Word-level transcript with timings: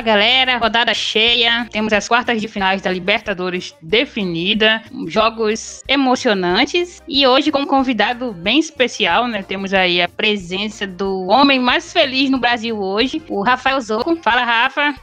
Fala 0.00 0.16
galera, 0.16 0.56
rodada 0.56 0.94
cheia. 0.94 1.68
Temos 1.70 1.92
as 1.92 2.08
quartas 2.08 2.40
de 2.40 2.48
finais 2.48 2.80
da 2.80 2.90
Libertadores 2.90 3.76
definida, 3.82 4.82
jogos 5.06 5.84
emocionantes 5.86 7.02
e 7.06 7.26
hoje 7.26 7.52
com 7.52 7.58
um 7.60 7.66
convidado 7.66 8.32
bem 8.32 8.58
especial, 8.58 9.28
né? 9.28 9.42
Temos 9.42 9.74
aí 9.74 10.00
a 10.00 10.08
presença 10.08 10.86
do 10.86 11.26
homem 11.26 11.60
mais 11.60 11.92
feliz 11.92 12.30
no 12.30 12.38
Brasil 12.38 12.80
hoje, 12.80 13.22
o 13.28 13.42
Rafael 13.42 13.78
Zoco. 13.78 14.16
Fala 14.22 14.42
Rafa. 14.42 14.94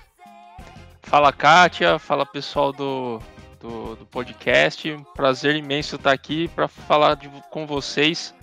Fala 1.03 1.31
Kátia, 1.31 1.99
fala 1.99 2.25
pessoal 2.25 2.73
do, 2.73 3.21
do, 3.61 3.97
do 3.97 4.05
podcast. 4.07 4.97
Prazer 5.15 5.55
imenso 5.55 5.97
estar 5.97 6.11
aqui 6.11 6.47
para 6.47 6.67
falar 6.67 7.17
de, 7.17 7.29
com 7.51 7.67
vocês 7.67 8.33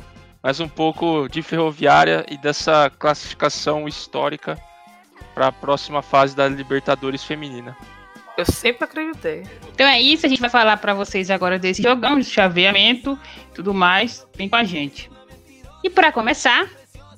mais 0.40 0.60
um 0.60 0.68
pouco 0.68 1.26
de 1.28 1.42
ferroviária 1.42 2.24
e 2.30 2.38
dessa 2.38 2.88
classificação 2.90 3.88
histórica 3.88 4.56
para 5.34 5.48
a 5.48 5.52
próxima 5.52 6.00
fase 6.00 6.36
da 6.36 6.48
Libertadores 6.48 7.24
feminina. 7.24 7.76
Eu 8.36 8.44
sempre 8.46 8.84
acreditei. 8.84 9.44
Então 9.72 9.86
é 9.86 10.00
isso, 10.00 10.26
a 10.26 10.28
gente 10.28 10.40
vai 10.40 10.50
falar 10.50 10.76
para 10.78 10.94
vocês 10.94 11.30
agora 11.30 11.58
desse 11.58 11.82
jogão 11.82 12.18
de 12.18 12.24
chaveamento, 12.24 13.18
tudo 13.54 13.72
mais, 13.72 14.26
vem 14.36 14.48
com 14.48 14.56
a 14.56 14.64
gente. 14.64 15.10
E 15.82 15.90
para 15.90 16.10
começar, 16.10 16.68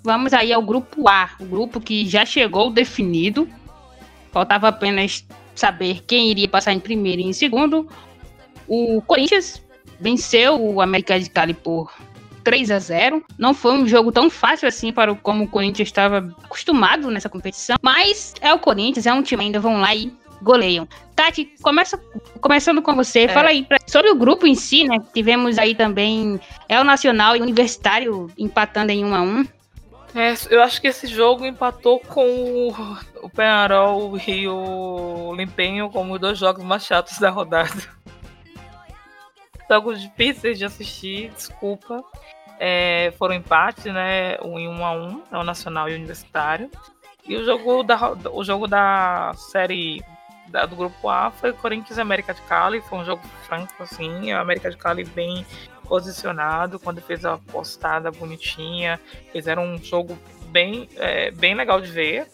vamos 0.03 0.33
aí 0.33 0.53
ao 0.53 0.63
grupo 0.63 1.09
A, 1.09 1.31
o 1.41 1.45
grupo 1.45 1.81
que 1.81 2.07
já 2.07 2.25
chegou 2.25 2.71
definido. 2.71 3.49
Faltava 4.31 4.69
apenas 4.69 5.25
saber 5.55 6.03
quem 6.07 6.31
iria 6.31 6.49
passar 6.49 6.73
em 6.73 6.81
primeiro 6.81 7.23
e 7.23 7.27
em 7.27 7.33
segundo. 7.33 7.89
O 8.69 9.01
Corinthians 9.03 9.63
venceu 9.99 10.61
o 10.61 10.81
América 10.81 11.19
de 11.19 11.31
Cali 11.31 11.55
por 11.55 11.93
3 12.47 12.71
a 12.71 12.79
0 12.79 13.25
Não 13.37 13.53
foi 13.53 13.73
um 13.73 13.89
jogo 13.89 14.13
tão 14.13 14.31
fácil 14.31 14.69
assim 14.69 14.93
para 14.93 15.11
o, 15.11 15.17
como 15.17 15.45
o 15.45 15.49
Corinthians 15.49 15.89
estava 15.89 16.33
acostumado 16.45 17.11
nessa 17.11 17.29
competição, 17.29 17.77
mas 17.83 18.35
é 18.41 18.55
o 18.55 18.59
Corinthians, 18.61 19.05
é 19.05 19.13
um 19.13 19.21
time 19.21 19.43
ainda 19.43 19.59
vão 19.59 19.81
lá 19.81 19.93
e 19.93 20.13
goleiam. 20.41 20.87
Tati, 21.17 21.51
começa, 21.61 21.99
começando 22.41 22.81
com 22.81 22.95
você, 22.95 23.21
é. 23.21 23.29
fala 23.29 23.49
aí 23.49 23.65
pra, 23.65 23.79
sobre 23.85 24.11
o 24.11 24.15
grupo 24.15 24.47
em 24.47 24.55
si, 24.55 24.85
né? 24.85 24.99
Tivemos 25.13 25.59
aí 25.59 25.75
também 25.75 26.39
é 26.69 26.81
o 26.81 26.85
Nacional 26.85 27.35
e 27.35 27.41
o 27.41 27.43
Universitário 27.43 28.31
empatando 28.39 28.93
em 28.93 29.05
1 29.05 29.15
a 29.15 29.23
1 29.23 29.47
é, 30.15 30.35
eu 30.49 30.63
acho 30.63 30.81
que 30.81 30.87
esse 30.87 31.07
jogo 31.07 31.45
empatou 31.45 32.01
com 32.01 32.73
o 33.23 33.29
Penarol 33.29 34.17
e 34.27 34.49
o 34.49 35.35
Limpenho 35.35 35.91
como 35.91 36.19
dois 36.19 36.39
jogos 36.39 36.65
mais 36.65 36.87
chatos 36.87 37.19
da 37.19 37.29
rodada. 37.29 37.83
Jogos 39.69 40.01
difíceis 40.01 40.59
de 40.59 40.65
assistir, 40.65 41.31
desculpa 41.31 42.05
é, 42.59 43.13
foram 43.19 43.35
empates, 43.35 43.85
né? 43.87 44.39
Um 44.43 44.59
em 44.59 44.69
um 44.69 44.85
a 44.85 44.93
um, 44.93 45.23
é 45.31 45.39
o 45.39 45.45
Nacional 45.45 45.89
e 45.89 45.93
o 45.93 45.97
Universitário. 45.97 46.71
E 47.25 47.37
o 47.37 47.45
jogo 47.45 47.83
da, 47.83 48.13
o 48.31 48.45
jogo 48.45 48.67
da 48.67 49.33
série 49.35 50.03
da, 50.49 50.65
do 50.65 50.77
grupo 50.77 51.09
A 51.09 51.31
foi 51.31 51.53
Corinthians 51.53 51.99
e 51.99 52.01
América 52.01 52.33
de 52.33 52.41
Cali. 52.43 52.81
Foi 52.83 52.99
um 52.99 53.05
jogo 53.05 53.23
franco, 53.47 53.83
assim. 53.83 54.33
A 54.33 54.41
América 54.41 54.71
de 54.71 54.77
Cali 54.77 55.05
bem 55.05 55.45
posicionado, 55.85 56.79
com 56.79 56.91
a 56.91 56.93
defesa 56.93 57.39
postada 57.51 58.11
bonitinha. 58.11 58.99
Fizeram 59.33 59.65
um 59.65 59.79
jogo 59.79 60.19
bem, 60.49 60.89
é, 60.97 61.31
bem 61.33 61.55
legal 61.55 61.81
de 61.81 61.91
ver. 61.91 62.27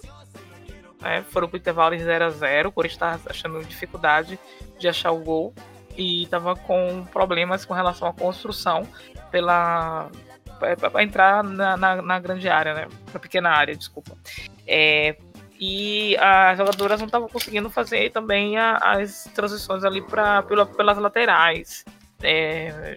É, 1.02 1.22
foram 1.22 1.48
pro 1.48 1.58
intervalo 1.58 1.96
em 1.96 1.98
0 1.98 2.26
a 2.26 2.30
0 2.30 2.68
O 2.68 2.72
Corinthians 2.72 2.94
estava 2.94 3.30
achando 3.30 3.64
dificuldade 3.64 4.38
de 4.78 4.86
achar 4.86 5.10
o 5.10 5.18
gol 5.18 5.52
e 5.96 6.24
estava 6.24 6.56
com 6.56 7.04
problemas 7.12 7.64
com 7.64 7.74
relação 7.74 8.08
à 8.08 8.12
construção 8.12 8.86
pela 9.30 10.10
para 10.92 11.02
entrar 11.02 11.42
na, 11.42 11.76
na, 11.76 12.00
na, 12.00 12.20
grande 12.20 12.48
área, 12.48 12.72
né? 12.72 12.88
Na 13.12 13.18
pequena 13.18 13.50
área, 13.50 13.74
desculpa. 13.74 14.16
É, 14.64 15.16
e 15.58 16.16
as 16.18 16.56
jogadoras 16.56 17.00
não 17.00 17.06
estavam 17.06 17.28
conseguindo 17.28 17.68
fazer 17.68 18.10
também 18.12 18.56
a, 18.56 18.76
as 18.76 19.28
transições 19.34 19.82
ali 19.82 20.00
pra, 20.00 20.42
pela, 20.42 20.64
pelas 20.64 20.98
laterais. 20.98 21.84
É, 22.22 22.96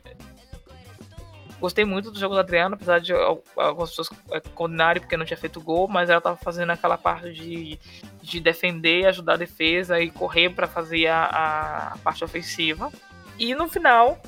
gostei 1.66 1.84
muito 1.84 2.12
do 2.12 2.20
jogo 2.20 2.36
da 2.36 2.42
Adriana, 2.42 2.76
apesar 2.76 3.00
de 3.00 3.12
algumas 3.12 3.90
pessoas 3.90 4.10
é, 4.32 4.40
condenarem 4.40 5.02
porque 5.02 5.18
não 5.18 5.26
tinha 5.26 5.38
feito 5.38 5.60
gol, 5.60 5.88
mas 5.88 6.10
ela 6.10 6.20
estava 6.20 6.38
fazendo 6.38 6.70
aquela 6.70 6.96
parte 6.96 7.34
de, 7.34 7.80
de 8.22 8.40
defender, 8.40 9.08
ajudar 9.08 9.34
a 9.34 9.38
defesa 9.38 10.00
e 10.00 10.12
correr 10.12 10.52
para 10.52 10.68
fazer 10.68 11.08
a, 11.08 11.94
a 11.94 11.98
parte 12.04 12.24
ofensiva. 12.24 12.92
E 13.40 13.56
no 13.56 13.68
final, 13.68 14.22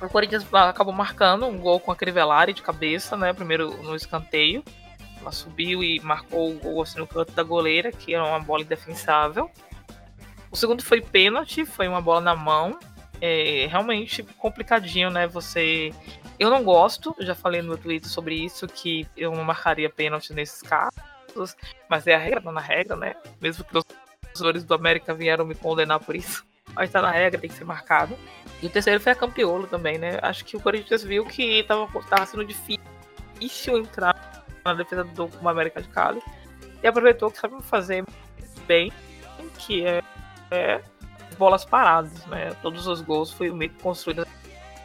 o 0.00 0.08
Corinthians 0.08 0.46
acabou 0.54 0.94
marcando 0.94 1.44
um 1.46 1.58
gol 1.58 1.80
com 1.80 1.90
a 1.90 1.96
Crivellari 1.96 2.52
de 2.52 2.62
cabeça, 2.62 3.16
né? 3.16 3.32
Primeiro 3.32 3.76
no 3.82 3.96
escanteio. 3.96 4.62
Ela 5.20 5.32
subiu 5.32 5.82
e 5.82 5.98
marcou 6.00 6.52
o 6.52 6.58
gol 6.58 6.82
assim, 6.82 7.00
no 7.00 7.06
canto 7.06 7.32
da 7.32 7.42
goleira, 7.42 7.90
que 7.90 8.14
era 8.14 8.24
uma 8.24 8.38
bola 8.38 8.62
indefensável. 8.62 9.50
O 10.52 10.56
segundo 10.56 10.84
foi 10.84 11.00
pênalti, 11.00 11.66
foi 11.66 11.88
uma 11.88 12.00
bola 12.00 12.20
na 12.20 12.36
mão. 12.36 12.78
É 13.20 13.66
realmente 13.68 14.22
complicadinho, 14.38 15.10
né? 15.10 15.26
Você. 15.26 15.92
Eu 16.38 16.50
não 16.50 16.62
gosto, 16.62 17.14
já 17.20 17.34
falei 17.34 17.62
no 17.62 17.68
meu 17.68 17.78
Twitter 17.78 18.08
sobre 18.08 18.34
isso, 18.34 18.66
que 18.66 19.08
eu 19.16 19.32
não 19.32 19.44
marcaria 19.44 19.88
pênalti 19.88 20.32
nesses 20.32 20.60
casos, 20.62 21.56
mas 21.88 22.06
é 22.06 22.14
a 22.14 22.18
regra, 22.18 22.40
tá 22.42 22.52
na 22.52 22.60
regra, 22.60 22.96
né? 22.96 23.14
Mesmo 23.40 23.64
que 23.64 23.76
os 23.76 23.84
jogadores 24.34 24.64
do 24.64 24.74
América 24.74 25.14
vieram 25.14 25.46
me 25.46 25.54
condenar 25.54 26.00
por 26.00 26.14
isso 26.14 26.44
mas 26.74 26.90
tá 26.90 27.00
na 27.00 27.10
regra, 27.10 27.40
tem 27.40 27.48
que 27.48 27.56
ser 27.56 27.64
marcado. 27.64 28.16
E 28.62 28.66
o 28.66 28.70
terceiro 28.70 29.00
foi 29.00 29.12
a 29.12 29.14
Campiolo 29.14 29.66
também, 29.66 29.98
né? 29.98 30.18
Acho 30.22 30.44
que 30.44 30.56
o 30.56 30.60
Corinthians 30.60 31.02
viu 31.02 31.24
que 31.24 31.62
tava, 31.64 31.88
tava 32.02 32.26
sendo 32.26 32.44
difícil 32.44 33.78
entrar 33.78 34.44
na 34.64 34.74
defesa 34.74 35.04
do 35.04 35.30
América 35.48 35.80
de 35.80 35.88
Cali 35.88 36.22
e 36.82 36.86
aproveitou 36.86 37.30
que 37.30 37.38
sabe 37.38 37.62
fazer 37.62 38.04
bem, 38.66 38.92
que 39.58 39.86
é, 39.86 40.02
é 40.50 40.82
bolas 41.38 41.64
paradas, 41.64 42.26
né? 42.26 42.54
Todos 42.62 42.86
os 42.86 43.00
gols 43.00 43.32
foram 43.32 43.58
construídos 43.80 44.26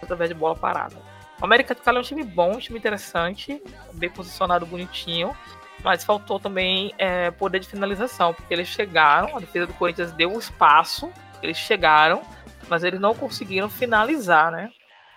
através 0.01 0.29
de 0.29 0.35
bola 0.35 0.55
parada. 0.55 0.95
O 1.41 1.45
América 1.45 1.73
de 1.73 1.81
Cali 1.81 1.97
é 1.97 1.99
um 1.99 2.03
time 2.03 2.23
bom, 2.23 2.53
um 2.55 2.59
time 2.59 2.77
interessante, 2.77 3.61
bem 3.93 4.09
posicionado, 4.09 4.65
bonitinho, 4.65 5.35
mas 5.83 6.03
faltou 6.03 6.39
também 6.39 6.93
é, 6.99 7.31
poder 7.31 7.59
de 7.59 7.67
finalização, 7.67 8.33
porque 8.33 8.53
eles 8.53 8.67
chegaram, 8.67 9.35
a 9.35 9.39
defesa 9.39 9.65
do 9.65 9.73
Corinthians 9.73 10.11
deu 10.11 10.31
um 10.31 10.37
espaço 10.37 11.11
eles 11.41 11.57
chegaram, 11.57 12.21
mas 12.69 12.83
eles 12.83 12.99
não 12.99 13.13
conseguiram 13.13 13.69
finalizar, 13.69 14.51
né? 14.51 14.69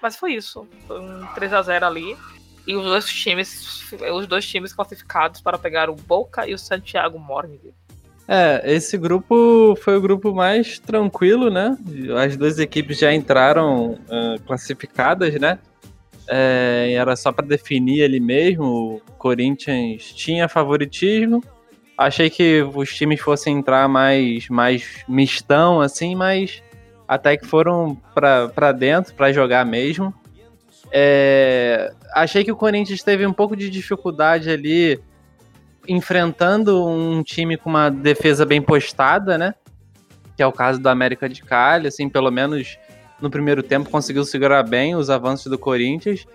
Mas 0.02 0.16
foi 0.16 0.34
isso. 0.34 0.66
Foi 0.86 1.00
um 1.00 1.26
3 1.34 1.52
a 1.52 1.62
0 1.62 1.86
ali. 1.86 2.16
E 2.66 2.74
os 2.74 2.84
dois 2.84 3.04
times, 3.06 3.92
os 4.14 4.26
dois 4.26 4.46
times 4.46 4.72
classificados 4.72 5.40
para 5.40 5.58
pegar 5.58 5.90
o 5.90 5.94
Boca 5.94 6.48
e 6.48 6.54
o 6.54 6.58
Santiago 6.58 7.18
Morning. 7.18 7.60
É, 8.26 8.62
esse 8.64 8.96
grupo 8.96 9.76
foi 9.82 9.98
o 9.98 10.00
grupo 10.00 10.34
mais 10.34 10.78
tranquilo, 10.78 11.50
né? 11.50 11.76
As 12.24 12.38
duas 12.38 12.58
equipes 12.58 12.98
já 12.98 13.12
entraram 13.12 13.92
uh, 13.92 14.40
classificadas, 14.46 15.38
né? 15.38 15.58
É, 16.28 16.94
era 16.96 17.14
só 17.16 17.32
para 17.32 17.46
definir 17.46 18.04
ali 18.04 18.20
mesmo. 18.20 18.64
O 18.64 19.00
Corinthians 19.18 20.12
tinha 20.12 20.48
favoritismo, 20.48 21.42
Achei 21.96 22.28
que 22.28 22.62
os 22.74 22.92
times 22.92 23.20
fossem 23.20 23.56
entrar 23.56 23.88
mais, 23.88 24.48
mais 24.48 25.04
mistão, 25.08 25.80
assim, 25.80 26.16
mas 26.16 26.60
até 27.06 27.36
que 27.36 27.46
foram 27.46 27.96
para 28.12 28.72
dentro 28.72 29.14
para 29.14 29.32
jogar 29.32 29.64
mesmo. 29.64 30.12
É, 30.90 31.92
achei 32.12 32.42
que 32.42 32.50
o 32.50 32.56
Corinthians 32.56 33.02
teve 33.02 33.24
um 33.24 33.32
pouco 33.32 33.56
de 33.56 33.70
dificuldade 33.70 34.50
ali 34.50 35.00
enfrentando 35.86 36.84
um 36.84 37.22
time 37.22 37.56
com 37.56 37.70
uma 37.70 37.90
defesa 37.90 38.44
bem 38.44 38.60
postada, 38.60 39.38
né? 39.38 39.54
Que 40.36 40.42
é 40.42 40.46
o 40.46 40.52
caso 40.52 40.80
do 40.80 40.88
América 40.88 41.28
de 41.28 41.44
Cali, 41.44 41.86
assim, 41.86 42.08
pelo 42.08 42.30
menos 42.30 42.76
no 43.20 43.30
primeiro 43.30 43.62
tempo 43.62 43.90
conseguiu 43.90 44.24
segurar 44.24 44.62
bem 44.62 44.94
os 44.94 45.10
avanços 45.10 45.50
do 45.50 45.58
Corinthians. 45.58 46.26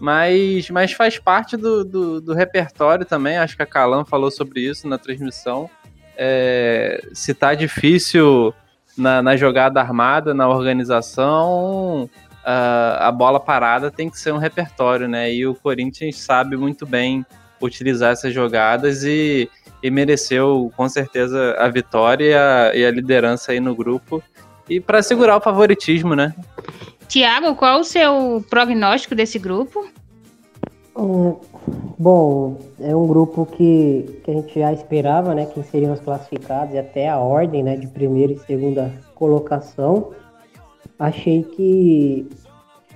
Mas, 0.00 0.70
mas 0.70 0.92
faz 0.92 1.18
parte 1.18 1.56
do, 1.56 1.84
do, 1.84 2.20
do 2.20 2.32
repertório 2.32 3.04
também. 3.04 3.36
Acho 3.36 3.56
que 3.56 3.62
a 3.62 3.66
Calan 3.66 4.04
falou 4.04 4.30
sobre 4.30 4.60
isso 4.60 4.86
na 4.86 4.96
transmissão. 4.96 5.68
É, 6.16 7.00
se 7.12 7.34
tá 7.34 7.54
difícil 7.54 8.54
na, 8.96 9.22
na, 9.22 9.36
jogada 9.36 9.80
armada, 9.80 10.32
na 10.32 10.48
organização, 10.48 12.08
a, 12.44 13.08
a 13.08 13.12
bola 13.12 13.40
parada 13.40 13.90
tem 13.90 14.08
que 14.08 14.18
ser 14.18 14.32
um 14.32 14.38
repertório, 14.38 15.08
né? 15.08 15.32
E 15.32 15.46
o 15.46 15.54
Corinthians 15.54 16.16
sabe 16.16 16.56
muito 16.56 16.86
bem 16.86 17.24
utilizar 17.60 18.12
essas 18.12 18.32
jogadas 18.32 19.04
e, 19.04 19.50
e 19.82 19.90
mereceu 19.90 20.72
com 20.76 20.88
certeza 20.88 21.56
a 21.58 21.68
vitória 21.68 22.24
e 22.24 22.34
a, 22.34 22.72
e 22.74 22.86
a 22.86 22.90
liderança 22.90 23.52
aí 23.52 23.60
no 23.60 23.74
grupo. 23.74 24.22
E 24.68 24.80
para 24.80 25.02
segurar 25.02 25.36
o 25.36 25.40
favoritismo, 25.40 26.14
né? 26.14 26.34
Tiago, 27.08 27.54
qual 27.54 27.80
o 27.80 27.84
seu 27.84 28.44
prognóstico 28.50 29.14
desse 29.14 29.38
grupo? 29.38 29.86
bom, 31.96 32.58
é 32.80 32.94
um 32.94 33.06
grupo 33.06 33.46
que, 33.46 34.20
que 34.24 34.30
a 34.30 34.34
gente 34.34 34.58
já 34.58 34.72
esperava, 34.72 35.34
né? 35.34 35.46
Quem 35.46 35.62
seriam 35.62 35.92
os 35.92 36.00
classificados 36.00 36.74
e 36.74 36.78
até 36.78 37.08
a 37.08 37.18
ordem, 37.18 37.62
né? 37.62 37.76
De 37.76 37.86
primeira 37.86 38.32
e 38.32 38.38
segunda 38.38 38.92
colocação. 39.14 40.10
Achei 40.98 41.44
que, 41.44 42.28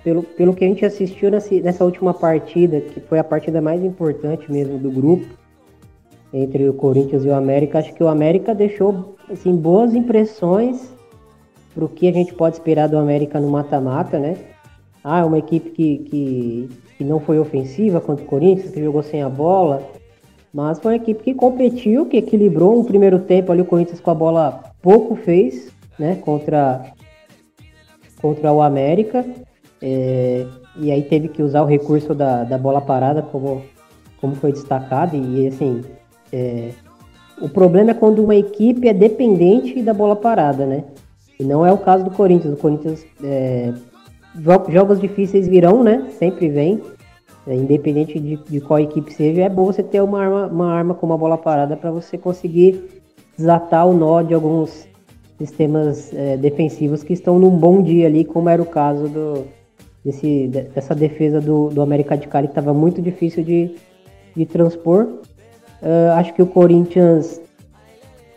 pelo, 0.03 0.23
pelo 0.25 0.53
que 0.53 0.65
a 0.65 0.69
gente 0.69 0.85
assistiu 0.85 1.31
nessa, 1.31 1.55
nessa 1.61 1.85
última 1.85 2.13
partida, 2.13 2.81
que 2.81 3.01
foi 3.01 3.21
a 3.21 3.25
partida 3.25 3.61
mais 3.61 3.83
importante 3.85 4.51
mesmo 4.51 4.79
do 4.79 4.91
grupo, 4.91 5.27
entre 6.33 6.69
o 6.69 6.75
Corinthians 6.75 7.25
e 7.25 7.29
o 7.29 7.35
América. 7.35 7.79
Acho 7.79 7.95
que 7.95 8.03
o 8.03 8.09
América 8.09 8.53
deixou 8.53 9.17
assim, 9.31 9.55
boas 9.55 9.95
impressões 9.95 10.93
para 11.75 11.85
o 11.85 11.89
que 11.89 12.09
a 12.09 12.13
gente 12.13 12.35
pode 12.35 12.57
esperar 12.57 12.89
do 12.89 12.99
América 12.99 13.41
no 13.41 13.51
mata-mata, 13.51 14.19
né? 14.19 14.37
Ah, 15.03 15.21
é 15.21 15.25
uma 15.25 15.39
equipe 15.39 15.71
que, 15.71 15.99
que, 15.99 16.69
que 16.99 17.05
não 17.05 17.19
foi 17.19 17.39
ofensiva 17.39 18.01
contra 18.01 18.25
o 18.25 18.29
Corinthians, 18.29 18.71
que 18.71 18.83
jogou 18.83 19.03
sem 19.03 19.23
a 19.23 19.29
bola, 19.29 19.83
mas 20.53 20.79
foi 20.79 20.93
uma 20.93 20.97
equipe 20.97 21.25
que 21.25 21.35
competiu, 21.35 22.07
que 22.07 22.19
equilibrou 22.19 22.79
um 22.79 22.85
primeiro 22.85 23.19
tempo 23.21 23.51
ali 23.51 23.63
o 23.63 23.67
Corinthians 23.67 24.01
com 24.01 24.11
a 24.11 24.15
bola 24.15 24.63
pouco 24.83 25.17
fez, 25.17 25.73
né? 25.99 26.17
Contra, 26.17 26.93
contra 28.21 28.53
o 28.53 28.61
América. 28.61 29.25
É, 29.81 30.47
e 30.77 30.93
aí 30.93 31.03
teve 31.03 31.29
que 31.29 31.43
usar 31.43 31.63
o 31.63 31.67
recurso 31.67 32.15
da, 32.15 32.45
da 32.45 32.59
bola 32.59 32.81
parada, 32.81 33.23
como, 33.23 33.63
como 34.21 34.35
foi 34.35 34.53
destacado. 34.53 35.17
E 35.17 35.49
assim, 35.49 35.83
é, 36.33 36.71
o 37.41 37.49
problema 37.49 37.91
é 37.91 37.95
quando 37.95 38.23
uma 38.23 38.37
equipe 38.37 38.89
é 38.89 38.95
dependente 38.95 39.83
da 39.83 39.95
bola 39.95 40.15
parada, 40.15 40.67
né? 40.67 40.85
E 41.43 41.45
não 41.45 41.67
é 41.67 41.73
o 41.73 41.79
caso 41.79 42.05
do 42.05 42.11
Corinthians. 42.11 42.55
O 42.55 42.57
Corinthians, 42.57 43.05
é, 43.23 43.73
jogos 44.69 45.01
difíceis 45.01 45.49
virão, 45.49 45.83
né? 45.83 46.09
Sempre 46.19 46.49
vem. 46.49 46.81
É, 47.47 47.55
independente 47.57 48.21
de, 48.21 48.37
de, 48.37 48.61
qual 48.61 48.79
equipe 48.79 49.13
seja, 49.13 49.43
é 49.43 49.49
bom 49.49 49.65
você 49.65 49.83
ter 49.83 50.01
uma 50.01 50.23
arma, 50.23 50.47
uma 50.47 50.73
arma 50.73 50.95
com 50.95 51.05
uma 51.05 51.19
bola 51.19 51.37
parada 51.37 51.77
para 51.77 51.91
você 51.91 52.17
conseguir 52.17 53.03
desatar 53.37 53.89
o 53.89 53.93
nó 53.93 54.23
de 54.23 54.33
alguns 54.33 54.87
sistemas 55.39 56.15
é, 56.15 56.37
defensivos 56.37 57.03
que 57.03 57.13
estão 57.13 57.41
num 57.41 57.51
bom 57.51 57.83
dia 57.83 58.07
ali, 58.07 58.25
como 58.25 58.49
era 58.49 58.63
o 58.63 58.67
caso 58.67 59.09
do, 59.09 59.45
desse, 60.05 60.47
dessa 60.73 60.95
defesa 60.95 61.41
do, 61.41 61.69
do 61.69 61.83
América 61.83 62.17
de 62.17 62.29
Cali, 62.29 62.47
que 62.47 62.53
estava 62.53 62.73
muito 62.73 63.03
difícil 63.03 63.43
de, 63.43 63.75
de 64.37 64.47
transpor. 64.47 65.09
Uh, 65.83 66.13
acho 66.15 66.33
que 66.35 66.43
o 66.43 66.47
Corinthians 66.47 67.41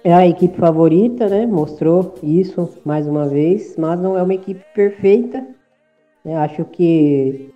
é 0.06 0.13
a 0.13 0.28
equipe 0.28 0.56
favorita, 0.56 1.28
né? 1.28 1.48
Mostrou 1.48 2.13
isso 2.22 2.69
mais 2.86 3.07
uma 3.07 3.28
vez, 3.28 3.75
mas 3.75 4.00
não 4.00 4.16
é 4.16 4.22
uma 4.22 4.36
equipe 4.36 4.63
perfeita. 4.75 5.44
Né? 6.24 6.38
Acho 6.38 6.63
que 6.63 7.52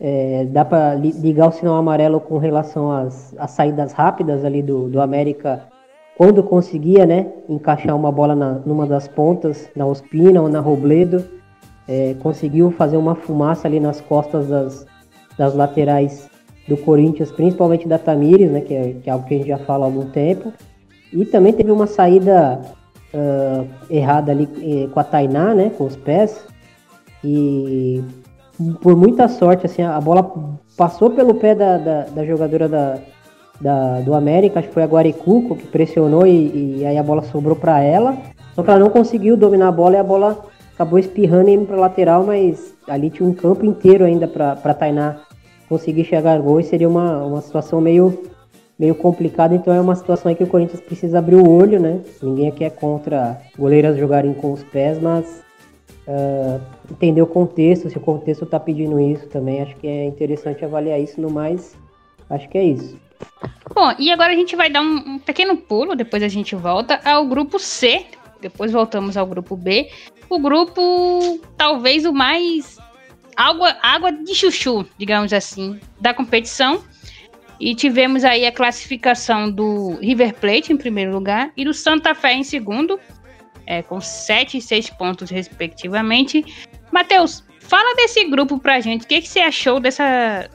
é, 0.00 0.44
dá 0.46 0.64
para 0.64 0.96
ligar 0.96 1.48
o 1.48 1.52
sinal 1.52 1.76
amarelo 1.76 2.18
com 2.18 2.38
relação 2.38 2.90
às, 2.90 3.32
às 3.38 3.52
saídas 3.52 3.92
rápidas 3.92 4.44
ali 4.44 4.60
do, 4.64 4.88
do 4.88 5.00
América 5.00 5.68
quando 6.16 6.42
conseguia, 6.42 7.06
né, 7.06 7.32
encaixar 7.48 7.94
uma 7.94 8.10
bola 8.10 8.34
na, 8.34 8.54
numa 8.66 8.84
das 8.84 9.06
pontas, 9.06 9.70
na 9.74 9.86
Ospina 9.86 10.42
ou 10.42 10.48
na 10.48 10.58
Robledo, 10.58 11.24
é, 11.86 12.14
conseguiu 12.20 12.72
fazer 12.72 12.96
uma 12.96 13.14
fumaça 13.14 13.68
ali 13.68 13.78
nas 13.78 14.00
costas 14.00 14.48
das, 14.48 14.86
das 15.38 15.54
laterais 15.54 16.28
do 16.66 16.76
Corinthians, 16.76 17.30
principalmente 17.30 17.86
da 17.86 17.96
Tamires, 17.96 18.50
né, 18.50 18.60
que 18.60 18.74
é, 18.74 18.92
que 18.94 19.08
é 19.08 19.12
algo 19.12 19.24
que 19.24 19.34
a 19.34 19.38
gente 19.38 19.48
já 19.48 19.58
fala 19.58 19.84
há 19.84 19.86
algum 19.86 20.10
tempo. 20.10 20.52
E 21.12 21.24
também 21.26 21.52
teve 21.52 21.70
uma 21.70 21.86
saída 21.86 22.60
uh, 23.12 23.68
errada 23.90 24.32
ali 24.32 24.48
eh, 24.62 24.88
com 24.92 24.98
a 24.98 25.04
Tainá, 25.04 25.54
né, 25.54 25.70
com 25.76 25.84
os 25.84 25.96
pés. 25.96 26.44
E 27.22 28.02
por 28.80 28.96
muita 28.96 29.28
sorte, 29.28 29.66
assim, 29.66 29.82
a 29.82 30.00
bola 30.00 30.32
passou 30.76 31.10
pelo 31.10 31.34
pé 31.34 31.54
da, 31.54 31.76
da, 31.76 32.02
da 32.04 32.24
jogadora 32.24 32.68
da, 32.68 32.98
da, 33.60 34.00
do 34.00 34.14
América, 34.14 34.58
acho 34.58 34.68
que 34.68 34.74
foi 34.74 34.82
a 34.82 34.86
Guaricuco 34.86 35.56
que 35.56 35.66
pressionou 35.66 36.26
e, 36.26 36.78
e 36.78 36.86
aí 36.86 36.98
a 36.98 37.02
bola 37.02 37.22
sobrou 37.22 37.56
para 37.56 37.80
ela. 37.80 38.16
Só 38.54 38.62
que 38.62 38.70
ela 38.70 38.80
não 38.80 38.90
conseguiu 38.90 39.36
dominar 39.36 39.68
a 39.68 39.72
bola 39.72 39.94
e 39.94 39.98
a 39.98 40.04
bola 40.04 40.44
acabou 40.74 40.98
espirrando 40.98 41.48
e 41.48 41.54
indo 41.54 41.66
para 41.66 41.76
lateral, 41.76 42.24
mas 42.24 42.74
ali 42.88 43.10
tinha 43.10 43.28
um 43.28 43.34
campo 43.34 43.64
inteiro 43.64 44.04
ainda 44.04 44.26
para 44.26 44.74
Tainá 44.74 45.20
conseguir 45.68 46.04
chegar 46.04 46.38
gol 46.40 46.60
e 46.60 46.64
seria 46.64 46.88
uma, 46.88 47.24
uma 47.24 47.40
situação 47.40 47.80
meio, 47.80 48.22
meio 48.78 48.94
complicada. 48.94 49.54
Então 49.54 49.72
é 49.72 49.80
uma 49.80 49.94
situação 49.94 50.28
aí 50.28 50.34
que 50.34 50.44
o 50.44 50.48
Corinthians 50.48 50.80
precisa 50.80 51.18
abrir 51.18 51.36
o 51.36 51.48
olho, 51.48 51.80
né? 51.80 52.00
Ninguém 52.22 52.48
aqui 52.48 52.64
é 52.64 52.70
contra 52.70 53.40
goleiras 53.56 53.96
jogarem 53.96 54.34
com 54.34 54.52
os 54.52 54.62
pés, 54.64 55.00
mas 55.00 55.42
uh, 56.06 56.60
entender 56.90 57.22
o 57.22 57.26
contexto, 57.26 57.88
se 57.90 57.96
o 57.96 58.00
contexto 58.00 58.44
está 58.44 58.58
pedindo 58.58 58.98
isso 59.00 59.26
também, 59.28 59.62
acho 59.62 59.76
que 59.76 59.86
é 59.86 60.04
interessante 60.04 60.64
avaliar 60.64 61.00
isso 61.00 61.20
no 61.20 61.30
mais. 61.30 61.76
Acho 62.28 62.48
que 62.48 62.58
é 62.58 62.64
isso. 62.64 62.96
Bom, 63.74 63.92
e 63.98 64.10
agora 64.10 64.32
a 64.32 64.36
gente 64.36 64.56
vai 64.56 64.70
dar 64.70 64.82
um, 64.82 65.14
um 65.14 65.18
pequeno 65.18 65.56
pulo, 65.56 65.94
depois 65.94 66.22
a 66.22 66.28
gente 66.28 66.54
volta 66.54 67.00
ao 67.04 67.26
grupo 67.26 67.58
C, 67.58 68.04
depois 68.40 68.72
voltamos 68.72 69.16
ao 69.16 69.26
grupo 69.26 69.56
B. 69.56 69.88
O 70.28 70.38
grupo, 70.38 71.40
talvez 71.56 72.04
o 72.04 72.12
mais 72.12 72.78
água, 73.36 73.76
água 73.82 74.10
de 74.10 74.34
chuchu, 74.34 74.86
digamos 74.98 75.32
assim, 75.32 75.78
da 76.00 76.12
competição. 76.12 76.82
E 77.62 77.76
tivemos 77.76 78.24
aí 78.24 78.44
a 78.44 78.50
classificação 78.50 79.48
do 79.48 79.96
River 80.00 80.34
Plate 80.34 80.72
em 80.72 80.76
primeiro 80.76 81.12
lugar 81.12 81.52
e 81.56 81.64
do 81.64 81.72
Santa 81.72 82.12
Fé 82.12 82.34
em 82.34 82.42
segundo, 82.42 82.98
é, 83.64 83.80
com 83.84 84.00
7 84.00 84.58
e 84.58 84.60
6 84.60 84.90
pontos, 84.90 85.30
respectivamente. 85.30 86.44
Matheus, 86.90 87.44
fala 87.60 87.94
desse 87.94 88.24
grupo 88.24 88.58
pra 88.58 88.80
gente. 88.80 89.04
O 89.04 89.06
que, 89.06 89.20
que 89.20 89.28
você 89.28 89.38
achou 89.38 89.78
dessa, 89.78 90.50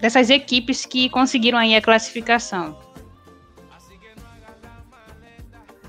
dessas 0.00 0.30
equipes 0.30 0.84
que 0.84 1.08
conseguiram 1.10 1.58
aí 1.58 1.76
a 1.76 1.80
classificação? 1.80 2.76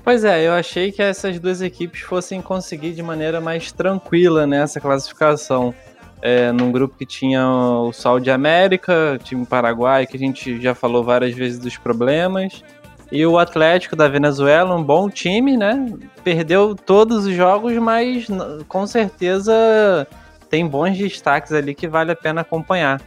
Pois 0.04 0.22
é, 0.22 0.46
eu 0.46 0.52
achei 0.52 0.92
que 0.92 1.02
essas 1.02 1.40
duas 1.40 1.60
equipes 1.60 2.02
fossem 2.02 2.40
conseguir 2.40 2.92
de 2.92 3.02
maneira 3.02 3.40
mais 3.40 3.72
tranquila 3.72 4.46
nessa 4.46 4.80
classificação 4.80 5.74
é, 6.22 6.52
num 6.52 6.70
grupo 6.70 6.96
que 6.96 7.06
tinha 7.06 7.46
o 7.46 7.92
Sol 7.92 8.20
de 8.20 8.30
América, 8.30 9.18
time 9.22 9.46
Paraguai, 9.46 10.06
que 10.06 10.16
a 10.16 10.20
gente 10.20 10.60
já 10.60 10.74
falou 10.74 11.02
várias 11.02 11.34
vezes 11.34 11.58
dos 11.58 11.76
problemas, 11.76 12.62
e 13.10 13.26
o 13.26 13.38
Atlético 13.38 13.96
da 13.96 14.06
Venezuela, 14.06 14.76
um 14.76 14.82
bom 14.82 15.10
time, 15.10 15.56
né? 15.56 15.92
Perdeu 16.22 16.76
todos 16.76 17.26
os 17.26 17.34
jogos, 17.34 17.72
mas 17.78 18.28
com 18.68 18.86
certeza 18.86 20.06
tem 20.48 20.66
bons 20.66 20.96
destaques 20.96 21.52
ali 21.52 21.74
que 21.74 21.88
vale 21.88 22.12
a 22.12 22.16
pena 22.16 22.42
acompanhar. 22.42 23.00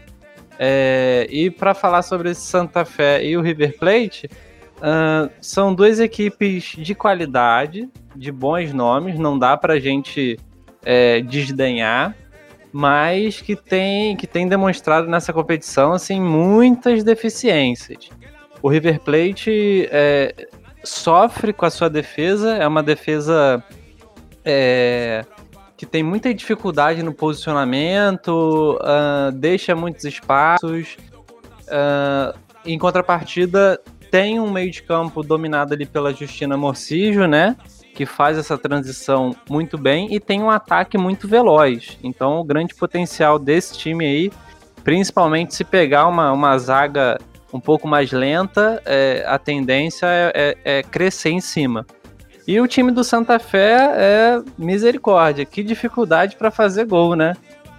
É, 0.60 1.26
e 1.30 1.50
para 1.50 1.74
falar 1.74 2.02
sobre 2.02 2.32
esse 2.32 2.42
Santa 2.42 2.84
Fé 2.84 3.24
e 3.26 3.38
o 3.38 3.42
River 3.42 3.78
Plate, 3.78 4.30
uh, 4.78 5.32
são 5.42 5.74
duas 5.74 6.00
equipes 6.00 6.76
de 6.78 6.94
qualidade, 6.94 7.90
de 8.16 8.32
bons 8.32 8.74
nomes, 8.74 9.18
não 9.18 9.40
dá 9.40 9.56
para 9.56 9.76
a 9.76 9.80
gente 9.80 10.38
é, 10.84 11.22
desdenhar 11.22 12.16
mas 12.74 13.40
que 13.40 13.56
tem, 13.56 14.18
que 14.18 14.26
tem 14.26 14.48
demonstrado 14.48 15.08
nessa 15.08 15.32
competição 15.32 15.94
assim 15.94 16.20
muitas 16.20 17.04
deficiências. 17.04 18.10
O 18.62 18.68
River 18.68 19.00
Plate 19.00 19.88
é, 19.92 20.48
sofre 20.84 21.54
com 21.54 21.66
a 21.66 21.70
sua 21.70 21.90
defesa, 21.90 22.56
é 22.56 22.68
uma 22.68 22.82
defesa 22.82 23.64
é, 24.44 25.24
que 25.78 25.86
tem 25.86 26.02
muita 26.02 26.34
dificuldade 26.34 27.04
no 27.04 27.14
posicionamento, 27.14 28.80
uh, 28.82 29.32
deixa 29.34 29.76
muitos 29.76 30.06
espaços. 30.06 30.98
Uh, 31.64 32.38
em 32.66 32.80
contrapartida, 32.80 33.80
tem 34.10 34.40
um 34.40 34.50
meio 34.50 34.72
de 34.72 34.82
campo 34.82 35.22
dominado 35.22 35.74
ali 35.74 35.86
pela 35.86 36.14
Justina 36.14 36.56
Morcijo, 36.56 37.28
né? 37.28 37.58
Que 37.94 38.06
faz 38.06 38.38
essa 38.38 38.58
transição 38.58 39.36
muito 39.50 39.78
bem 39.78 40.14
e 40.14 40.20
tem 40.20 40.42
um 40.42 40.50
ataque 40.50 40.98
muito 40.98 41.28
veloz. 41.28 41.98
Então, 42.04 42.40
o 42.40 42.44
grande 42.44 42.74
potencial 42.74 43.38
desse 43.38 43.78
time 43.78 44.06
aí, 44.06 44.32
principalmente 44.84 45.54
se 45.54 45.64
pegar 45.64 46.08
uma, 46.08 46.32
uma 46.32 46.58
zaga 46.58 47.20
um 47.54 47.60
pouco 47.60 47.88
mais 47.88 48.12
lenta, 48.12 48.82
é, 48.86 49.24
a 49.28 49.38
tendência 49.38 50.08
é, 50.08 50.32
é, 50.34 50.80
é, 50.80 50.84
crescer 50.84 51.30
em 51.30 51.40
cima. 51.40 51.86
E 52.48 52.60
o 52.60 52.68
time 52.68 52.92
do 52.92 53.04
Santa 53.04 53.38
Fé 53.40 53.78
é 53.96 54.42
misericórdia, 54.58 55.46
que 55.46 55.64
dificuldade 55.64 56.36
para 56.36 56.52
fazer 56.52 56.86
gol, 56.86 57.16
né? 57.16 57.36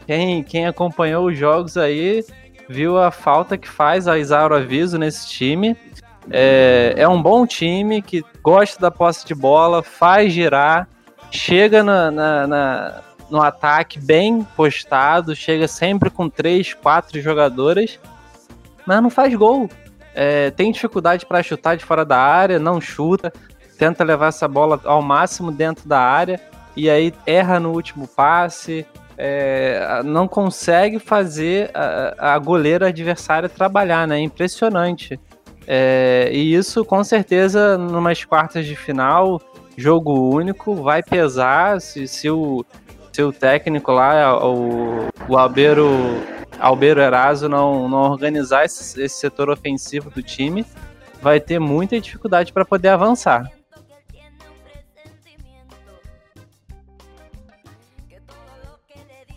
Quem, 0.06 0.42
quem 0.42 0.66
acompanhou 0.66 1.26
os 1.26 1.36
jogos 1.36 1.76
aí 1.76 2.24
viu 2.68 2.98
a 2.98 3.10
falta 3.10 3.58
que 3.58 3.68
faz 3.68 4.06
a 4.08 4.18
Isauro 4.18 4.54
Aviso 4.54 4.96
nesse 4.96 5.28
time. 5.28 5.76
É, 6.30 6.94
é 6.96 7.08
um 7.08 7.20
bom 7.20 7.46
time 7.46 8.00
que 8.00 8.24
gosta 8.42 8.80
da 8.80 8.90
posse 8.90 9.26
de 9.26 9.34
bola, 9.34 9.82
faz 9.82 10.32
girar, 10.32 10.88
chega 11.30 11.82
na, 11.82 12.10
na, 12.10 12.46
na, 12.46 13.02
no 13.30 13.42
ataque 13.42 13.98
bem 13.98 14.42
postado, 14.56 15.34
chega 15.34 15.68
sempre 15.68 16.10
com 16.10 16.28
três, 16.28 16.72
quatro 16.74 17.20
jogadoras, 17.20 17.98
mas 18.86 19.02
não 19.02 19.10
faz 19.10 19.34
gol. 19.34 19.68
É, 20.14 20.50
tem 20.52 20.70
dificuldade 20.70 21.26
para 21.26 21.42
chutar 21.42 21.76
de 21.76 21.84
fora 21.84 22.04
da 22.04 22.18
área, 22.18 22.58
não 22.58 22.80
chuta, 22.80 23.32
tenta 23.78 24.04
levar 24.04 24.28
essa 24.28 24.46
bola 24.46 24.80
ao 24.84 25.02
máximo 25.02 25.50
dentro 25.50 25.88
da 25.88 25.98
área 25.98 26.40
e 26.76 26.88
aí 26.88 27.12
erra 27.26 27.58
no 27.60 27.72
último 27.72 28.06
passe, 28.06 28.86
é, 29.16 30.02
não 30.04 30.26
consegue 30.26 30.98
fazer 30.98 31.70
a, 31.74 32.34
a 32.34 32.38
goleira 32.38 32.88
adversária 32.88 33.48
trabalhar, 33.48 34.06
né? 34.06 34.18
Impressionante. 34.18 35.18
É, 35.66 36.28
e 36.32 36.54
isso, 36.54 36.84
com 36.84 37.02
certeza, 37.02 37.78
numas 37.78 38.24
quartas 38.24 38.66
de 38.66 38.76
final, 38.76 39.40
jogo 39.76 40.30
único, 40.30 40.74
vai 40.74 41.02
pesar 41.02 41.80
se, 41.80 42.06
se, 42.06 42.28
o, 42.30 42.64
se 43.12 43.22
o 43.22 43.32
técnico 43.32 43.92
lá, 43.92 44.38
o, 44.46 45.08
o 45.28 45.36
Albeiro, 45.36 45.88
Albeiro 46.58 47.00
Eraso, 47.00 47.48
não, 47.48 47.88
não 47.88 48.10
organizar 48.10 48.64
esse, 48.64 49.02
esse 49.02 49.16
setor 49.16 49.50
ofensivo 49.50 50.10
do 50.10 50.22
time. 50.22 50.64
vai 51.22 51.40
ter 51.40 51.58
muita 51.58 51.98
dificuldade 52.00 52.52
para 52.52 52.64
poder 52.64 52.88
avançar. 52.88 53.50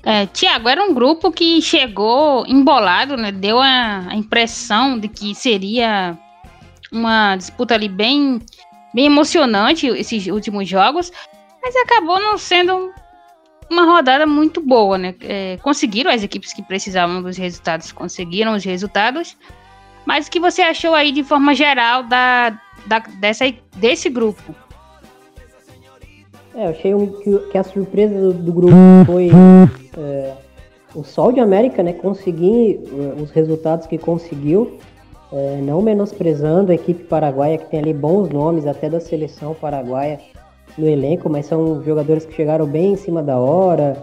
É, 0.09 0.25
Tiago, 0.25 0.69
era 0.69 0.81
um 0.81 0.93
grupo 0.93 1.33
que 1.33 1.61
chegou 1.61 2.45
embolado, 2.47 3.17
né? 3.17 3.29
Deu 3.29 3.59
a, 3.59 4.05
a, 4.07 4.15
impressão 4.15 4.97
de 4.97 5.09
que 5.09 5.35
seria 5.35 6.17
uma 6.89 7.35
disputa 7.35 7.73
ali 7.73 7.89
bem, 7.89 8.39
bem 8.95 9.07
emocionante 9.07 9.85
esses 9.85 10.27
últimos 10.27 10.65
jogos, 10.65 11.11
mas 11.61 11.75
acabou 11.75 12.21
não 12.21 12.37
sendo 12.37 12.89
uma 13.69 13.83
rodada 13.83 14.25
muito 14.25 14.61
boa, 14.61 14.97
né? 14.97 15.13
É, 15.19 15.57
conseguiram 15.61 16.09
as 16.09 16.23
equipes 16.23 16.53
que 16.53 16.63
precisavam 16.63 17.21
dos 17.21 17.35
resultados, 17.35 17.91
conseguiram 17.91 18.55
os 18.55 18.63
resultados. 18.63 19.35
Mas 20.05 20.27
o 20.27 20.31
que 20.31 20.39
você 20.39 20.61
achou 20.61 20.95
aí 20.95 21.11
de 21.11 21.21
forma 21.21 21.53
geral 21.53 22.03
da, 22.03 22.57
da 22.85 22.99
dessa, 22.99 23.43
desse 23.75 24.09
grupo? 24.09 24.55
É, 26.57 26.65
eu 26.65 26.69
achei 26.71 26.91
que, 27.23 27.39
que, 27.51 27.57
a 27.59 27.63
surpresa 27.63 28.19
do, 28.19 28.33
do 28.33 28.51
grupo 28.51 28.75
foi 29.05 29.29
é, 29.95 30.33
o 30.95 31.03
Sol 31.03 31.31
de 31.31 31.39
América, 31.39 31.83
né? 31.83 31.93
Conseguir 31.93 32.79
é, 32.83 33.21
os 33.21 33.29
resultados 33.29 33.85
que 33.85 33.95
conseguiu, 33.95 34.79
é, 35.31 35.61
não 35.61 35.83
menosprezando 35.83 36.71
a 36.71 36.75
equipe 36.75 37.03
paraguaia, 37.03 37.59
que 37.59 37.69
tem 37.69 37.79
ali 37.79 37.93
bons 37.93 38.29
nomes, 38.29 38.65
até 38.65 38.89
da 38.89 38.99
seleção 38.99 39.53
paraguaia 39.53 40.19
no 40.75 40.87
elenco, 40.87 41.29
mas 41.29 41.45
são 41.45 41.83
jogadores 41.83 42.25
que 42.25 42.33
chegaram 42.33 42.65
bem 42.65 42.93
em 42.93 42.95
cima 42.95 43.21
da 43.21 43.37
hora. 43.37 43.95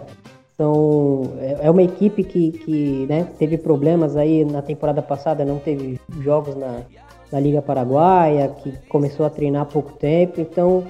São, 0.55 1.23
é, 1.39 1.57
é 1.63 1.69
uma 1.69 1.83
equipe 1.83 2.23
que, 2.23 2.51
que 2.51 3.05
né, 3.09 3.27
teve 3.37 3.57
problemas 3.57 4.15
aí 4.15 4.45
na 4.45 4.61
temporada 4.61 5.01
passada, 5.01 5.43
não 5.43 5.59
teve 5.59 5.99
jogos 6.21 6.55
na, 6.55 6.83
na 7.29 7.37
Liga 7.37 7.61
Paraguaia, 7.61 8.47
que 8.47 8.71
começou 8.87 9.25
a 9.25 9.29
treinar 9.29 9.63
há 9.63 9.65
pouco 9.65 9.91
tempo, 9.91 10.39
então 10.39 10.85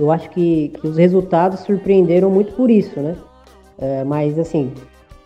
eu 0.00 0.10
acho 0.10 0.30
que, 0.30 0.68
que 0.80 0.86
os 0.86 0.96
resultados 0.96 1.60
surpreenderam 1.60 2.30
muito 2.30 2.52
por 2.52 2.70
isso, 2.70 2.98
né? 3.00 3.16
É, 3.78 4.04
mas 4.04 4.38
assim, 4.38 4.72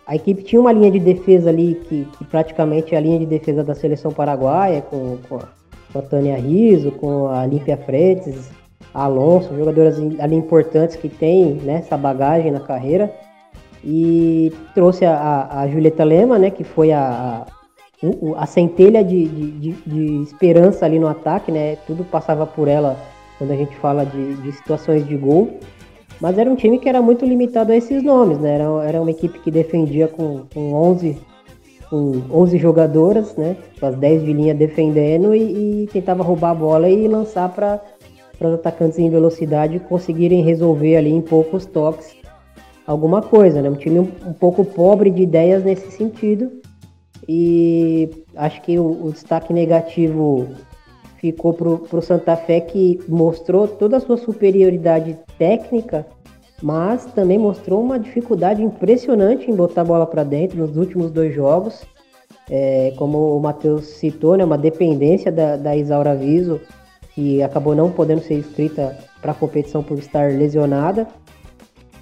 a 0.07 0.15
equipe 0.15 0.43
tinha 0.43 0.61
uma 0.61 0.71
linha 0.71 0.91
de 0.91 0.99
defesa 0.99 1.49
ali 1.49 1.81
que, 1.87 2.05
que 2.17 2.25
praticamente 2.25 2.93
é 2.93 2.97
a 2.97 3.01
linha 3.01 3.17
de 3.17 3.25
defesa 3.25 3.63
da 3.63 3.73
seleção 3.73 4.11
paraguaia, 4.11 4.81
com, 4.81 5.17
com, 5.27 5.37
a, 5.37 5.47
com 5.91 5.99
a 5.99 6.01
Tânia 6.01 6.37
Riso, 6.37 6.91
com 6.91 7.27
a 7.27 7.45
Límpia 7.45 7.75
Fretes, 7.75 8.51
a 8.93 9.05
Alonso, 9.05 9.55
jogadoras 9.55 9.97
ali 10.19 10.35
importantes 10.35 10.95
que 10.95 11.09
têm 11.09 11.55
né, 11.55 11.77
essa 11.77 11.97
bagagem 11.97 12.51
na 12.51 12.59
carreira. 12.59 13.11
E 13.83 14.51
trouxe 14.73 15.05
a, 15.05 15.47
a 15.51 15.67
Julieta 15.67 16.03
Lema, 16.03 16.39
né, 16.39 16.49
que 16.49 16.63
foi 16.63 16.91
a, 16.91 17.45
a, 18.37 18.43
a 18.43 18.45
centelha 18.45 19.03
de, 19.03 19.27
de, 19.27 19.71
de, 19.71 20.23
esperança 20.23 20.85
ali 20.85 20.97
no 20.97 21.07
ataque, 21.07 21.51
né? 21.51 21.77
Tudo 21.85 22.03
passava 22.03 22.47
por 22.47 22.67
ela 22.67 22.97
quando 23.37 23.51
a 23.51 23.55
gente 23.55 23.75
fala 23.77 24.05
de, 24.05 24.35
de 24.35 24.51
situações 24.51 25.05
de 25.07 25.15
gol. 25.15 25.59
Mas 26.21 26.37
era 26.37 26.49
um 26.49 26.55
time 26.55 26.79
que 26.79 26.87
era 26.87 27.01
muito 27.01 27.25
limitado 27.25 27.71
a 27.71 27.75
esses 27.75 28.01
nomes, 28.01 28.39
né? 28.39 28.55
Era, 28.55 28.87
era 28.87 29.01
uma 29.01 29.11
equipe 29.11 29.39
que 29.39 29.51
defendia 29.51 30.07
com, 30.07 30.45
com 30.53 30.73
11 30.73 31.17
com 31.89 32.23
11 32.31 32.57
jogadoras, 32.57 33.35
né? 33.35 33.55
Com 33.79 33.85
as 33.85 33.95
10 33.95 34.23
de 34.23 34.33
linha 34.33 34.55
defendendo 34.55 35.35
e, 35.35 35.83
e 35.83 35.87
tentava 35.87 36.23
roubar 36.23 36.51
a 36.51 36.55
bola 36.55 36.89
e 36.89 37.07
lançar 37.07 37.49
para 37.49 37.81
os 38.41 38.53
atacantes 38.53 38.97
em 38.97 39.09
velocidade 39.09 39.79
conseguirem 39.79 40.41
resolver 40.41 40.97
ali 40.97 41.11
em 41.11 41.21
poucos 41.21 41.65
toques 41.65 42.15
alguma 42.85 43.21
coisa, 43.21 43.61
né? 43.61 43.69
Um 43.69 43.75
time 43.75 43.99
um, 43.99 44.11
um 44.25 44.33
pouco 44.33 44.63
pobre 44.63 45.09
de 45.09 45.23
ideias 45.23 45.63
nesse 45.63 45.91
sentido. 45.91 46.51
E 47.27 48.09
acho 48.35 48.61
que 48.61 48.77
o, 48.77 49.05
o 49.05 49.11
destaque 49.11 49.51
negativo 49.51 50.47
ficou 51.31 51.53
pro, 51.53 51.79
pro 51.79 52.01
Santa 52.01 52.35
Fé 52.35 52.59
que 52.59 52.99
mostrou 53.07 53.67
toda 53.67 53.97
a 53.97 53.99
sua 53.99 54.17
superioridade 54.17 55.17
técnica, 55.37 56.05
mas 56.61 57.05
também 57.05 57.37
mostrou 57.37 57.81
uma 57.81 57.99
dificuldade 57.99 58.63
impressionante 58.63 59.49
em 59.49 59.55
botar 59.55 59.81
a 59.81 59.85
bola 59.85 60.05
para 60.05 60.23
dentro 60.23 60.57
nos 60.57 60.77
últimos 60.77 61.11
dois 61.11 61.33
jogos. 61.33 61.83
É, 62.49 62.93
como 62.97 63.35
o 63.35 63.41
Matheus 63.41 63.85
citou, 63.85 64.37
né, 64.37 64.45
uma 64.45 64.57
dependência 64.57 65.31
da, 65.31 65.55
da 65.55 65.75
Isaura 65.75 66.15
Viso, 66.15 66.61
que 67.13 67.41
acabou 67.41 67.73
não 67.73 67.91
podendo 67.91 68.21
ser 68.21 68.35
inscrita 68.35 68.95
para 69.21 69.31
a 69.31 69.35
competição 69.35 69.81
por 69.81 69.97
estar 69.97 70.31
lesionada. 70.31 71.07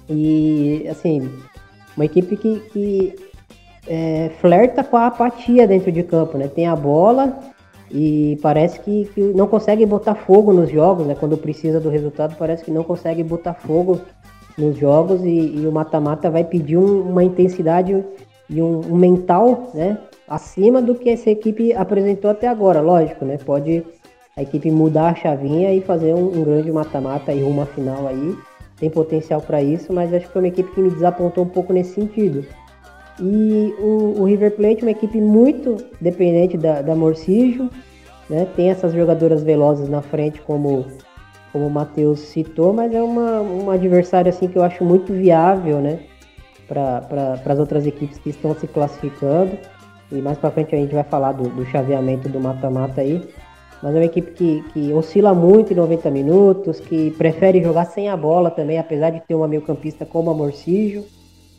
E, 0.08 0.86
assim, 0.90 1.30
uma 1.96 2.04
equipe 2.04 2.36
que, 2.36 2.60
que 2.70 3.14
é, 3.86 4.30
flerta 4.40 4.84
com 4.84 4.96
a 4.96 5.06
apatia 5.06 5.66
dentro 5.66 5.90
de 5.90 6.02
campo, 6.02 6.36
né? 6.36 6.48
Tem 6.48 6.66
a 6.66 6.76
bola, 6.76 7.38
e 7.90 8.38
parece 8.42 8.80
que, 8.80 9.04
que, 9.14 9.20
não 9.20 9.46
consegue 9.46 9.84
botar 9.86 10.14
fogo 10.14 10.52
nos 10.52 10.70
jogos, 10.70 11.06
né? 11.06 11.14
Quando 11.14 11.36
precisa 11.36 11.78
do 11.78 11.88
resultado, 11.88 12.36
parece 12.38 12.64
que 12.64 12.70
não 12.70 12.82
consegue 12.82 13.22
botar 13.22 13.54
fogo 13.54 14.00
nos 14.56 14.76
jogos 14.76 15.22
e, 15.22 15.56
e 15.56 15.66
o 15.66 15.72
mata-mata 15.72 16.30
vai 16.30 16.44
pedir 16.44 16.76
um, 16.76 17.02
uma 17.02 17.22
intensidade 17.22 18.04
e 18.48 18.62
um, 18.62 18.80
um, 18.80 18.96
mental, 18.96 19.70
né? 19.74 19.98
Acima 20.26 20.80
do 20.80 20.94
que 20.94 21.10
essa 21.10 21.30
equipe 21.30 21.72
apresentou 21.74 22.30
até 22.30 22.48
agora, 22.48 22.80
lógico, 22.80 23.24
né? 23.24 23.38
Pode 23.38 23.84
a 24.36 24.42
equipe 24.42 24.70
mudar 24.70 25.10
a 25.10 25.14
chavinha 25.14 25.72
e 25.72 25.80
fazer 25.80 26.14
um, 26.14 26.26
um 26.26 26.42
grande 26.42 26.72
mata-mata 26.72 27.32
e 27.32 27.42
à 27.42 27.66
final 27.66 28.06
aí. 28.06 28.36
Tem 28.76 28.90
potencial 28.90 29.40
para 29.40 29.62
isso, 29.62 29.92
mas 29.92 30.12
acho 30.12 30.26
que 30.26 30.32
foi 30.32 30.42
uma 30.42 30.48
equipe 30.48 30.70
que 30.72 30.80
me 30.80 30.90
desapontou 30.90 31.44
um 31.44 31.48
pouco 31.48 31.72
nesse 31.72 31.94
sentido. 31.94 32.44
E 33.20 33.74
o, 33.78 34.20
o, 34.20 34.24
River 34.24 34.56
Plate 34.56 34.80
é 34.80 34.84
uma 34.84 34.90
equipe 34.90 35.20
muito 35.20 35.76
dependente 36.00 36.56
da, 36.56 36.82
da 36.82 36.94
Morcijo, 36.96 37.70
né? 38.28 38.46
Tem 38.56 38.70
essas 38.70 38.92
jogadoras 38.92 39.42
velozes 39.42 39.88
na 39.88 40.02
frente, 40.02 40.40
como, 40.40 40.86
como 41.52 41.66
o 41.66 41.70
Matheus 41.70 42.20
citou, 42.20 42.72
mas 42.72 42.92
é 42.92 43.00
uma, 43.00 43.40
um 43.40 43.70
adversário 43.70 44.28
assim, 44.28 44.48
que 44.48 44.56
eu 44.56 44.64
acho 44.64 44.84
muito 44.84 45.12
viável 45.12 45.78
né? 45.78 46.00
para 46.66 47.40
as 47.44 47.58
outras 47.58 47.86
equipes 47.86 48.18
que 48.18 48.30
estão 48.30 48.54
se 48.54 48.66
classificando. 48.66 49.56
E 50.10 50.16
mais 50.16 50.38
para 50.38 50.50
frente 50.50 50.74
a 50.74 50.78
gente 50.78 50.94
vai 50.94 51.04
falar 51.04 51.32
do, 51.32 51.48
do 51.48 51.64
chaveamento 51.66 52.28
do 52.28 52.40
mata-mata 52.40 53.00
aí. 53.00 53.22
Mas 53.82 53.94
é 53.94 53.98
uma 53.98 54.04
equipe 54.04 54.32
que, 54.32 54.62
que 54.72 54.92
oscila 54.92 55.34
muito 55.34 55.72
em 55.72 55.76
90 55.76 56.10
minutos, 56.10 56.80
que 56.80 57.10
prefere 57.12 57.62
jogar 57.62 57.84
sem 57.84 58.08
a 58.08 58.16
bola 58.16 58.50
também, 58.50 58.78
apesar 58.78 59.10
de 59.10 59.20
ter 59.20 59.34
uma 59.34 59.46
meio-campista 59.46 60.06
como 60.06 60.30
a 60.30 60.34
Morcijo. 60.34 61.04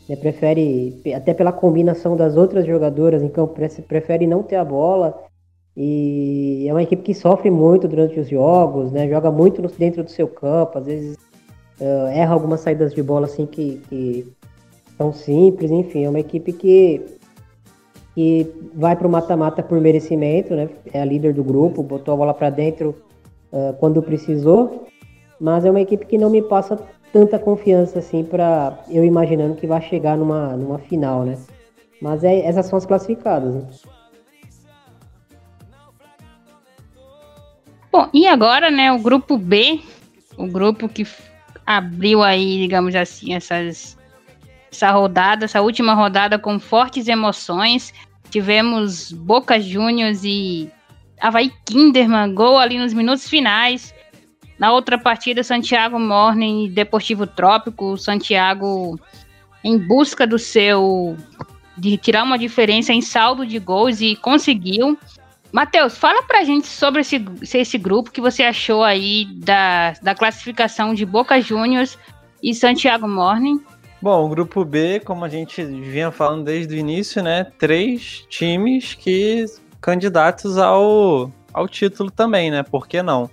Né, 0.08 0.14
prefere, 0.14 1.02
até 1.14 1.34
pela 1.34 1.52
combinação 1.52 2.16
das 2.16 2.36
outras 2.36 2.64
jogadoras 2.64 3.22
em 3.22 3.28
campo, 3.28 3.54
prefere 3.88 4.26
não 4.26 4.42
ter 4.42 4.56
a 4.56 4.64
bola. 4.64 5.20
E 5.76 6.64
é 6.68 6.72
uma 6.72 6.82
equipe 6.82 7.02
que 7.02 7.14
sofre 7.14 7.50
muito 7.50 7.86
durante 7.86 8.18
os 8.18 8.28
jogos, 8.28 8.92
né? 8.92 9.08
Joga 9.08 9.30
muito 9.30 9.60
dentro 9.76 10.02
do 10.02 10.10
seu 10.10 10.26
campo, 10.26 10.78
às 10.78 10.86
vezes 10.86 11.16
uh, 11.80 12.06
erra 12.08 12.32
algumas 12.32 12.60
saídas 12.60 12.94
de 12.94 13.02
bola 13.02 13.26
assim 13.26 13.44
que, 13.44 13.82
que 13.88 14.32
são 14.96 15.12
simples, 15.12 15.70
enfim, 15.70 16.04
é 16.04 16.08
uma 16.08 16.20
equipe 16.20 16.52
que, 16.52 17.02
que 18.14 18.50
vai 18.74 18.96
para 18.96 19.06
o 19.06 19.10
mata-mata 19.10 19.62
por 19.62 19.78
merecimento, 19.78 20.54
né? 20.54 20.70
É 20.92 21.02
a 21.02 21.04
líder 21.04 21.34
do 21.34 21.44
grupo, 21.44 21.82
botou 21.82 22.14
a 22.14 22.16
bola 22.16 22.32
para 22.32 22.48
dentro 22.48 22.96
uh, 23.52 23.74
quando 23.78 24.02
precisou, 24.02 24.86
mas 25.38 25.64
é 25.66 25.70
uma 25.70 25.82
equipe 25.82 26.06
que 26.06 26.16
não 26.16 26.30
me 26.30 26.40
passa 26.40 26.78
tanta 27.12 27.38
confiança 27.38 27.98
assim 27.98 28.24
para 28.24 28.78
eu 28.88 29.04
imaginando 29.04 29.54
que 29.54 29.66
vai 29.66 29.80
chegar 29.80 30.16
numa, 30.16 30.56
numa 30.56 30.78
final, 30.78 31.24
né? 31.24 31.38
Mas 32.00 32.24
é, 32.24 32.40
essas 32.40 32.66
são 32.66 32.76
as 32.76 32.86
classificadas. 32.86 33.54
Né? 33.54 33.62
Bom, 37.90 38.08
e 38.12 38.26
agora, 38.26 38.70
né, 38.70 38.92
o 38.92 38.98
grupo 38.98 39.38
B, 39.38 39.80
o 40.36 40.46
grupo 40.46 40.88
que 40.88 41.06
abriu 41.64 42.22
aí, 42.22 42.58
digamos 42.58 42.94
assim, 42.94 43.34
essas, 43.34 43.96
essa 44.70 44.90
rodada, 44.90 45.46
essa 45.46 45.62
última 45.62 45.94
rodada 45.94 46.38
com 46.38 46.58
fortes 46.58 47.08
emoções. 47.08 47.94
Tivemos 48.30 49.12
Boca 49.12 49.58
Juniors 49.58 50.22
e 50.24 50.70
Havaí 51.20 51.50
Kinderman, 51.64 52.34
gol 52.34 52.58
ali 52.58 52.78
nos 52.78 52.92
minutos 52.92 53.28
finais. 53.28 53.94
Na 54.58 54.72
outra 54.72 54.98
partida, 54.98 55.42
Santiago 55.42 55.98
Morning 55.98 56.70
Deportivo 56.70 57.26
Trópico. 57.26 57.98
Santiago 57.98 58.98
em 59.62 59.78
busca 59.78 60.26
do 60.26 60.38
seu. 60.38 61.16
de 61.76 61.96
tirar 61.96 62.22
uma 62.22 62.38
diferença 62.38 62.92
em 62.92 63.02
saldo 63.02 63.44
de 63.44 63.58
gols 63.58 64.00
e 64.00 64.16
conseguiu. 64.16 64.98
Matheus, 65.52 65.96
fala 65.96 66.22
pra 66.22 66.44
gente 66.44 66.66
sobre 66.66 67.00
esse, 67.00 67.24
esse 67.54 67.78
grupo 67.78 68.10
que 68.10 68.20
você 68.20 68.42
achou 68.42 68.82
aí 68.82 69.26
da, 69.36 69.92
da 70.02 70.14
classificação 70.14 70.92
de 70.92 71.06
Boca 71.06 71.40
Juniors 71.40 71.98
e 72.42 72.54
Santiago 72.54 73.08
Morning. 73.08 73.60
Bom, 74.00 74.26
o 74.26 74.28
grupo 74.28 74.64
B, 74.64 75.00
como 75.00 75.24
a 75.24 75.28
gente 75.28 75.64
vinha 75.64 76.10
falando 76.10 76.44
desde 76.44 76.74
o 76.74 76.78
início, 76.78 77.22
né? 77.22 77.44
Três 77.58 78.26
times 78.28 78.94
que 78.94 79.46
candidatos 79.80 80.58
ao, 80.58 81.32
ao 81.52 81.66
título 81.66 82.10
também, 82.10 82.50
né? 82.50 82.62
Por 82.62 82.86
que 82.86 83.02
não? 83.02 83.30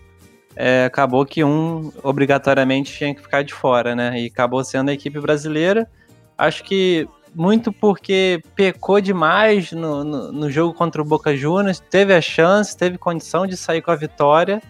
É, 0.55 0.85
acabou 0.85 1.25
que 1.25 1.43
um 1.43 1.91
obrigatoriamente 2.03 2.93
tinha 2.93 3.13
que 3.13 3.21
ficar 3.21 3.43
de 3.43 3.53
fora, 3.53 3.95
né? 3.95 4.19
E 4.19 4.27
acabou 4.27 4.63
sendo 4.63 4.89
a 4.89 4.93
equipe 4.93 5.19
brasileira. 5.19 5.89
Acho 6.37 6.63
que 6.63 7.07
muito 7.33 7.71
porque 7.71 8.41
pecou 8.55 9.01
demais 9.01 9.71
no, 9.71 10.03
no, 10.03 10.31
no, 10.31 10.51
jogo 10.51 10.73
contra 10.73 11.01
o 11.01 11.05
Boca 11.05 11.35
Juniors, 11.35 11.79
teve 11.79 12.13
a 12.13 12.21
chance, 12.21 12.77
teve 12.77 12.97
condição 12.97 13.47
de 13.47 13.57
sair 13.57 13.81
com 13.81 13.89
a 13.89 13.95
vitória 13.95 14.61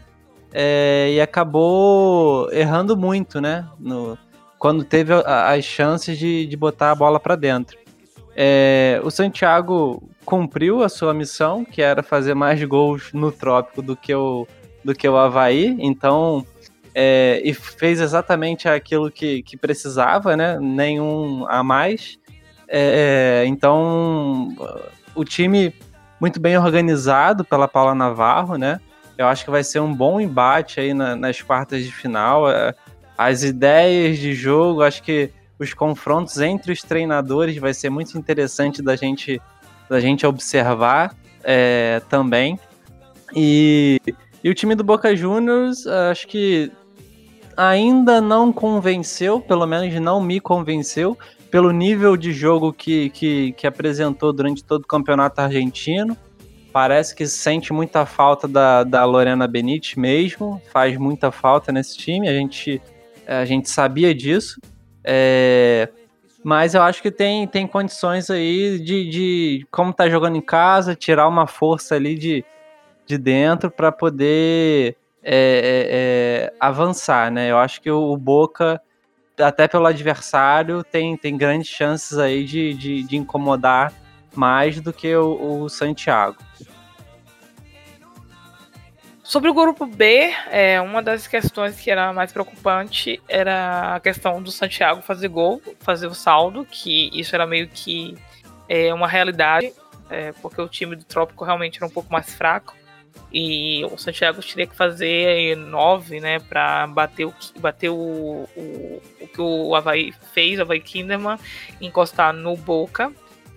é, 0.54 1.12
e 1.14 1.20
acabou 1.20 2.50
errando 2.52 2.96
muito, 2.96 3.42
né? 3.42 3.68
No, 3.78 4.18
quando 4.58 4.86
teve 4.86 5.14
a, 5.14 5.52
as 5.52 5.66
chances 5.66 6.18
de, 6.18 6.46
de 6.46 6.56
botar 6.56 6.92
a 6.92 6.96
bola 6.96 7.20
para 7.20 7.36
dentro. 7.36 7.78
É, 8.36 9.00
o 9.04 9.12
Santiago 9.12 10.02
cumpriu 10.26 10.82
a 10.82 10.90
sua 10.90 11.14
missão, 11.14 11.66
que 11.66 11.82
era 11.82 12.02
fazer 12.02 12.34
mais 12.34 12.64
gols 12.64 13.12
no 13.14 13.32
Trópico 13.32 13.82
do 13.82 13.96
que 13.96 14.16
o, 14.16 14.48
do 14.84 14.94
que 14.94 15.08
o 15.08 15.18
Havaí, 15.18 15.78
então 15.80 16.46
é, 16.96 17.42
e 17.44 17.54
fez 17.54 18.00
exatamente 18.00 18.68
aquilo 18.70 19.10
que, 19.10 19.42
que 19.42 19.58
precisava, 19.58 20.38
né? 20.38 20.60
Nenhum 20.60 21.46
a 21.50 21.64
mais. 21.64 22.20
É, 22.68 23.42
é, 23.44 23.48
então, 23.48 24.50
o 25.16 25.24
time 25.24 25.74
muito 26.20 26.40
bem 26.40 26.58
organizado 26.58 27.44
pela 27.44 27.68
Paula 27.68 27.96
Navarro, 27.96 28.58
né? 28.58 28.80
Eu 29.18 29.28
acho 29.28 29.44
que 29.44 29.52
vai 29.52 29.64
ser 29.64 29.80
um 29.80 29.94
bom 29.94 30.20
embate 30.20 30.80
aí 30.80 30.94
na, 30.94 31.16
nas 31.16 31.42
quartas 31.42 31.84
de 31.84 31.92
final. 31.92 32.50
É, 32.50 32.74
as 33.18 33.44
ideias 33.44 34.18
de 34.18 34.34
jogo, 34.34 34.84
acho 34.84 35.02
que 35.02 35.32
os 35.58 35.74
confrontos 35.74 36.40
entre 36.40 36.72
os 36.72 36.82
treinadores 36.82 37.58
vai 37.58 37.74
ser 37.74 37.90
muito 37.90 38.18
interessante 38.18 38.82
da 38.82 38.96
gente, 38.96 39.42
da 39.90 40.00
gente 40.00 40.26
observar 40.26 41.16
é, 41.44 42.02
também. 42.10 42.60
E, 43.36 44.00
e 44.44 44.50
o 44.50 44.54
time 44.54 44.76
do 44.76 44.84
Boca 44.84 45.16
Juniors, 45.16 45.88
acho 45.88 46.28
que 46.28 46.72
ainda 47.56 48.20
não 48.20 48.52
convenceu, 48.52 49.40
pelo 49.40 49.66
menos 49.66 49.94
não 50.02 50.22
me 50.22 50.40
convenceu, 50.40 51.18
pelo 51.50 51.72
nível 51.72 52.18
de 52.18 52.34
jogo 52.34 52.74
que, 52.74 53.10
que, 53.12 53.54
que 53.54 53.68
apresentou 53.68 54.34
durante 54.34 54.64
todo 54.64 54.84
o 54.84 54.88
campeonato 54.88 55.40
argentino. 55.40 56.18
Parece 56.72 57.16
que 57.16 57.28
sente 57.28 57.72
muita 57.72 58.06
falta 58.06 58.48
da, 58.48 58.84
da 58.84 59.06
Lorena 59.06 59.48
Benite 59.48 60.00
mesmo, 60.00 60.60
faz 60.72 60.98
muita 60.98 61.32
falta 61.32 61.72
nesse 61.72 61.96
time, 61.96 62.28
a 62.28 62.34
gente, 62.34 62.82
a 63.28 63.46
gente 63.46 63.70
sabia 63.70 64.14
disso. 64.14 64.60
É, 65.04 65.88
mas 66.44 66.74
eu 66.74 66.82
acho 66.82 67.02
que 67.02 67.12
tem, 67.12 67.48
tem 67.48 67.68
condições 67.68 68.30
aí 68.30 68.80
de, 68.80 69.10
de, 69.10 69.68
como 69.72 69.94
tá 69.94 70.10
jogando 70.10 70.36
em 70.36 70.42
casa, 70.42 70.96
tirar 70.96 71.28
uma 71.28 71.46
força 71.46 71.94
ali 71.96 72.16
de, 72.16 72.44
de 73.06 73.18
dentro 73.18 73.70
para 73.70 73.92
poder 73.92 74.96
é, 75.24 75.36
é, 75.36 75.88
é, 75.90 76.54
avançar, 76.60 77.32
né? 77.32 77.50
Eu 77.50 77.58
acho 77.58 77.82
que 77.82 77.90
o, 77.90 78.16
Boca, 78.18 78.82
até 79.40 79.68
pelo 79.68 79.86
adversário, 79.86 80.84
tem, 80.84 81.16
tem 81.16 81.38
grandes 81.38 81.70
chances 81.70 82.18
aí 82.18 82.44
de, 82.44 82.74
de, 82.74 83.04
de 83.04 83.16
incomodar 83.16 83.94
mais 84.36 84.82
do 84.82 84.92
que 84.92 85.16
o, 85.16 85.64
o, 85.64 85.70
Santiago. 85.70 86.38
Sobre 89.24 89.50
o 89.50 89.54
grupo 89.54 89.86
B, 89.86 90.34
é, 90.52 90.82
uma 90.82 91.02
das 91.02 91.26
questões 91.26 91.80
que 91.80 91.90
era 91.90 92.12
mais 92.12 92.34
preocupante 92.34 93.22
era 93.28 93.96
a 93.96 94.00
questão 94.00 94.44
do 94.44 94.52
Santiago 94.52 95.02
fazer 95.02 95.30
gol, 95.30 95.62
fazer 95.80 96.08
o 96.08 96.14
saldo, 96.14 96.68
que 96.70 97.10
isso 97.14 97.34
era 97.34 97.48
meio 97.48 97.70
que 97.70 98.18
é, 98.68 98.94
uma 98.94 99.08
realidade, 99.08 99.72
é, 100.10 100.34
porque 100.34 100.62
o 100.62 100.68
time 100.68 100.96
do 100.96 101.06
Trópico 101.06 101.46
realmente 101.46 101.78
era 101.78 101.86
um 101.86 101.90
pouco 101.90 102.12
mais 102.12 102.34
fraco. 102.34 102.76
E 103.34 103.84
o 103.86 103.98
Santiago 103.98 104.42
teria 104.42 104.68
que 104.68 104.76
fazer 104.76 105.58
nove, 105.58 106.20
né, 106.20 106.38
para 106.40 106.86
bater, 106.86 107.26
o, 107.26 107.34
bater 107.58 107.90
o, 107.90 108.48
o, 108.56 109.02
o 109.22 109.28
que 109.28 109.42
o 109.42 109.76
Havaí 109.76 110.14
fez, 110.34 110.60
o 110.60 110.62
Havaí 110.62 110.80
Kinderman, 110.80 111.40
encostar 111.82 112.32
no 112.32 112.56
Boca. 112.56 113.12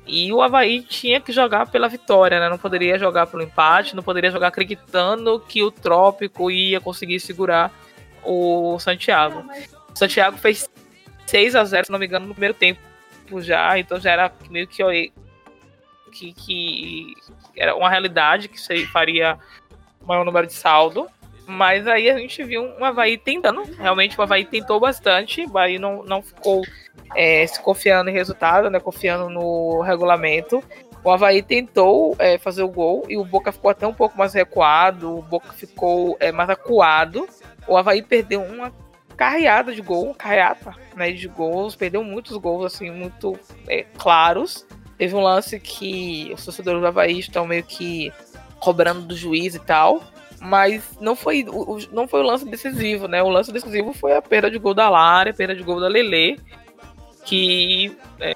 E 0.06 0.32
o 0.32 0.40
Havaí 0.40 0.82
tinha 0.82 1.20
que 1.20 1.30
jogar 1.30 1.66
pela 1.70 1.88
vitória, 1.88 2.38
né? 2.38 2.48
Não 2.48 2.56
poderia 2.56 2.96
jogar 2.96 3.26
pelo 3.26 3.42
empate, 3.42 3.94
não 3.94 4.04
poderia 4.04 4.30
jogar 4.30 4.48
acreditando 4.48 5.40
que 5.40 5.62
o 5.62 5.70
Trópico 5.70 6.50
ia 6.50 6.80
conseguir 6.80 7.18
segurar 7.20 7.72
o 8.24 8.78
Santiago. 8.78 9.44
O 9.92 9.98
Santiago 9.98 10.38
fez 10.38 10.70
6 11.26 11.56
a 11.56 11.64
0 11.64 11.86
se 11.86 11.92
não 11.92 11.98
me 11.98 12.06
engano, 12.06 12.26
no 12.26 12.34
primeiro 12.34 12.54
tempo 12.54 12.80
já, 13.40 13.78
então 13.78 13.98
já 14.00 14.12
era 14.12 14.32
meio 14.48 14.68
que 14.68 15.12
que, 16.12 16.32
que 16.32 17.14
era 17.56 17.74
uma 17.74 17.90
realidade 17.90 18.48
que 18.48 18.86
faria 18.86 19.38
maior 20.06 20.24
número 20.24 20.46
de 20.46 20.52
saldo. 20.52 21.06
Mas 21.46 21.86
aí 21.86 22.10
a 22.10 22.18
gente 22.18 22.42
viu 22.42 22.62
um 22.62 22.84
Havaí 22.84 23.16
tentando. 23.16 23.62
Realmente 23.78 24.18
o 24.18 24.22
Havaí 24.22 24.44
tentou 24.44 24.80
bastante. 24.80 25.44
O 25.44 25.48
Havaí 25.50 25.78
não, 25.78 26.02
não 26.02 26.20
ficou 26.20 26.62
é, 27.14 27.46
se 27.46 27.60
confiando 27.62 28.10
em 28.10 28.12
resultado, 28.12 28.68
né? 28.68 28.80
Confiando 28.80 29.30
no 29.30 29.80
regulamento. 29.80 30.62
O 31.04 31.10
Havaí 31.10 31.40
tentou 31.40 32.16
é, 32.18 32.36
fazer 32.36 32.64
o 32.64 32.68
gol 32.68 33.04
e 33.08 33.16
o 33.16 33.24
Boca 33.24 33.52
ficou 33.52 33.70
até 33.70 33.86
um 33.86 33.94
pouco 33.94 34.18
mais 34.18 34.34
recuado. 34.34 35.18
O 35.18 35.22
Boca 35.22 35.52
ficou 35.52 36.16
é, 36.18 36.32
mais 36.32 36.50
acuado. 36.50 37.28
O 37.68 37.76
Havaí 37.76 38.02
perdeu 38.02 38.42
uma 38.42 38.72
carreada 39.16 39.72
de 39.72 39.80
gol, 39.80 40.14
carreata 40.14 40.74
né, 40.94 41.10
de 41.12 41.26
gols, 41.26 41.74
perdeu 41.74 42.04
muitos 42.04 42.36
gols 42.36 42.66
assim 42.66 42.90
muito 42.90 43.38
é, 43.68 43.84
claros. 43.96 44.66
Teve 44.98 45.14
um 45.14 45.20
lance 45.20 45.60
que 45.60 46.32
os 46.34 46.44
torcedores 46.44 46.80
do 46.80 46.86
Havaí 46.86 47.18
estão 47.18 47.46
meio 47.46 47.62
que 47.62 48.12
cobrando 48.66 49.02
do 49.02 49.16
juiz 49.16 49.54
e 49.54 49.60
tal. 49.60 50.02
Mas 50.40 50.98
não 51.00 51.14
foi, 51.14 51.46
o, 51.48 51.78
não 51.92 52.06
foi 52.08 52.20
o 52.20 52.24
lance 52.24 52.44
decisivo, 52.44 53.06
né? 53.06 53.22
O 53.22 53.28
lance 53.28 53.52
decisivo 53.52 53.92
foi 53.92 54.14
a 54.14 54.20
perda 54.20 54.50
de 54.50 54.58
gol 54.58 54.74
da 54.74 54.88
Lara, 54.88 55.30
a 55.30 55.34
perda 55.34 55.54
de 55.54 55.62
gol 55.62 55.80
da 55.80 55.88
Lele, 55.88 56.38
que 57.24 57.96
é, 58.20 58.34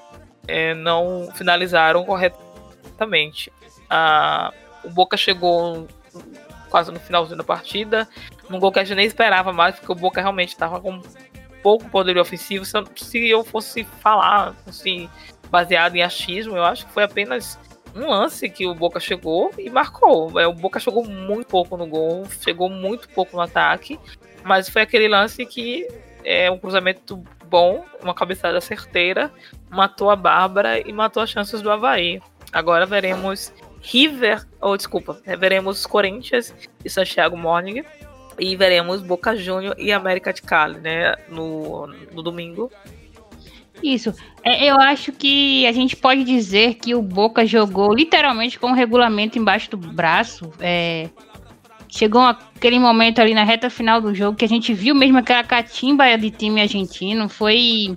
é, 0.48 0.74
não 0.74 1.28
finalizaram 1.34 2.04
corretamente. 2.04 3.52
Ah, 3.90 4.52
o 4.82 4.88
Boca 4.88 5.16
chegou 5.16 5.86
quase 6.70 6.90
no 6.90 7.00
finalzinho 7.00 7.36
da 7.36 7.44
partida, 7.44 8.08
num 8.48 8.58
gol 8.58 8.72
que 8.72 8.78
a 8.78 8.84
gente 8.84 8.96
nem 8.96 9.06
esperava 9.06 9.52
mais, 9.52 9.74
porque 9.74 9.92
o 9.92 9.96
Boca 9.96 10.20
realmente 10.20 10.50
estava 10.50 10.80
com 10.80 11.02
pouco 11.62 11.90
poder 11.90 12.16
ofensivo. 12.16 12.64
Se 12.64 12.78
eu, 12.78 12.86
se 12.96 13.28
eu 13.28 13.44
fosse 13.44 13.84
falar, 13.84 14.54
fosse 14.64 15.10
baseado 15.50 15.96
em 15.96 16.02
achismo, 16.02 16.56
eu 16.56 16.64
acho 16.64 16.86
que 16.86 16.92
foi 16.92 17.02
apenas 17.02 17.58
um 17.94 18.08
lance 18.08 18.48
que 18.48 18.66
o 18.66 18.74
Boca 18.74 19.00
chegou 19.00 19.50
e 19.58 19.68
marcou. 19.70 20.38
É, 20.38 20.46
o 20.46 20.52
Boca 20.52 20.78
chegou 20.78 21.04
muito 21.04 21.48
pouco 21.48 21.76
no 21.76 21.86
gol, 21.86 22.24
chegou 22.40 22.68
muito 22.68 23.08
pouco 23.08 23.36
no 23.36 23.42
ataque, 23.42 23.98
mas 24.44 24.68
foi 24.68 24.82
aquele 24.82 25.08
lance 25.08 25.44
que 25.46 25.86
é 26.24 26.50
um 26.50 26.58
cruzamento 26.58 27.22
bom, 27.46 27.84
uma 28.02 28.14
cabeçada 28.14 28.60
certeira, 28.60 29.30
matou 29.68 30.10
a 30.10 30.16
Bárbara 30.16 30.80
e 30.80 30.92
matou 30.92 31.22
as 31.22 31.30
chances 31.30 31.60
do 31.60 31.70
Havaí. 31.70 32.20
Agora 32.52 32.86
veremos 32.86 33.52
River, 33.80 34.46
ou 34.60 34.76
desculpa, 34.76 35.20
veremos 35.38 35.86
Corinthians 35.86 36.54
e 36.84 36.90
Santiago 36.90 37.36
Morning 37.36 37.82
e 38.38 38.56
veremos 38.56 39.02
Boca 39.02 39.36
Júnior 39.36 39.74
e 39.78 39.92
América 39.92 40.32
de 40.32 40.42
Cali, 40.42 40.80
né, 40.80 41.14
no, 41.28 41.86
no 41.86 42.22
domingo. 42.22 42.70
Isso. 43.82 44.14
É, 44.42 44.64
eu 44.64 44.80
acho 44.80 45.12
que 45.12 45.66
a 45.66 45.72
gente 45.72 45.96
pode 45.96 46.24
dizer 46.24 46.74
que 46.74 46.94
o 46.94 47.02
Boca 47.02 47.44
jogou 47.46 47.94
literalmente 47.94 48.58
com 48.58 48.70
o 48.70 48.74
regulamento 48.74 49.38
embaixo 49.38 49.70
do 49.70 49.76
braço. 49.76 50.50
É, 50.60 51.08
chegou 51.88 52.22
aquele 52.22 52.78
momento 52.78 53.20
ali 53.20 53.34
na 53.34 53.44
reta 53.44 53.68
final 53.68 54.00
do 54.00 54.14
jogo 54.14 54.36
que 54.36 54.44
a 54.44 54.48
gente 54.48 54.72
viu 54.72 54.94
mesmo 54.94 55.18
aquela 55.18 55.44
catimba 55.44 56.16
de 56.16 56.30
time 56.30 56.60
argentino. 56.60 57.28
Foi, 57.28 57.96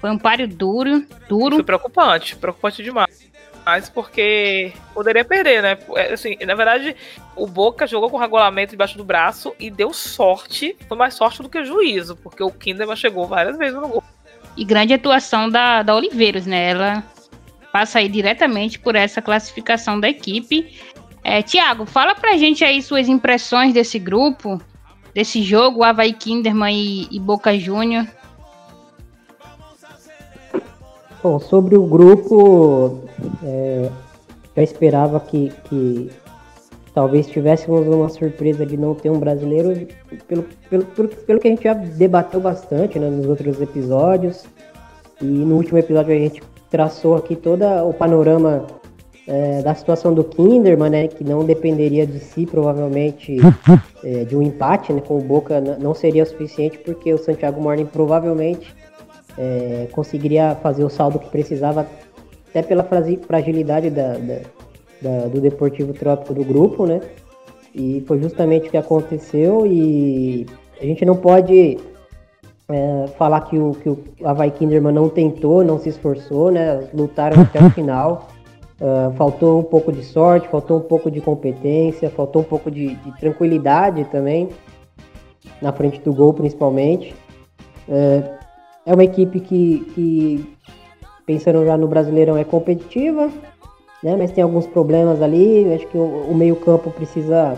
foi 0.00 0.10
um 0.10 0.18
páreo 0.18 0.48
duro, 0.48 1.04
duro. 1.28 1.56
Foi 1.56 1.64
preocupante, 1.64 2.36
preocupante 2.36 2.82
demais. 2.82 3.28
Mas 3.66 3.90
porque 3.90 4.72
poderia 4.94 5.26
perder, 5.26 5.62
né? 5.62 5.78
É, 5.94 6.14
assim, 6.14 6.38
na 6.46 6.54
verdade, 6.54 6.96
o 7.36 7.46
Boca 7.46 7.86
jogou 7.86 8.08
com 8.08 8.16
o 8.16 8.20
regulamento 8.20 8.70
debaixo 8.70 8.96
do 8.96 9.04
braço 9.04 9.54
e 9.60 9.70
deu 9.70 9.92
sorte. 9.92 10.74
Foi 10.88 10.96
mais 10.96 11.12
sorte 11.12 11.42
do 11.42 11.50
que 11.50 11.62
juízo, 11.62 12.16
porque 12.16 12.42
o 12.42 12.50
Kinderman 12.50 12.96
chegou 12.96 13.26
várias 13.26 13.58
vezes 13.58 13.74
no 13.74 13.86
gol 13.86 14.02
e 14.58 14.64
grande 14.64 14.92
atuação 14.92 15.48
da, 15.48 15.84
da 15.84 15.94
Oliveiros, 15.94 16.44
né? 16.44 16.70
Ela 16.70 17.04
passa 17.72 18.00
aí 18.00 18.08
diretamente 18.08 18.76
por 18.76 18.96
essa 18.96 19.22
classificação 19.22 20.00
da 20.00 20.08
equipe. 20.08 20.74
É, 21.22 21.42
Tiago, 21.42 21.86
fala 21.86 22.14
pra 22.14 22.36
gente 22.36 22.64
aí 22.64 22.82
suas 22.82 23.08
impressões 23.08 23.72
desse 23.72 24.00
grupo, 24.00 24.60
desse 25.14 25.42
jogo, 25.42 25.84
Havaí 25.84 26.12
Kinderman 26.12 26.74
e, 26.74 27.08
e 27.10 27.20
Boca 27.20 27.56
Júnior. 27.56 28.04
Bom, 31.22 31.38
sobre 31.38 31.76
o 31.76 31.86
grupo, 31.86 33.04
é, 33.44 33.90
eu 34.56 34.62
esperava 34.62 35.20
que, 35.20 35.52
que 35.68 36.10
talvez 36.98 37.28
tivéssemos 37.28 37.86
uma 37.86 38.08
surpresa 38.08 38.66
de 38.66 38.76
não 38.76 38.92
ter 38.92 39.08
um 39.08 39.20
brasileiro, 39.20 39.86
pelo, 40.26 40.42
pelo, 40.68 40.84
pelo, 40.84 41.08
pelo 41.08 41.38
que 41.38 41.46
a 41.46 41.50
gente 41.52 41.62
já 41.62 41.72
debateu 41.72 42.40
bastante 42.40 42.98
né, 42.98 43.08
nos 43.08 43.24
outros 43.24 43.62
episódios. 43.62 44.46
E 45.22 45.24
no 45.24 45.54
último 45.54 45.78
episódio 45.78 46.12
a 46.12 46.18
gente 46.18 46.42
traçou 46.68 47.14
aqui 47.14 47.36
todo 47.36 47.62
o 47.88 47.94
panorama 47.94 48.66
é, 49.28 49.62
da 49.62 49.76
situação 49.76 50.12
do 50.12 50.24
Kinderman, 50.24 50.90
né, 50.90 51.06
que 51.06 51.22
não 51.22 51.44
dependeria 51.44 52.04
de 52.04 52.18
si, 52.18 52.44
provavelmente, 52.46 53.36
é, 54.02 54.24
de 54.26 54.34
um 54.34 54.42
empate 54.42 54.92
né, 54.92 55.00
com 55.00 55.18
o 55.18 55.22
Boca 55.22 55.60
não 55.78 55.94
seria 55.94 56.24
o 56.24 56.26
suficiente, 56.26 56.78
porque 56.78 57.14
o 57.14 57.18
Santiago 57.18 57.60
Morning 57.60 57.86
provavelmente 57.86 58.74
é, 59.38 59.86
conseguiria 59.92 60.56
fazer 60.56 60.82
o 60.82 60.90
saldo 60.90 61.20
que 61.20 61.30
precisava, 61.30 61.86
até 62.50 62.60
pela 62.60 62.82
fragilidade 62.82 63.88
da, 63.88 64.14
da, 64.14 64.40
da, 65.00 65.26
do 65.26 65.40
Deportivo 65.40 65.92
Trópico 65.92 66.34
do 66.34 66.44
grupo, 66.44 66.86
né? 66.86 67.00
E 67.74 68.02
foi 68.06 68.20
justamente 68.20 68.68
o 68.68 68.70
que 68.70 68.76
aconteceu 68.76 69.66
e 69.66 70.46
a 70.80 70.84
gente 70.84 71.04
não 71.04 71.16
pode 71.16 71.78
é, 72.68 73.06
falar 73.16 73.42
que 73.42 73.58
o, 73.58 73.72
que 73.72 73.88
o 73.88 73.98
Havaí 74.24 74.50
Kinderman 74.50 74.92
não 74.92 75.08
tentou, 75.08 75.64
não 75.64 75.78
se 75.78 75.88
esforçou, 75.88 76.50
né? 76.50 76.88
Lutaram 76.92 77.42
até 77.42 77.62
o 77.62 77.70
final. 77.70 78.28
Uh, 78.80 79.12
faltou 79.16 79.58
um 79.58 79.64
pouco 79.64 79.90
de 79.90 80.04
sorte, 80.04 80.46
faltou 80.48 80.78
um 80.78 80.82
pouco 80.82 81.10
de 81.10 81.20
competência, 81.20 82.08
faltou 82.10 82.42
um 82.42 82.44
pouco 82.44 82.70
de, 82.70 82.94
de 82.94 83.18
tranquilidade 83.18 84.04
também, 84.04 84.50
na 85.60 85.72
frente 85.72 86.00
do 86.00 86.12
gol 86.14 86.32
principalmente. 86.32 87.12
Uh, 87.88 88.22
é 88.86 88.94
uma 88.94 89.02
equipe 89.02 89.40
que, 89.40 89.80
que, 89.94 90.56
pensando 91.26 91.64
já 91.66 91.76
no 91.76 91.88
Brasileirão, 91.88 92.36
é 92.36 92.44
competitiva, 92.44 93.28
né? 94.02 94.16
mas 94.16 94.30
tem 94.30 94.42
alguns 94.42 94.66
problemas 94.66 95.22
ali. 95.22 95.72
Acho 95.74 95.86
que 95.86 95.98
o, 95.98 96.30
o 96.30 96.34
meio-campo 96.34 96.90
precisa 96.90 97.56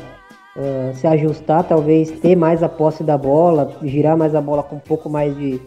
uh, 0.56 0.94
se 0.94 1.06
ajustar, 1.06 1.64
talvez 1.64 2.10
ter 2.10 2.36
mais 2.36 2.62
a 2.62 2.68
posse 2.68 3.02
da 3.02 3.16
bola, 3.16 3.72
girar 3.82 4.16
mais 4.16 4.34
a 4.34 4.40
bola 4.40 4.62
com 4.62 4.76
um 4.76 4.80
pouco 4.80 5.08
mais 5.08 5.36
de, 5.36 5.60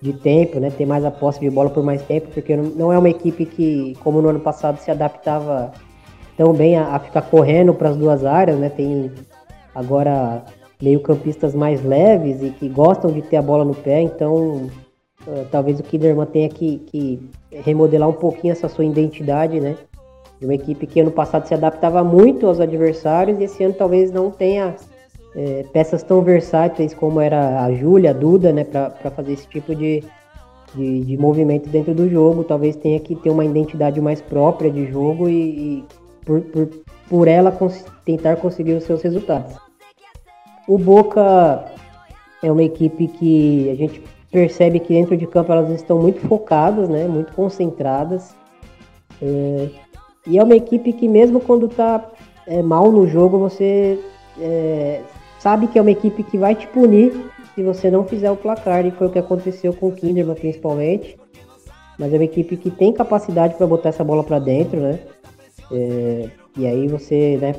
de 0.00 0.12
tempo, 0.12 0.58
né? 0.60 0.70
Ter 0.70 0.86
mais 0.86 1.04
a 1.04 1.10
posse 1.10 1.40
de 1.40 1.50
bola 1.50 1.70
por 1.70 1.82
mais 1.82 2.02
tempo, 2.02 2.28
porque 2.32 2.56
não 2.56 2.92
é 2.92 2.98
uma 2.98 3.10
equipe 3.10 3.44
que, 3.44 3.96
como 4.02 4.20
no 4.20 4.28
ano 4.28 4.40
passado, 4.40 4.78
se 4.78 4.90
adaptava 4.90 5.72
tão 6.36 6.52
bem 6.52 6.76
a, 6.76 6.94
a 6.94 6.98
ficar 6.98 7.22
correndo 7.22 7.74
para 7.74 7.90
as 7.90 7.96
duas 7.96 8.24
áreas, 8.24 8.58
né? 8.58 8.68
Tem 8.68 9.10
agora 9.74 10.44
meio-campistas 10.80 11.54
mais 11.54 11.84
leves 11.84 12.42
e 12.42 12.50
que 12.50 12.68
gostam 12.68 13.10
de 13.10 13.22
ter 13.22 13.36
a 13.36 13.42
bola 13.42 13.64
no 13.64 13.74
pé, 13.74 14.00
então 14.00 14.68
uh, 15.26 15.44
talvez 15.50 15.80
o 15.80 15.82
Kinderman 15.82 16.26
tenha 16.26 16.48
que, 16.48 16.78
que, 16.78 17.30
remodelar 17.50 18.08
um 18.08 18.12
pouquinho 18.12 18.52
essa 18.52 18.68
sua 18.68 18.84
identidade, 18.84 19.60
né? 19.60 19.76
De 20.38 20.46
uma 20.46 20.54
equipe 20.54 20.86
que 20.86 21.00
ano 21.00 21.10
passado 21.10 21.46
se 21.46 21.54
adaptava 21.54 22.04
muito 22.04 22.46
aos 22.46 22.60
adversários 22.60 23.40
e 23.40 23.44
esse 23.44 23.62
ano 23.64 23.74
talvez 23.74 24.12
não 24.12 24.30
tenha 24.30 24.76
é, 25.34 25.64
peças 25.72 26.02
tão 26.02 26.22
versáteis 26.22 26.94
como 26.94 27.20
era 27.20 27.64
a 27.64 27.72
Júlia, 27.72 28.10
a 28.10 28.12
Duda, 28.12 28.52
né, 28.52 28.64
para 28.64 29.10
fazer 29.10 29.32
esse 29.32 29.48
tipo 29.48 29.74
de, 29.74 30.02
de, 30.74 31.04
de, 31.04 31.16
movimento 31.16 31.68
dentro 31.68 31.94
do 31.94 32.08
jogo. 32.08 32.44
Talvez 32.44 32.76
tenha 32.76 33.00
que 33.00 33.14
ter 33.16 33.30
uma 33.30 33.44
identidade 33.44 34.00
mais 34.00 34.20
própria 34.20 34.70
de 34.70 34.86
jogo 34.90 35.28
e, 35.28 35.78
e 35.78 35.84
por, 36.24 36.40
por, 36.42 36.68
por 37.08 37.28
ela 37.28 37.50
cons 37.50 37.84
tentar 38.04 38.36
conseguir 38.36 38.74
os 38.74 38.84
seus 38.84 39.02
resultados. 39.02 39.56
O 40.66 40.78
Boca 40.78 41.64
é 42.42 42.50
uma 42.50 42.62
equipe 42.62 43.08
que 43.08 43.70
a 43.70 43.74
gente 43.74 44.02
percebe 44.30 44.78
que 44.78 44.92
dentro 44.92 45.16
de 45.16 45.26
campo 45.26 45.52
elas 45.52 45.70
estão 45.70 46.00
muito 46.00 46.20
focadas, 46.20 46.88
né, 46.88 47.06
muito 47.06 47.32
concentradas. 47.32 48.34
É, 49.20 49.68
e 50.28 50.38
é 50.38 50.44
uma 50.44 50.54
equipe 50.54 50.92
que 50.92 51.08
mesmo 51.08 51.40
quando 51.40 51.66
está 51.66 52.10
é, 52.46 52.62
mal 52.62 52.92
no 52.92 53.08
jogo, 53.08 53.38
você 53.38 53.98
é, 54.38 55.00
sabe 55.38 55.66
que 55.66 55.78
é 55.78 55.82
uma 55.82 55.90
equipe 55.90 56.22
que 56.22 56.36
vai 56.36 56.54
te 56.54 56.66
punir 56.68 57.12
se 57.54 57.62
você 57.62 57.90
não 57.90 58.04
fizer 58.04 58.30
o 58.30 58.36
placar, 58.36 58.86
e 58.86 58.92
foi 58.92 59.08
o 59.08 59.10
que 59.10 59.18
aconteceu 59.18 59.72
com 59.72 59.88
o 59.88 59.92
Kinderman 59.92 60.36
principalmente. 60.36 61.18
Mas 61.98 62.12
é 62.12 62.16
uma 62.16 62.24
equipe 62.24 62.56
que 62.56 62.70
tem 62.70 62.92
capacidade 62.92 63.54
para 63.54 63.66
botar 63.66 63.88
essa 63.88 64.04
bola 64.04 64.22
para 64.22 64.38
dentro, 64.38 64.78
né? 64.78 65.00
É, 65.72 66.28
e 66.56 66.66
aí 66.66 66.86
você, 66.86 67.36
né, 67.40 67.54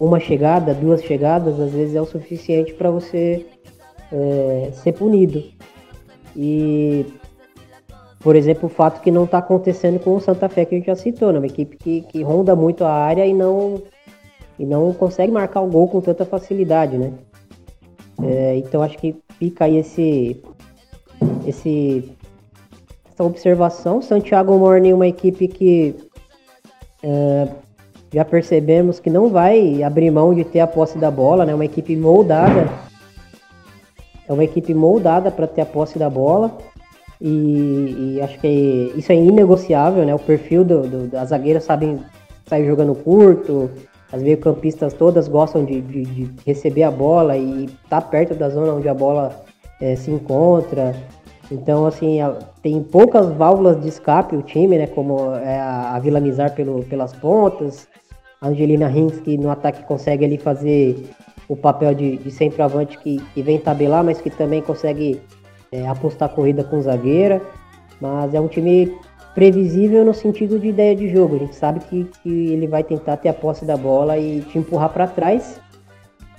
uma 0.00 0.18
chegada, 0.18 0.74
duas 0.74 1.02
chegadas, 1.02 1.60
às 1.60 1.72
vezes 1.72 1.94
é 1.94 2.00
o 2.00 2.06
suficiente 2.06 2.74
para 2.74 2.90
você 2.90 3.46
é, 4.12 4.70
ser 4.72 4.92
punido. 4.92 5.44
E, 6.34 7.06
por 8.26 8.34
exemplo, 8.34 8.66
o 8.66 8.68
fato 8.68 9.00
que 9.02 9.12
não 9.12 9.22
está 9.22 9.38
acontecendo 9.38 10.00
com 10.00 10.16
o 10.16 10.20
Santa 10.20 10.48
Fé, 10.48 10.64
que 10.64 10.74
a 10.74 10.78
gente 10.78 10.88
já 10.88 10.96
citou, 10.96 11.32
né? 11.32 11.38
Uma 11.38 11.46
equipe 11.46 11.76
que, 11.76 12.00
que 12.00 12.24
ronda 12.24 12.56
muito 12.56 12.82
a 12.82 12.90
área 12.90 13.24
e 13.24 13.32
não 13.32 13.80
e 14.58 14.66
não 14.66 14.92
consegue 14.92 15.30
marcar 15.30 15.60
o 15.60 15.68
gol 15.68 15.86
com 15.86 16.00
tanta 16.00 16.24
facilidade, 16.24 16.98
né? 16.98 17.12
É, 18.20 18.56
então 18.56 18.82
acho 18.82 18.98
que 18.98 19.14
fica 19.38 19.66
aí 19.66 19.76
esse, 19.76 20.42
esse 21.46 22.16
essa 23.12 23.22
observação. 23.22 24.02
Santiago 24.02 24.58
Morning, 24.58 24.92
uma 24.92 25.06
equipe 25.06 25.46
que 25.46 25.94
é, 27.04 27.46
já 28.12 28.24
percebemos 28.24 28.98
que 28.98 29.08
não 29.08 29.28
vai 29.28 29.84
abrir 29.84 30.10
mão 30.10 30.34
de 30.34 30.42
ter 30.42 30.58
a 30.58 30.66
posse 30.66 30.98
da 30.98 31.12
bola, 31.12 31.46
né? 31.46 31.54
Uma 31.54 31.64
equipe 31.64 31.94
moldada, 31.94 32.68
é 34.28 34.32
uma 34.32 34.42
equipe 34.42 34.74
moldada 34.74 35.30
para 35.30 35.46
ter 35.46 35.60
a 35.60 35.66
posse 35.66 35.96
da 35.96 36.10
bola. 36.10 36.50
E, 37.20 38.16
e, 38.16 38.20
acho 38.20 38.38
que 38.40 38.92
isso 38.96 39.10
é 39.10 39.14
inegociável, 39.14 40.04
né? 40.04 40.14
O 40.14 40.18
perfil 40.18 40.64
do, 40.64 40.82
do, 40.82 41.06
das 41.08 41.30
zagueiras 41.30 41.64
sabem 41.64 41.98
sair 42.46 42.66
jogando 42.66 42.94
curto, 42.94 43.70
as 44.12 44.22
meio-campistas 44.22 44.92
todas 44.92 45.26
gostam 45.26 45.64
de, 45.64 45.80
de, 45.80 46.02
de, 46.04 46.30
receber 46.44 46.84
a 46.84 46.90
bola 46.90 47.36
e 47.36 47.64
estar 47.64 48.00
tá 48.00 48.02
perto 48.02 48.34
da 48.34 48.48
zona 48.48 48.72
onde 48.72 48.88
a 48.88 48.94
bola 48.94 49.44
é, 49.80 49.96
se 49.96 50.10
encontra. 50.10 50.94
Então, 51.50 51.86
assim, 51.86 52.18
tem 52.62 52.82
poucas 52.82 53.32
válvulas 53.32 53.80
de 53.80 53.88
escape 53.88 54.36
o 54.36 54.42
time, 54.42 54.78
né? 54.78 54.86
Como 54.86 55.34
é 55.34 55.58
a, 55.60 55.98
Vila 55.98 56.20
Mizar 56.20 56.54
pelo, 56.54 56.84
pelas 56.84 57.12
pontas, 57.14 57.88
a 58.40 58.48
Angelina 58.48 58.88
Rins, 58.88 59.20
que 59.20 59.36
no 59.38 59.50
ataque 59.50 59.84
consegue 59.84 60.24
ali 60.24 60.38
fazer 60.38 61.10
o 61.48 61.56
papel 61.56 61.94
de, 61.94 62.16
de 62.16 62.30
centroavante 62.30 62.98
que, 62.98 63.20
que 63.32 63.42
vem 63.42 63.58
tabelar, 63.58 64.04
mas 64.04 64.20
que 64.20 64.30
também 64.30 64.60
consegue 64.60 65.20
é, 65.72 65.86
apostar 65.86 66.28
corrida 66.28 66.64
com 66.64 66.80
zagueira. 66.80 67.42
Mas 68.00 68.34
é 68.34 68.40
um 68.40 68.48
time 68.48 68.92
previsível 69.34 70.04
no 70.04 70.14
sentido 70.14 70.58
de 70.58 70.68
ideia 70.68 70.96
de 70.96 71.08
jogo. 71.08 71.36
A 71.36 71.38
gente 71.40 71.56
sabe 71.56 71.80
que, 71.80 72.04
que 72.22 72.52
ele 72.52 72.66
vai 72.66 72.82
tentar 72.82 73.18
ter 73.18 73.28
a 73.28 73.34
posse 73.34 73.64
da 73.64 73.76
bola 73.76 74.18
e 74.18 74.40
te 74.40 74.58
empurrar 74.58 74.90
para 74.90 75.06
trás. 75.06 75.60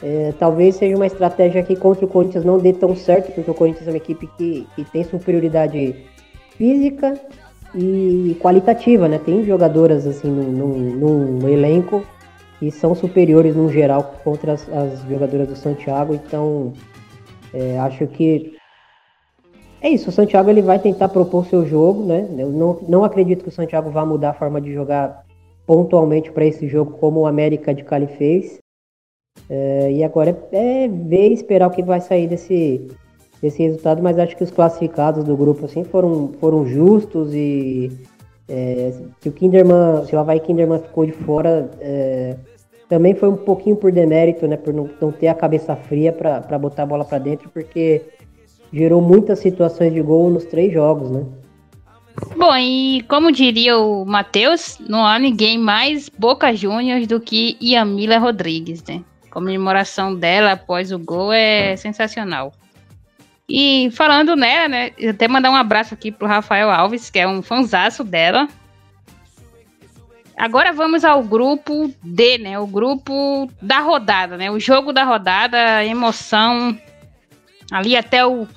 É, 0.01 0.33
talvez 0.37 0.75
seja 0.75 0.95
uma 0.95 1.07
estratégia 1.07 1.63
que 1.63 1.75
contra 1.75 2.05
o 2.05 2.07
Corinthians 2.07 2.45
não 2.45 2.57
dê 2.57 2.73
tão 2.73 2.95
certo, 2.95 3.31
porque 3.31 3.49
o 3.49 3.53
Corinthians 3.53 3.87
é 3.87 3.91
uma 3.91 3.97
equipe 3.97 4.27
que, 4.37 4.67
que 4.75 4.83
tem 4.85 5.03
superioridade 5.03 5.95
física 6.55 7.19
e 7.75 8.35
qualitativa, 8.39 9.07
né? 9.07 9.19
Tem 9.19 9.43
jogadoras 9.43 10.05
assim 10.07 10.29
num 10.29 11.47
elenco 11.47 12.03
que 12.59 12.71
são 12.71 12.95
superiores 12.95 13.55
no 13.55 13.71
geral 13.71 14.15
contra 14.23 14.53
as, 14.53 14.67
as 14.73 15.01
jogadoras 15.07 15.47
do 15.47 15.55
Santiago, 15.55 16.15
então 16.15 16.73
é, 17.53 17.77
acho 17.77 18.07
que 18.07 18.56
é 19.81 19.89
isso, 19.89 20.09
o 20.09 20.13
Santiago 20.13 20.49
ele 20.49 20.61
vai 20.61 20.79
tentar 20.79 21.09
propor 21.09 21.45
seu 21.45 21.65
jogo, 21.65 22.03
né? 22.03 22.27
Eu 22.37 22.49
não, 22.49 22.79
não 22.87 23.03
acredito 23.03 23.43
que 23.43 23.49
o 23.49 23.51
Santiago 23.51 23.89
vá 23.89 24.05
mudar 24.05 24.31
a 24.31 24.33
forma 24.33 24.59
de 24.59 24.73
jogar 24.73 25.23
pontualmente 25.65 26.31
para 26.31 26.45
esse 26.45 26.67
jogo, 26.67 26.97
como 26.97 27.21
o 27.21 27.27
América 27.27 27.73
de 27.73 27.83
Cali 27.83 28.07
fez. 28.07 28.59
É, 29.49 29.91
e 29.91 30.03
agora 30.03 30.35
é, 30.51 30.85
é 30.85 30.87
ver 30.87 31.29
e 31.29 31.33
esperar 31.33 31.67
o 31.67 31.71
que 31.71 31.83
vai 31.83 32.01
sair 32.01 32.27
desse, 32.27 32.87
desse 33.41 33.61
resultado, 33.61 34.01
mas 34.01 34.17
acho 34.17 34.35
que 34.35 34.43
os 34.43 34.51
classificados 34.51 35.23
do 35.23 35.37
grupo 35.37 35.65
assim 35.65 35.83
foram, 35.83 36.31
foram 36.39 36.65
justos 36.65 37.33
e 37.33 37.91
é, 38.49 38.93
se 39.19 39.29
o 39.29 39.31
Kinderman, 39.31 40.05
se 40.05 40.15
o 40.15 40.19
Havaí 40.19 40.39
Kinderman 40.39 40.79
ficou 40.79 41.05
de 41.05 41.11
fora, 41.11 41.69
é, 41.79 42.35
também 42.87 43.13
foi 43.13 43.29
um 43.29 43.35
pouquinho 43.35 43.75
por 43.75 43.91
demérito, 43.91 44.47
né? 44.47 44.55
Por 44.55 44.73
não, 44.73 44.89
não 45.01 45.11
ter 45.11 45.27
a 45.27 45.35
cabeça 45.35 45.75
fria 45.75 46.13
para 46.13 46.57
botar 46.57 46.83
a 46.83 46.85
bola 46.85 47.03
para 47.03 47.17
dentro, 47.17 47.49
porque 47.49 48.01
gerou 48.71 49.01
muitas 49.01 49.39
situações 49.39 49.93
de 49.93 50.01
gol 50.01 50.29
nos 50.29 50.45
três 50.45 50.73
jogos, 50.73 51.09
né? 51.11 51.25
Bom, 52.35 52.55
e 52.55 53.03
como 53.07 53.31
diria 53.31 53.77
o 53.77 54.03
Matheus, 54.05 54.79
não 54.79 55.05
há 55.05 55.19
ninguém 55.19 55.57
mais 55.57 56.09
Boca 56.09 56.55
Juniors 56.55 57.05
do 57.05 57.19
que 57.19 57.57
Yamila 57.61 58.17
Rodrigues, 58.17 58.83
né? 58.83 59.03
A 59.27 59.33
comemoração 59.33 60.15
dela 60.15 60.53
após 60.53 60.91
o 60.91 60.97
gol 60.97 61.31
é 61.31 61.75
sensacional. 61.75 62.51
E 63.49 63.89
falando 63.91 64.35
nela, 64.35 64.67
né, 64.67 64.91
até 65.09 65.27
mandar 65.27 65.51
um 65.51 65.55
abraço 65.55 65.93
aqui 65.93 66.11
pro 66.11 66.27
Rafael 66.27 66.69
Alves, 66.69 67.09
que 67.09 67.19
é 67.19 67.27
um 67.27 67.41
fanzaço 67.41 68.03
dela. 68.03 68.47
Agora 70.35 70.73
vamos 70.73 71.05
ao 71.05 71.23
grupo 71.23 71.91
D, 72.03 72.37
né? 72.37 72.59
O 72.59 72.67
grupo 72.67 73.49
da 73.61 73.79
rodada, 73.79 74.37
né? 74.37 74.51
O 74.51 74.59
jogo 74.59 74.91
da 74.91 75.03
rodada, 75.03 75.83
emoção, 75.85 76.77
ali 77.71 77.95
até 77.95 78.25
o 78.25 78.47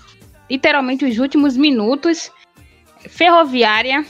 literalmente 0.49 1.05
os 1.05 1.19
últimos 1.19 1.57
minutos. 1.57 2.33
Ferroviária 3.09 4.05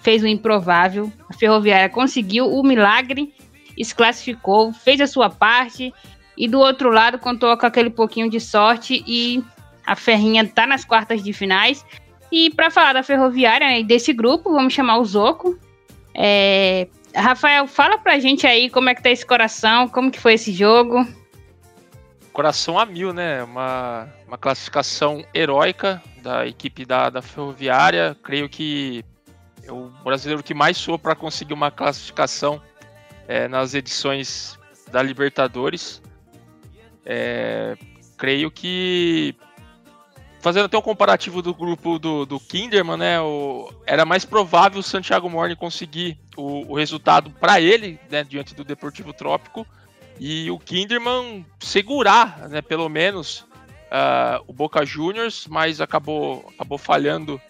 fez 0.00 0.22
o 0.22 0.26
improvável. 0.26 1.12
A 1.28 1.34
Ferroviária 1.34 1.88
conseguiu 1.88 2.46
o 2.46 2.62
milagre, 2.62 3.34
se 3.82 3.94
classificou, 3.94 4.72
fez 4.72 5.00
a 5.00 5.06
sua 5.06 5.28
parte. 5.28 5.92
E 6.36 6.48
do 6.48 6.58
outro 6.58 6.90
lado, 6.90 7.18
contou 7.18 7.56
com 7.56 7.66
aquele 7.66 7.90
pouquinho 7.90 8.28
de 8.28 8.40
sorte 8.40 9.04
e 9.06 9.42
a 9.86 9.94
Ferrinha 9.94 10.46
tá 10.46 10.66
nas 10.66 10.84
quartas 10.84 11.22
de 11.22 11.32
finais. 11.32 11.84
E 12.30 12.50
para 12.50 12.70
falar 12.70 12.94
da 12.94 13.02
Ferroviária 13.02 13.66
né, 13.66 13.80
e 13.80 13.84
desse 13.84 14.12
grupo, 14.12 14.52
vamos 14.52 14.72
chamar 14.72 14.98
o 14.98 15.04
Zoco. 15.04 15.58
É... 16.14 16.88
Rafael, 17.14 17.68
fala 17.68 17.96
pra 17.96 18.18
gente 18.18 18.44
aí 18.44 18.68
como 18.68 18.88
é 18.88 18.94
que 18.94 19.02
tá 19.02 19.10
esse 19.10 19.24
coração, 19.24 19.88
como 19.88 20.10
que 20.10 20.18
foi 20.18 20.34
esse 20.34 20.52
jogo. 20.52 21.06
Coração 22.34 22.78
a 22.78 22.84
mil, 22.84 23.14
né? 23.14 23.42
Uma, 23.44 24.08
uma 24.26 24.36
classificação 24.36 25.24
heróica 25.32 26.02
da 26.20 26.46
equipe 26.46 26.84
da, 26.84 27.08
da 27.08 27.22
Ferroviária. 27.22 28.16
Creio 28.22 28.48
que 28.48 29.04
é 29.62 29.72
o 29.72 29.88
brasileiro 30.02 30.42
que 30.42 30.52
mais 30.52 30.76
soou 30.76 30.98
para 30.98 31.14
conseguir 31.14 31.54
uma 31.54 31.70
classificação 31.70 32.60
é, 33.28 33.46
nas 33.46 33.72
edições 33.72 34.58
da 34.90 35.00
Libertadores. 35.00 36.02
É, 37.06 37.76
creio 38.18 38.50
que 38.50 39.36
fazendo 40.40 40.66
até 40.66 40.76
um 40.76 40.82
comparativo 40.82 41.40
do 41.40 41.54
grupo 41.54 41.98
do, 41.98 42.26
do 42.26 42.40
Kinderman, 42.40 42.98
né, 42.98 43.20
o, 43.20 43.72
era 43.86 44.04
mais 44.04 44.24
provável 44.24 44.80
o 44.80 44.82
Santiago 44.82 45.30
Morni 45.30 45.56
conseguir 45.56 46.18
o, 46.36 46.72
o 46.72 46.76
resultado 46.76 47.30
para 47.30 47.60
ele, 47.60 47.98
né, 48.10 48.24
diante 48.24 48.54
do 48.54 48.64
Deportivo 48.64 49.12
Trópico, 49.12 49.66
e 50.18 50.50
o 50.50 50.58
Kinderman 50.58 51.44
segurar, 51.58 52.48
né, 52.48 52.62
pelo 52.62 52.88
menos, 52.88 53.40
uh, 53.90 54.44
o 54.46 54.52
Boca 54.52 54.84
Juniors, 54.84 55.46
mas 55.48 55.80
acabou, 55.80 56.48
acabou 56.54 56.78
falhando 56.78 57.40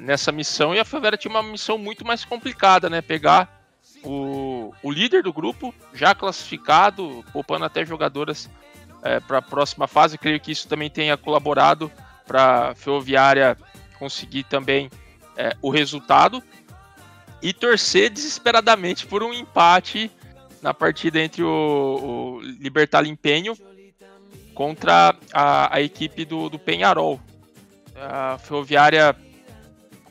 nessa 0.00 0.30
missão 0.30 0.74
e 0.74 0.78
a 0.78 0.84
Favela 0.84 1.16
tinha 1.16 1.30
uma 1.30 1.42
missão 1.42 1.78
muito 1.78 2.04
mais 2.06 2.24
complicada, 2.24 2.90
né, 2.90 3.00
pegar 3.00 3.56
o, 4.02 4.72
o 4.82 4.90
líder 4.90 5.22
do 5.22 5.32
grupo, 5.32 5.74
já 5.92 6.14
classificado, 6.14 7.24
poupando 7.32 7.64
até 7.64 7.84
jogadoras 7.84 8.50
é, 9.02 9.20
para 9.20 9.38
a 9.38 9.42
próxima 9.42 9.86
fase. 9.86 10.18
Creio 10.18 10.40
que 10.40 10.52
isso 10.52 10.68
também 10.68 10.90
tenha 10.90 11.16
colaborado 11.16 11.90
para 12.26 12.70
a 12.70 12.74
Ferroviária 12.74 13.56
conseguir 13.98 14.44
também 14.44 14.90
é, 15.36 15.56
o 15.62 15.70
resultado 15.70 16.42
e 17.42 17.52
torcer 17.52 18.10
desesperadamente 18.10 19.06
por 19.06 19.22
um 19.22 19.32
empate 19.32 20.10
na 20.62 20.72
partida 20.74 21.20
entre 21.20 21.42
o, 21.42 21.48
o 21.48 22.40
Libertar 22.40 23.02
Limpenho 23.02 23.56
contra 24.54 25.14
a, 25.32 25.76
a 25.76 25.80
equipe 25.80 26.24
do, 26.24 26.48
do, 26.48 26.58
Penharol. 26.58 27.20
A 27.94 28.38
Ferroviária, 28.38 29.14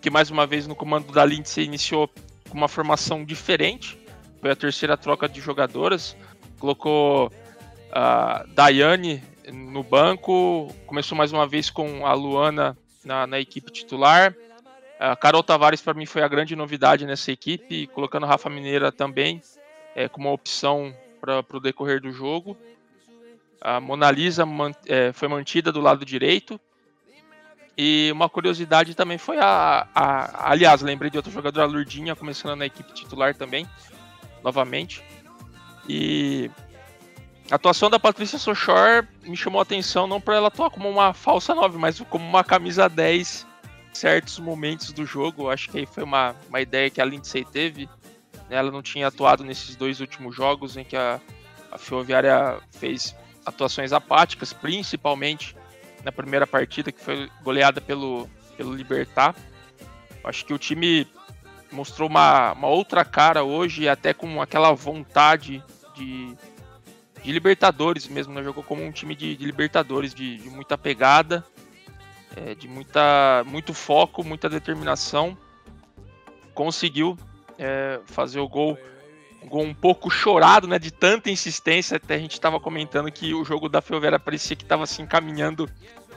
que 0.02 0.10
mais 0.10 0.30
uma 0.30 0.46
vez 0.46 0.68
no 0.68 0.76
comando 0.76 1.12
da 1.12 1.26
Lindsay 1.26 1.66
iniciou 1.66 2.10
com 2.50 2.58
uma 2.58 2.68
formação 2.68 3.24
diferente, 3.24 3.98
foi 4.40 4.52
a 4.52 4.56
terceira 4.56 4.96
troca 4.96 5.28
de 5.28 5.42
jogadoras, 5.42 6.16
colocou 6.60 7.32
a 7.92 8.46
Daiane 8.50 9.24
no 9.52 9.84
banco, 9.84 10.72
começou 10.86 11.18
mais 11.18 11.32
uma 11.32 11.48
vez 11.48 11.70
com 11.70 12.06
a 12.06 12.14
Luana 12.14 12.78
na, 13.04 13.26
na 13.26 13.40
equipe 13.40 13.72
titular. 13.72 14.36
A 15.00 15.16
Carol 15.16 15.44
Tavares, 15.44 15.82
para 15.82 15.94
mim, 15.94 16.06
foi 16.06 16.22
a 16.22 16.28
grande 16.28 16.56
novidade 16.56 17.06
nessa 17.06 17.32
equipe, 17.32 17.88
colocando 17.88 18.26
Rafa 18.26 18.50
Mineira 18.50 18.92
também 18.92 19.42
é, 19.96 20.10
como 20.10 20.28
uma 20.28 20.34
opção 20.34 20.94
para 21.22 21.44
o 21.54 21.60
decorrer 21.60 22.02
do 22.02 22.12
jogo. 22.12 22.58
A 23.62 23.80
Mona 23.80 24.12
Lisa 24.12 24.46
man, 24.46 24.72
é, 24.86 25.12
foi 25.14 25.28
mantida 25.28 25.72
do 25.72 25.82
lado 25.82 26.06
direito. 26.06 26.60
E 27.78 28.10
uma 28.12 28.30
curiosidade 28.30 28.96
também 28.96 29.18
foi 29.18 29.38
a, 29.40 29.88
a. 29.94 30.52
Aliás, 30.52 30.82
lembrei 30.82 31.10
de 31.10 31.18
outra 31.18 31.32
jogadora, 31.32 31.66
a 31.66 31.70
Lurdinha, 31.70 32.16
começando 32.16 32.58
na 32.58 32.66
equipe 32.66 32.94
titular 32.94 33.36
também, 33.36 33.68
novamente. 34.44 35.04
E 35.88 36.50
a 37.52 37.56
atuação 37.56 37.90
da 37.90 38.00
Patrícia 38.00 38.40
Sochor 38.40 39.06
me 39.24 39.36
chamou 39.36 39.60
a 39.60 39.64
atenção 39.64 40.08
não 40.08 40.22
para 40.22 40.36
ela 40.36 40.48
atuar 40.48 40.70
como 40.70 40.90
uma 40.90 41.14
falsa 41.14 41.54
9, 41.54 41.78
mas 41.78 42.00
como 42.10 42.26
uma 42.26 42.44
camisa 42.44 42.88
10 42.88 43.46
em 43.92 43.96
certos 43.96 44.40
momentos 44.40 44.94
do 44.94 45.06
jogo. 45.06 45.50
Acho 45.50 45.70
que 45.70 45.80
aí 45.80 45.86
foi 45.86 46.04
uma, 46.04 46.34
uma 46.48 46.62
ideia 46.62 46.90
que 46.90 47.02
a 47.02 47.06
Lindsay 47.06 47.44
teve. 47.44 47.90
Ela 48.50 48.72
não 48.72 48.82
tinha 48.82 49.08
atuado 49.08 49.44
nesses 49.44 49.76
dois 49.76 50.00
últimos 50.00 50.36
jogos 50.36 50.78
em 50.78 50.84
que 50.84 50.96
a, 50.96 51.20
a 51.72 51.78
Ferroviária 51.78 52.60
fez 52.72 53.16
atuações 53.46 53.92
apáticas, 53.92 54.54
principalmente 54.54 55.56
na 56.04 56.12
primeira 56.12 56.46
partida, 56.46 56.92
que 56.92 57.02
foi 57.02 57.30
goleada 57.44 57.82
pelo, 57.82 58.30
pelo 58.56 58.74
Libertar. 58.74 59.36
Acho 60.24 60.46
que 60.46 60.54
o 60.54 60.58
time 60.58 61.08
mostrou 61.72 62.10
uma, 62.10 62.54
uma 62.54 62.68
outra 62.68 63.04
cara 63.04 63.44
hoje, 63.44 63.88
até 63.88 64.14
com 64.14 64.42
aquela 64.42 64.72
vontade 64.74 65.64
de 65.96 66.36
de 67.26 67.32
Libertadores 67.32 68.08
mesmo, 68.08 68.36
né? 68.36 68.44
Jogou 68.44 68.64
como 68.64 68.84
um 68.84 68.92
time 68.92 69.16
de, 69.16 69.36
de 69.36 69.46
Libertadores, 69.46 70.14
de, 70.14 70.38
de, 70.38 70.48
muita 70.48 70.78
pegada, 70.78 71.44
é, 72.36 72.54
de 72.54 72.68
muita, 72.68 73.44
muito 73.48 73.74
foco, 73.74 74.24
muita 74.24 74.48
determinação. 74.48 75.36
Conseguiu 76.54 77.18
é, 77.58 78.00
fazer 78.06 78.40
o 78.40 78.48
gol, 78.48 78.78
um 79.42 79.48
gol 79.48 79.64
um 79.64 79.74
pouco 79.74 80.10
chorado, 80.10 80.68
né? 80.68 80.80
De 80.80 80.92
tanta 80.92 81.30
insistência. 81.30 81.98
Até 81.98 82.16
a 82.16 82.20
gente 82.20 82.34
estava 82.34 82.60
comentando 82.60 83.12
que 83.12 83.34
o 83.34 83.44
jogo 83.44 83.70
da 83.70 83.82
Ferroviária 83.82 84.20
parecia 84.20 84.56
que 84.56 84.64
estava 84.64 84.86
se 84.86 85.02
encaminhando 85.02 85.70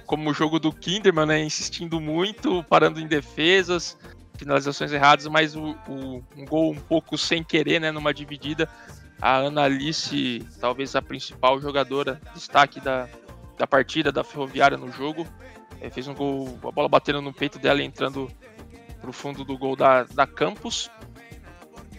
como 0.06 0.30
o 0.30 0.34
jogo 0.34 0.58
do 0.58 0.72
Kinderman, 0.72 1.26
né? 1.26 1.42
Insistindo 1.42 2.00
muito, 2.00 2.62
parando 2.64 3.00
em 3.00 3.06
defesas, 3.06 3.98
finalizações 4.38 4.92
erradas, 4.92 5.26
mas 5.26 5.54
o, 5.54 5.76
o, 5.88 6.24
um 6.36 6.44
gol 6.44 6.72
um 6.72 6.80
pouco 6.80 7.18
sem 7.18 7.42
querer, 7.42 7.80
né? 7.80 7.90
Numa 7.90 8.14
dividida 8.14 8.68
a 9.20 9.36
Ana 9.36 9.64
Alice, 9.64 10.46
talvez 10.60 10.94
a 10.94 11.02
principal 11.02 11.60
jogadora, 11.60 12.20
destaque 12.34 12.80
da, 12.80 13.08
da 13.58 13.66
partida 13.66 14.12
da 14.12 14.22
Ferroviária 14.22 14.76
no 14.76 14.90
jogo. 14.92 15.26
É, 15.80 15.90
fez 15.90 16.08
um 16.08 16.14
gol, 16.14 16.58
a 16.64 16.70
bola 16.70 16.88
batendo 16.88 17.20
no 17.20 17.32
peito 17.32 17.58
dela 17.58 17.82
entrando 17.82 18.30
pro 19.00 19.12
fundo 19.12 19.44
do 19.44 19.58
gol 19.58 19.76
da, 19.76 20.04
da 20.04 20.26
Campos. 20.26 20.90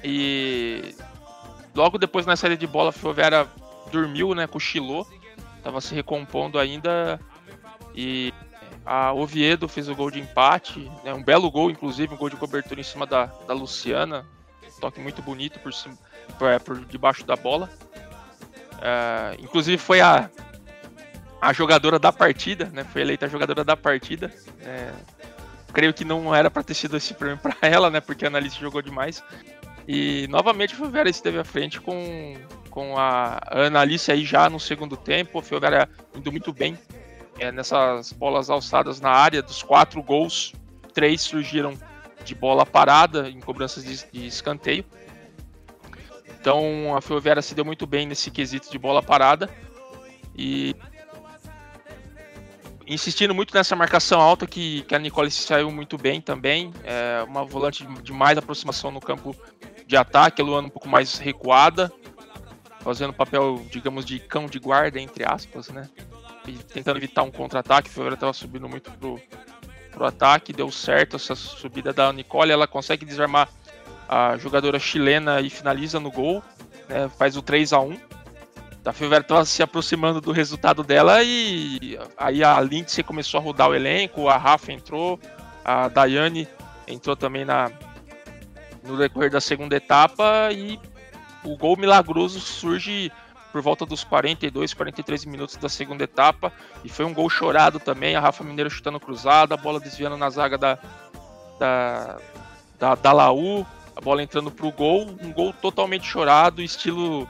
E 0.03 0.95
logo 1.75 1.97
depois 1.97 2.25
na 2.25 2.35
saída 2.35 2.57
de 2.57 2.67
bola 2.67 2.91
a 2.91 3.91
dormiu, 3.91 4.35
né, 4.35 4.47
cochilou, 4.47 5.07
estava 5.57 5.81
se 5.81 5.95
recompondo 5.95 6.59
ainda 6.59 7.19
e 7.95 8.33
a 8.85 9.11
Oviedo 9.13 9.67
fez 9.67 9.89
o 9.89 9.95
gol 9.95 10.11
de 10.11 10.19
empate, 10.19 10.79
né, 11.03 11.13
um 11.13 11.23
belo 11.23 11.49
gol 11.49 11.71
inclusive, 11.71 12.13
um 12.13 12.17
gol 12.17 12.29
de 12.29 12.35
cobertura 12.35 12.79
em 12.79 12.83
cima 12.83 13.05
da, 13.05 13.25
da 13.25 13.53
Luciana, 13.53 14.25
toque 14.79 14.99
muito 14.99 15.21
bonito 15.21 15.59
por 15.59 15.73
cima 15.73 15.97
por, 16.37 16.59
por 16.61 16.85
debaixo 16.85 17.25
da 17.25 17.35
bola. 17.35 17.69
Uh, 18.73 19.41
inclusive 19.43 19.77
foi 19.77 19.99
a, 19.99 20.29
a 21.41 21.53
jogadora 21.53 21.97
da 21.97 22.11
partida, 22.11 22.65
né? 22.71 22.83
Foi 22.83 23.01
eleita 23.01 23.25
a 23.25 23.29
jogadora 23.29 23.63
da 23.63 23.75
partida. 23.75 24.31
É, 24.61 24.91
creio 25.73 25.93
que 25.93 26.05
não 26.05 26.33
era 26.33 26.49
para 26.49 26.63
ter 26.63 26.73
sido 26.73 26.95
esse 26.97 27.13
prêmio 27.13 27.37
para 27.37 27.55
ela, 27.67 27.89
né? 27.89 27.99
Porque 27.99 28.25
a 28.25 28.27
Annalise 28.27 28.59
jogou 28.59 28.81
demais. 28.81 29.23
E 29.91 30.27
novamente 30.27 30.75
o 30.75 30.77
Ferroviária 30.77 31.09
esteve 31.09 31.39
à 31.39 31.43
frente 31.43 31.81
com, 31.81 32.35
com 32.69 32.95
a 32.95 33.41
Annalise 33.51 34.11
aí 34.11 34.23
já 34.23 34.47
no 34.47 34.59
segundo 34.59 34.95
tempo. 34.95 35.39
O 35.39 35.41
Ferroviária 35.41 35.89
indo 36.15 36.31
muito 36.31 36.53
bem 36.53 36.77
é, 37.39 37.51
nessas 37.51 38.13
bolas 38.13 38.51
alçadas 38.51 39.01
na 39.01 39.09
área. 39.09 39.41
Dos 39.41 39.63
quatro 39.63 40.03
gols, 40.03 40.53
três 40.93 41.21
surgiram 41.21 41.73
de 42.23 42.35
bola 42.35 42.67
parada 42.67 43.27
em 43.31 43.39
cobranças 43.39 43.83
de, 43.83 44.05
de 44.11 44.27
escanteio. 44.27 44.85
Então 46.39 46.95
a 46.95 47.01
Ferroviária 47.01 47.41
se 47.41 47.55
deu 47.55 47.65
muito 47.65 47.87
bem 47.87 48.05
nesse 48.05 48.29
quesito 48.29 48.69
de 48.69 48.77
bola 48.77 49.01
parada 49.01 49.49
e 50.37 50.75
insistindo 52.85 53.33
muito 53.33 53.55
nessa 53.55 53.75
marcação 53.75 54.21
alta 54.21 54.45
que, 54.45 54.83
que 54.83 54.93
a 54.93 54.99
Nicole 54.99 55.31
saiu 55.31 55.71
muito 55.71 55.97
bem 55.97 56.21
também. 56.21 56.71
É 56.83 57.23
uma 57.23 57.43
volante 57.43 57.83
de 58.03 58.13
mais 58.13 58.37
aproximação 58.37 58.91
no 58.91 58.99
campo 58.99 59.35
de 59.89 59.97
ataque, 59.97 60.39
a 60.39 60.45
Luana 60.45 60.67
um 60.67 60.69
pouco 60.69 60.87
mais 60.87 61.17
recuada, 61.17 61.91
fazendo 62.81 63.11
papel, 63.11 63.65
digamos, 63.71 64.05
de 64.05 64.19
cão 64.19 64.45
de 64.45 64.59
guarda, 64.59 64.99
entre 64.99 65.25
aspas, 65.27 65.69
né? 65.69 65.89
E 66.47 66.53
tentando 66.53 66.97
evitar 66.97 67.23
um 67.23 67.31
contra-ataque. 67.31 67.89
A 67.99 68.13
estava 68.13 68.31
subindo 68.31 68.69
muito 68.69 68.91
pro, 68.91 69.19
pro 69.91 70.05
ataque, 70.05 70.53
deu 70.53 70.71
certo 70.71 71.15
essa 71.15 71.33
subida 71.33 71.91
da 71.91 72.13
Nicole, 72.13 72.51
ela 72.51 72.67
consegue 72.67 73.03
desarmar 73.03 73.49
a 74.07 74.37
jogadora 74.37 74.77
chilena 74.77 75.41
e 75.41 75.49
finaliza 75.49 75.99
no 75.99 76.11
gol, 76.11 76.43
né, 76.87 77.09
faz 77.17 77.35
o 77.35 77.41
3 77.41 77.73
a 77.73 77.79
1 77.79 77.97
A 78.85 78.93
Ferroviária 78.93 79.23
estava 79.23 79.45
se 79.45 79.63
aproximando 79.63 80.21
do 80.21 80.31
resultado 80.31 80.83
dela 80.83 81.23
e 81.23 81.97
aí 82.15 82.43
a 82.43 82.61
Lindsay 82.61 83.03
começou 83.03 83.39
a 83.39 83.43
rodar 83.43 83.69
o 83.69 83.75
elenco, 83.75 84.27
a 84.27 84.37
Rafa 84.37 84.71
entrou, 84.71 85.19
a 85.65 85.87
Daiane 85.87 86.47
entrou 86.87 87.15
também 87.15 87.43
na 87.43 87.71
no 88.83 88.97
decorrer 88.97 89.31
da 89.31 89.41
segunda 89.41 89.75
etapa 89.75 90.49
e 90.51 90.79
o 91.43 91.55
gol 91.57 91.77
milagroso 91.77 92.39
surge 92.39 93.11
por 93.51 93.61
volta 93.61 93.85
dos 93.85 94.03
42, 94.03 94.73
43 94.73 95.25
minutos 95.25 95.55
da 95.55 95.69
segunda 95.69 96.03
etapa. 96.03 96.53
E 96.83 96.89
foi 96.89 97.05
um 97.05 97.13
gol 97.13 97.29
chorado 97.29 97.79
também, 97.79 98.15
a 98.15 98.19
Rafa 98.19 98.43
Mineiro 98.43 98.69
chutando 98.69 98.99
cruzada, 98.99 99.55
a 99.55 99.57
bola 99.57 99.79
desviando 99.79 100.17
na 100.17 100.29
zaga 100.29 100.57
da 100.57 100.79
da, 101.59 102.17
da, 102.79 102.95
da 102.95 103.11
Laú, 103.11 103.65
a 103.95 104.01
bola 104.01 104.23
entrando 104.23 104.49
pro 104.49 104.71
gol, 104.71 105.07
um 105.21 105.31
gol 105.31 105.53
totalmente 105.53 106.07
chorado, 106.07 106.61
estilo 106.61 107.27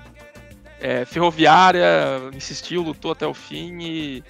é, 0.80 1.04
ferroviária, 1.04 1.84
insistiu, 2.34 2.84
lutou 2.84 3.12
até 3.12 3.26
o 3.26 3.34
fim 3.34 3.80
e 3.82 4.24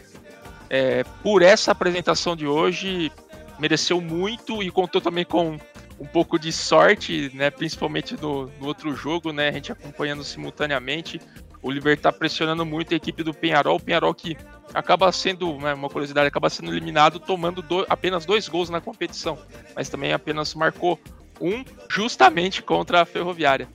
é, 0.70 1.04
por 1.22 1.42
essa 1.42 1.72
apresentação 1.72 2.36
de 2.36 2.48
hoje 2.48 3.12
mereceu 3.60 4.00
muito 4.00 4.64
e 4.64 4.72
contou 4.72 5.02
também 5.02 5.26
com 5.26 5.60
um 6.00 6.06
pouco 6.06 6.40
de 6.40 6.52
sorte, 6.52 7.30
né, 7.34 7.50
principalmente 7.50 8.16
no, 8.20 8.48
no 8.60 8.68
outro 8.68 8.96
jogo, 8.96 9.34
né, 9.34 9.50
a 9.50 9.52
gente 9.52 9.72
acompanhando 9.72 10.24
simultaneamente, 10.24 11.20
o 11.62 11.70
Libertar 11.70 12.14
pressionando 12.14 12.66
muito 12.66 12.94
a 12.94 12.98
equipe 12.98 13.22
do 13.22 13.34
Penharol, 13.34 13.76
o 13.76 13.80
Penharol 13.80 14.14
que 14.14 14.38
acaba 14.74 15.12
sendo, 15.12 15.58
né, 15.58 15.74
uma 15.74 15.90
curiosidade, 15.90 16.28
acaba 16.28 16.50
sendo 16.50 16.72
eliminado 16.72 17.20
tomando 17.20 17.62
do, 17.62 17.86
apenas 17.90 18.26
dois 18.26 18.48
gols 18.48 18.70
na 18.70 18.80
competição, 18.80 19.38
mas 19.76 19.90
também 19.90 20.14
apenas 20.14 20.54
marcou 20.56 20.98
um 21.42 21.64
justamente 21.90 22.62
contra 22.62 23.02
a 23.02 23.06
Ferroviária. 23.06 23.68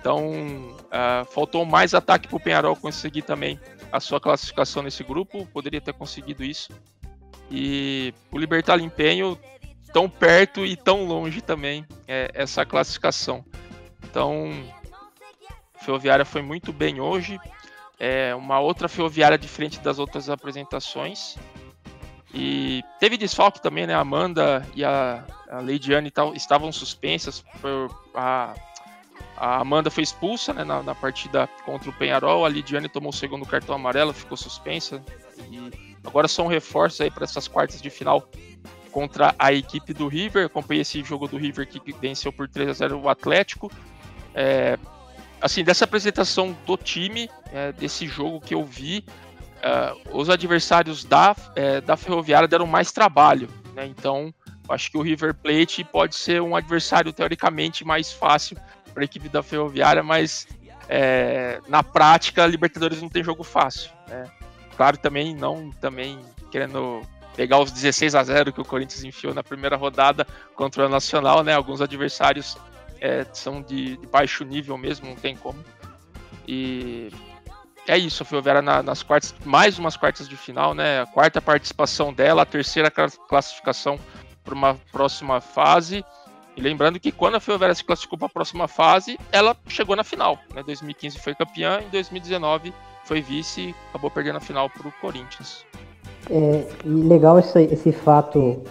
Então, 0.00 0.76
uh, 0.86 1.24
faltou 1.32 1.64
mais 1.64 1.94
ataque 1.94 2.28
para 2.28 2.36
o 2.36 2.40
Penharol 2.40 2.76
conseguir 2.76 3.22
também 3.22 3.58
a 3.90 4.00
sua 4.00 4.20
classificação 4.20 4.82
nesse 4.82 5.02
grupo, 5.02 5.46
poderia 5.46 5.80
ter 5.80 5.92
conseguido 5.92 6.44
isso. 6.44 6.72
E 7.50 8.12
o 8.30 8.38
Libertar 8.38 8.78
Empenho 8.80 9.38
tão 9.92 10.08
perto 10.08 10.64
e 10.64 10.76
tão 10.76 11.04
longe 11.04 11.40
também 11.40 11.86
é, 12.06 12.30
essa 12.34 12.64
classificação. 12.64 13.44
Então, 14.04 14.50
Ferroviária 15.80 16.24
foi 16.24 16.42
muito 16.42 16.72
bem 16.72 17.00
hoje. 17.00 17.38
É 17.98 18.34
uma 18.34 18.60
outra 18.60 18.88
Ferroviária 18.88 19.38
diferente 19.38 19.80
das 19.80 19.98
outras 19.98 20.30
apresentações. 20.30 21.36
E 22.32 22.82
teve 23.00 23.16
desfalque 23.16 23.60
também, 23.60 23.86
né? 23.86 23.94
A 23.94 24.00
Amanda 24.00 24.66
e 24.74 24.84
a, 24.84 25.24
a 25.48 25.60
Leidiane 25.60 26.12
estavam 26.34 26.70
suspensas. 26.70 27.42
Por, 27.60 27.90
a, 28.14 28.54
a 29.36 29.60
Amanda 29.60 29.90
foi 29.90 30.02
expulsa 30.02 30.52
né, 30.52 30.62
na, 30.62 30.82
na, 30.82 30.94
partida 30.94 31.48
contra 31.64 31.88
o 31.88 31.92
Penharol. 31.92 32.44
A 32.44 32.48
Lidiane 32.48 32.88
tomou 32.88 33.10
o 33.10 33.14
segundo 33.14 33.46
cartão 33.46 33.74
amarelo, 33.74 34.12
ficou 34.12 34.36
suspensa. 34.36 35.02
E 35.50 35.96
agora 36.04 36.28
são 36.28 36.46
reforços 36.46 37.00
aí 37.00 37.10
para 37.10 37.24
essas 37.24 37.48
quartas 37.48 37.80
de 37.80 37.88
final 37.88 38.28
contra 38.98 39.32
a 39.38 39.52
equipe 39.52 39.94
do 39.94 40.08
River. 40.08 40.46
Acompanhei 40.46 40.82
esse 40.82 41.04
jogo 41.04 41.28
do 41.28 41.36
River 41.36 41.68
que 41.68 41.92
venceu 41.92 42.32
por 42.32 42.48
3 42.48 42.70
a 42.70 42.72
0 42.72 43.00
o 43.00 43.08
Atlético. 43.08 43.70
É, 44.34 44.76
assim, 45.40 45.62
dessa 45.62 45.84
apresentação 45.84 46.56
do 46.66 46.76
time, 46.76 47.30
é, 47.52 47.70
desse 47.70 48.08
jogo 48.08 48.40
que 48.40 48.52
eu 48.52 48.64
vi, 48.64 49.04
é, 49.62 49.94
os 50.10 50.28
adversários 50.28 51.04
da, 51.04 51.36
é, 51.54 51.80
da 51.80 51.96
Ferroviária 51.96 52.48
deram 52.48 52.66
mais 52.66 52.90
trabalho. 52.90 53.48
Né? 53.72 53.86
Então, 53.86 54.34
acho 54.68 54.90
que 54.90 54.98
o 54.98 55.00
River 55.02 55.32
Plate 55.32 55.84
pode 55.84 56.16
ser 56.16 56.42
um 56.42 56.56
adversário 56.56 57.12
teoricamente 57.12 57.84
mais 57.84 58.12
fácil 58.12 58.58
para 58.92 59.04
a 59.04 59.04
equipe 59.04 59.28
da 59.28 59.44
Ferroviária, 59.44 60.02
mas 60.02 60.48
é, 60.88 61.60
na 61.68 61.84
prática, 61.84 62.42
a 62.42 62.48
Libertadores 62.48 63.00
não 63.00 63.08
tem 63.08 63.22
jogo 63.22 63.44
fácil. 63.44 63.92
Né? 64.08 64.24
Claro, 64.76 64.96
também 64.96 65.36
não 65.36 65.70
também 65.70 66.18
querendo 66.50 67.00
pegar 67.38 67.60
os 67.60 67.70
16 67.70 68.16
a 68.16 68.24
0 68.24 68.52
que 68.52 68.60
o 68.60 68.64
Corinthians 68.64 69.04
enfiou 69.04 69.32
na 69.32 69.44
primeira 69.44 69.76
rodada 69.76 70.26
contra 70.56 70.86
o 70.86 70.88
Nacional, 70.88 71.44
né? 71.44 71.54
Alguns 71.54 71.80
adversários 71.80 72.58
é, 73.00 73.24
são 73.32 73.62
de, 73.62 73.96
de, 73.96 74.06
baixo 74.08 74.42
nível 74.42 74.76
mesmo, 74.76 75.08
não 75.08 75.14
tem 75.14 75.36
como. 75.36 75.64
E 76.48 77.12
é 77.86 77.96
isso, 77.96 78.24
a 78.24 78.26
Ferroviária 78.26 78.60
na, 78.60 78.82
nas 78.82 79.04
quartas, 79.04 79.32
mais 79.44 79.78
umas 79.78 79.96
quartas 79.96 80.28
de 80.28 80.36
final, 80.36 80.74
né? 80.74 81.02
A 81.02 81.06
quarta 81.06 81.40
participação 81.40 82.12
dela, 82.12 82.42
a 82.42 82.44
terceira 82.44 82.90
classificação 82.90 84.00
para 84.42 84.54
uma 84.54 84.74
próxima 84.90 85.40
fase. 85.40 86.04
E 86.56 86.60
lembrando 86.60 86.98
que 86.98 87.12
quando 87.12 87.36
a 87.36 87.40
Ferroviária 87.40 87.76
se 87.76 87.84
classificou 87.84 88.18
para 88.18 88.26
a 88.26 88.30
próxima 88.30 88.66
fase, 88.66 89.16
ela 89.30 89.56
chegou 89.68 89.94
na 89.94 90.02
final. 90.02 90.40
Né? 90.52 90.64
2015 90.64 91.20
foi 91.20 91.36
campeã, 91.36 91.80
em 91.86 91.88
2019 91.90 92.74
foi 93.04 93.22
vice 93.22 93.72
acabou 93.90 94.10
perdendo 94.10 94.38
a 94.38 94.40
final 94.40 94.68
para 94.68 94.88
o 94.88 94.92
Corinthians. 95.00 95.64
É 96.30 96.64
legal 96.84 97.38
esse, 97.38 97.62
esse 97.64 97.92
fato 97.92 98.62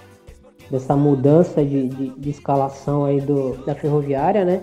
dessa 0.70 0.96
mudança 0.96 1.64
de, 1.64 1.88
de, 1.88 2.10
de, 2.10 2.30
escalação 2.30 3.06
aí 3.06 3.22
do, 3.22 3.58
da 3.66 3.74
ferroviária, 3.74 4.44
né? 4.44 4.62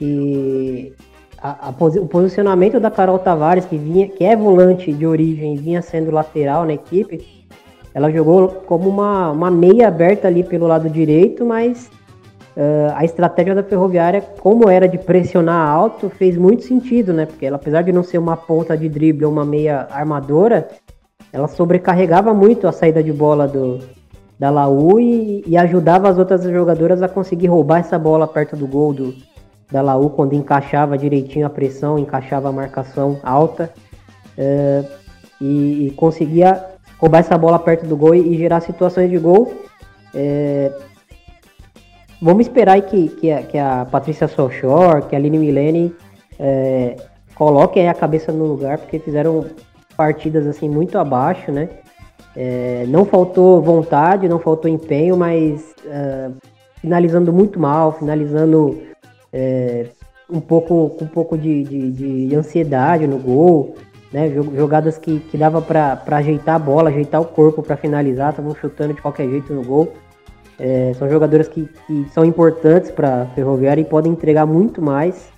E 0.00 0.92
a, 1.40 1.68
a, 1.68 1.70
o 1.70 2.06
posicionamento 2.08 2.80
da 2.80 2.90
Carol 2.90 3.18
Tavares, 3.18 3.64
que, 3.64 3.76
vinha, 3.76 4.08
que 4.08 4.24
é 4.24 4.34
volante 4.34 4.92
de 4.92 5.06
origem 5.06 5.56
vinha 5.56 5.82
sendo 5.82 6.10
lateral 6.10 6.64
na 6.64 6.72
equipe, 6.72 7.46
ela 7.92 8.10
jogou 8.10 8.48
como 8.66 8.88
uma, 8.88 9.30
uma 9.30 9.50
meia 9.50 9.88
aberta 9.88 10.28
ali 10.28 10.44
pelo 10.44 10.66
lado 10.66 10.88
direito, 10.88 11.44
mas 11.44 11.90
uh, 12.56 12.92
a 12.94 13.04
estratégia 13.04 13.54
da 13.54 13.62
Ferroviária, 13.62 14.20
como 14.20 14.68
era 14.68 14.88
de 14.88 14.96
pressionar 14.96 15.68
alto, 15.68 16.08
fez 16.08 16.36
muito 16.36 16.62
sentido, 16.62 17.12
né? 17.12 17.26
Porque 17.26 17.46
ela, 17.46 17.56
apesar 17.56 17.82
de 17.82 17.92
não 17.92 18.02
ser 18.02 18.18
uma 18.18 18.36
ponta 18.36 18.76
de 18.76 18.88
drible 18.88 19.24
ou 19.24 19.32
uma 19.32 19.44
meia 19.44 19.88
armadora, 19.90 20.68
ela 21.32 21.48
sobrecarregava 21.48 22.34
muito 22.34 22.66
a 22.66 22.72
saída 22.72 23.02
de 23.02 23.12
bola 23.12 23.46
do, 23.46 23.80
da 24.38 24.50
Laú 24.50 24.98
e, 24.98 25.44
e, 25.46 25.56
ajudava 25.56 26.08
as 26.08 26.18
outras 26.18 26.42
jogadoras 26.42 27.02
a 27.02 27.08
conseguir 27.08 27.48
roubar 27.48 27.80
essa 27.80 27.98
bola 27.98 28.26
perto 28.26 28.56
do 28.56 28.66
gol 28.66 28.92
do, 28.92 29.14
da 29.70 29.82
Laú 29.82 30.10
quando 30.10 30.34
encaixava 30.34 30.98
direitinho 30.98 31.46
a 31.46 31.50
pressão, 31.50 31.98
encaixava 31.98 32.48
a 32.48 32.52
marcação 32.52 33.20
alta 33.22 33.70
uh, 34.36 34.88
e, 35.40 35.86
e, 35.86 35.90
conseguia 35.92 36.64
roubar 36.98 37.18
essa 37.18 37.38
bola 37.38 37.58
perto 37.58 37.86
do 37.86 37.96
gol 37.96 38.14
e, 38.14 38.34
e 38.34 38.38
gerar 38.38 38.60
situações 38.60 39.10
de 39.10 39.18
gol. 39.18 39.52
Uh, 40.14 40.82
vamos 42.20 42.46
esperar 42.46 42.80
que, 42.82 43.08
que, 43.08 43.30
a, 43.30 43.42
que 43.42 43.56
a 43.56 43.86
Patrícia 43.90 44.26
Sochor, 44.26 45.02
que 45.06 45.14
a 45.14 45.18
Aline 45.18 45.38
Milene 45.38 45.94
uh, 46.38 47.02
coloquem 47.34 47.88
a 47.88 47.94
cabeça 47.94 48.32
no 48.32 48.44
lugar, 48.44 48.78
porque 48.78 48.98
fizeram 48.98 49.44
partidas 50.00 50.46
assim 50.46 50.66
muito 50.66 50.96
abaixo, 50.96 51.52
né? 51.52 51.68
É, 52.34 52.86
não 52.88 53.04
faltou 53.04 53.60
vontade, 53.60 54.30
não 54.30 54.38
faltou 54.38 54.70
empenho, 54.70 55.14
mas 55.14 55.74
uh, 55.84 56.34
finalizando 56.80 57.30
muito 57.30 57.60
mal, 57.60 57.92
finalizando 57.92 58.80
é, 59.30 59.88
um 60.30 60.40
pouco 60.40 60.88
com 60.96 61.04
um 61.04 61.08
pouco 61.08 61.36
de, 61.36 61.64
de, 61.64 62.28
de, 62.28 62.34
ansiedade 62.34 63.06
no 63.06 63.18
gol, 63.18 63.74
né? 64.10 64.30
Jogadas 64.56 64.96
que, 64.96 65.20
que 65.20 65.36
dava 65.36 65.60
para 65.60 66.00
ajeitar 66.12 66.54
a 66.54 66.58
bola, 66.58 66.88
ajeitar 66.88 67.20
o 67.20 67.26
corpo 67.26 67.62
para 67.62 67.76
finalizar, 67.76 68.30
estavam 68.30 68.54
chutando 68.54 68.94
de 68.94 69.02
qualquer 69.02 69.28
jeito 69.28 69.52
no 69.52 69.62
gol. 69.62 69.92
É, 70.58 70.94
são 70.98 71.10
jogadoras 71.10 71.46
que, 71.46 71.68
que 71.86 72.06
são 72.14 72.24
importantes 72.24 72.90
para 72.90 73.26
Ferroviária 73.34 73.82
e 73.82 73.84
podem 73.84 74.12
entregar 74.12 74.46
muito 74.46 74.80
mais. 74.80 75.30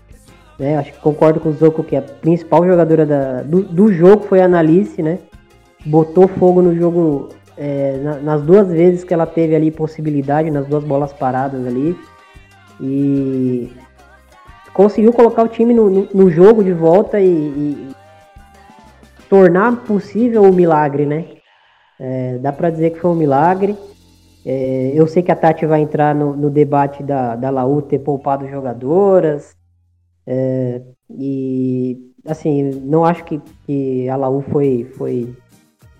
Né? 0.59 0.77
Acho 0.77 0.93
que 0.93 1.01
concordo 1.01 1.41
com 1.41 1.49
o 1.49 1.53
Zoco 1.53 1.83
que 1.83 1.97
a 1.97 2.03
principal 2.03 2.67
jogadora 2.67 3.07
da, 3.07 3.43
do, 3.43 3.62
do 3.62 3.93
jogo 3.93 4.25
foi 4.25 4.41
a 4.41 4.45
Analice, 4.45 5.03
né? 5.03 5.19
Botou 5.85 6.29
fogo 6.29 6.62
no 6.62 6.75
jogo 6.75 7.31
é, 7.57 7.99
na, 7.99 8.17
nas 8.17 8.43
duas 8.43 8.69
vezes 8.69 9.05
que 9.05 9.12
ela 9.12 9.27
teve 9.27 9.55
ali 9.55 9.71
possibilidade, 9.71 10.51
nas 10.51 10.67
duas 10.67 10.85
bolas 10.85 11.12
paradas 11.12 11.67
ali. 11.67 11.97
E 12.81 13.73
conseguiu 14.73 15.12
colocar 15.12 15.43
o 15.43 15.49
time 15.49 15.75
no, 15.75 15.91
no, 15.91 16.09
no 16.12 16.31
jogo 16.31 16.65
de 16.65 16.73
volta 16.73 17.21
e, 17.21 17.27
e, 17.27 17.88
tornar 19.29 19.85
possível 19.85 20.43
o 20.43 20.53
milagre, 20.53 21.07
né? 21.07 21.25
É, 21.99 22.38
dá 22.38 22.53
para 22.53 22.71
dizer 22.71 22.91
que 22.91 23.01
foi 23.01 23.11
um 23.11 23.15
milagre. 23.15 23.77
É, 24.45 24.93
eu 24.95 25.07
sei 25.07 25.23
que 25.23 25.31
a 25.31 25.37
Tati 25.37 25.65
vai 25.67 25.81
entrar 25.81 26.15
no, 26.15 26.37
no 26.37 26.51
debate 26.51 27.03
da, 27.03 27.37
da 27.37 27.49
Laú 27.49 27.81
ter 27.81 28.01
poupado 28.01 28.49
jogadoras, 28.49 29.55
é, 30.27 30.81
e 31.11 32.13
assim, 32.27 32.71
não 32.85 33.05
acho 33.05 33.25
que, 33.25 33.41
que 33.67 34.09
a 34.09 34.17
Laú 34.17 34.41
foi, 34.43 34.87
foi 34.97 35.35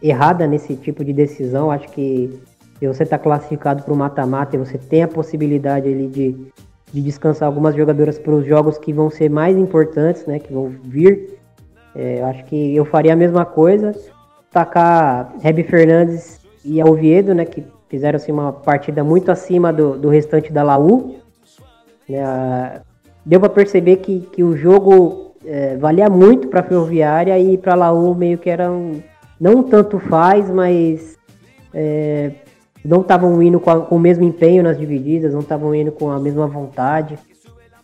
errada 0.03 0.47
nesse 0.47 0.77
tipo 0.77 1.05
de 1.05 1.13
decisão. 1.13 1.71
Acho 1.71 1.89
que 1.89 2.41
se 2.79 2.87
você 2.87 3.03
está 3.03 3.19
classificado 3.19 3.83
para 3.83 3.93
o 3.93 3.97
mata-mata 3.97 4.57
e 4.57 4.59
você 4.59 4.79
tem 4.79 5.03
a 5.03 5.09
possibilidade 5.09 5.89
ali 5.89 6.07
de, 6.09 6.37
de 6.93 7.03
descansar 7.03 7.47
algumas 7.47 7.75
jogadoras 7.75 8.19
para 8.19 8.33
os 8.33 8.47
jogos 8.47 8.79
que 8.79 8.93
vão 8.93 9.11
ser 9.11 9.29
mais 9.29 9.57
importantes, 9.57 10.27
né? 10.27 10.39
Que 10.39 10.53
vão 10.53 10.69
vir. 10.85 11.39
É, 11.95 12.23
acho 12.25 12.45
que 12.47 12.75
eu 12.75 12.85
faria 12.85 13.13
a 13.13 13.17
mesma 13.17 13.45
coisa. 13.45 13.93
Tacar 14.51 15.35
Reb 15.41 15.63
Fernandes 15.65 16.41
e 16.65 16.81
Alviedo, 16.81 17.35
né? 17.35 17.45
Que 17.45 17.65
fizeram 17.89 18.17
assim, 18.17 18.33
uma 18.33 18.53
partida 18.53 19.05
muito 19.05 19.31
acima 19.31 19.73
do, 19.73 19.99
do 19.99 20.09
restante 20.09 20.53
da 20.53 20.63
Laú. 20.63 21.17
Né, 22.09 22.21
deu 23.25 23.41
para 23.41 23.49
perceber 23.49 23.97
que, 23.97 24.21
que 24.33 24.43
o 24.43 24.57
jogo 24.57 25.33
é, 25.45 25.77
valia 25.77 26.09
muito 26.09 26.49
para 26.49 26.63
Ferroviária 26.63 27.39
e 27.39 27.57
para 27.57 27.75
Laú 27.75 28.15
meio 28.15 28.39
que 28.39 28.51
era 28.51 28.71
um, 28.71 29.03
não 29.41 29.63
tanto 29.63 29.99
faz, 29.99 30.51
mas 30.51 31.19
é, 31.75 32.33
não 32.85 33.01
estavam 33.01 33.43
indo 33.43 33.59
com, 33.61 33.71
a, 33.71 33.81
com, 33.81 33.97
o 33.97 34.01
mesmo 34.01 34.25
empenho 34.25 34.63
nas 34.63 34.79
divididas, 34.79 35.33
não 35.33 35.41
estavam 35.41 35.75
indo 35.75 35.93
com 35.93 36.11
a 36.11 36.19
mesma 36.19 36.47
vontade. 36.47 37.19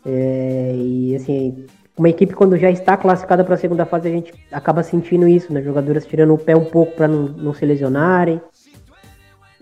É, 0.05 0.73
e 0.77 1.17
assim, 1.17 1.67
uma 1.97 2.09
equipe 2.09 2.35
quando 2.35 2.57
já 2.57 2.71
está 2.71 2.97
classificada 2.97 3.45
para 3.45 3.55
a 3.55 3.59
segunda 3.59 3.85
fase, 3.85 4.09
a 4.09 4.13
gente 4.13 4.33
acaba 4.53 4.83
sentindo 4.83 5.29
isso, 5.29 5.53
né? 5.53 5.63
Jogadoras 5.63 6.07
tirando 6.07 6.35
o 6.35 6.39
pé 6.39 6.57
um 6.57 6.65
pouco 6.65 6.95
para 6.95 7.09
não, 7.09 7.25
não 7.25 7.55
se 7.55 7.67
lesionarem. 7.67 8.41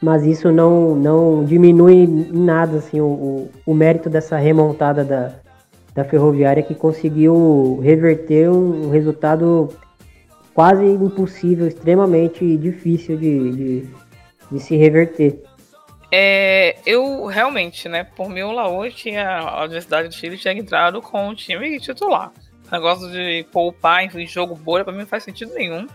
Mas 0.03 0.25
isso 0.25 0.53
não, 0.53 0.95
não 0.95 1.45
diminui 1.45 1.95
em 1.95 2.31
nada 2.33 2.77
assim, 2.77 3.01
o, 3.01 3.49
o 3.65 3.75
mérito 3.75 4.11
dessa 4.11 4.37
remontada 4.37 5.03
da, 5.03 5.33
da 5.97 6.05
Ferroviária 6.05 6.63
que 6.63 6.75
conseguiu 6.75 7.81
reverter 7.83 8.51
um 8.51 8.91
resultado 8.91 9.75
quase 10.53 10.85
impossível, 10.85 11.67
extremamente 11.67 12.57
difícil 12.59 13.17
de, 13.17 13.53
de, 13.53 13.91
de 14.53 14.61
se 14.61 14.77
reverter. 14.77 15.43
É, 16.13 16.77
eu 16.85 17.25
realmente, 17.25 17.89
né, 17.89 18.05
por 18.05 18.29
mim 18.29 18.43
o 18.43 18.53
Laú 18.53 18.89
tinha, 18.91 19.39
a 19.39 19.65
Universidade 19.65 20.09
de 20.09 20.15
Chile 20.15 20.37
tinha 20.37 20.55
entrado 20.55 21.01
com 21.01 21.29
o 21.29 21.35
time 21.35 21.81
titular. 21.81 22.31
negócio 22.71 23.11
de 23.11 23.47
poupar 23.51 24.05
em 24.05 24.27
jogo 24.27 24.55
bolha, 24.55 24.85
pra 24.85 24.93
mim 24.93 25.01
não 25.01 25.07
faz 25.07 25.25
sentido 25.25 25.55
nenhum. 25.55 25.87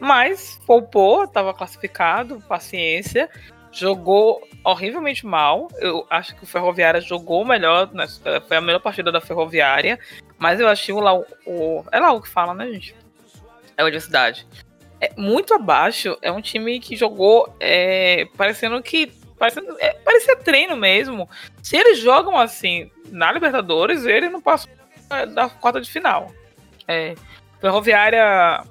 Mas 0.00 0.60
poupou, 0.66 1.26
tava 1.28 1.54
classificado, 1.54 2.42
paciência. 2.48 3.28
Jogou 3.72 4.46
horrivelmente 4.64 5.26
mal. 5.26 5.68
Eu 5.78 6.06
acho 6.10 6.34
que 6.34 6.44
o 6.44 6.46
Ferroviária 6.46 7.00
jogou 7.00 7.44
melhor, 7.44 7.92
né? 7.92 8.06
foi 8.46 8.56
a 8.56 8.60
melhor 8.60 8.80
partida 8.80 9.12
da 9.12 9.20
Ferroviária. 9.20 9.98
Mas 10.38 10.60
eu 10.60 10.68
achei 10.68 10.94
o 10.94 11.00
Lau. 11.00 11.24
O, 11.46 11.84
é 11.92 12.00
Lau 12.00 12.20
que 12.20 12.28
fala, 12.28 12.54
né, 12.54 12.66
gente? 12.72 12.94
É 13.76 13.82
a 13.82 13.84
universidade. 13.84 14.46
É 15.00 15.12
muito 15.16 15.54
abaixo. 15.54 16.16
É 16.20 16.30
um 16.30 16.40
time 16.40 16.80
que 16.80 16.96
jogou 16.96 17.54
é, 17.60 18.26
parecendo 18.36 18.82
que. 18.82 19.12
Parecendo, 19.38 19.74
é, 19.78 19.94
parecia 19.94 20.36
treino 20.36 20.76
mesmo. 20.76 21.28
Se 21.62 21.76
eles 21.76 21.98
jogam 21.98 22.36
assim 22.38 22.90
na 23.06 23.32
Libertadores, 23.32 24.04
ele 24.04 24.28
não 24.28 24.40
passa 24.40 24.68
da 25.32 25.48
quarta 25.48 25.80
de 25.80 25.90
final. 25.90 26.30
É, 26.86 27.14
Ferroviária 27.60 28.64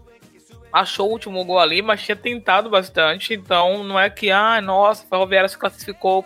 achou 0.71 1.07
o 1.07 1.11
último 1.11 1.43
gol 1.43 1.59
ali, 1.59 1.81
mas 1.81 2.03
tinha 2.03 2.15
tentado 2.15 2.69
bastante. 2.69 3.33
Então 3.33 3.83
não 3.83 3.99
é 3.99 4.09
que, 4.09 4.31
ah, 4.31 4.61
nossa, 4.61 5.05
Ferroviária 5.05 5.49
se 5.49 5.57
classificou 5.57 6.25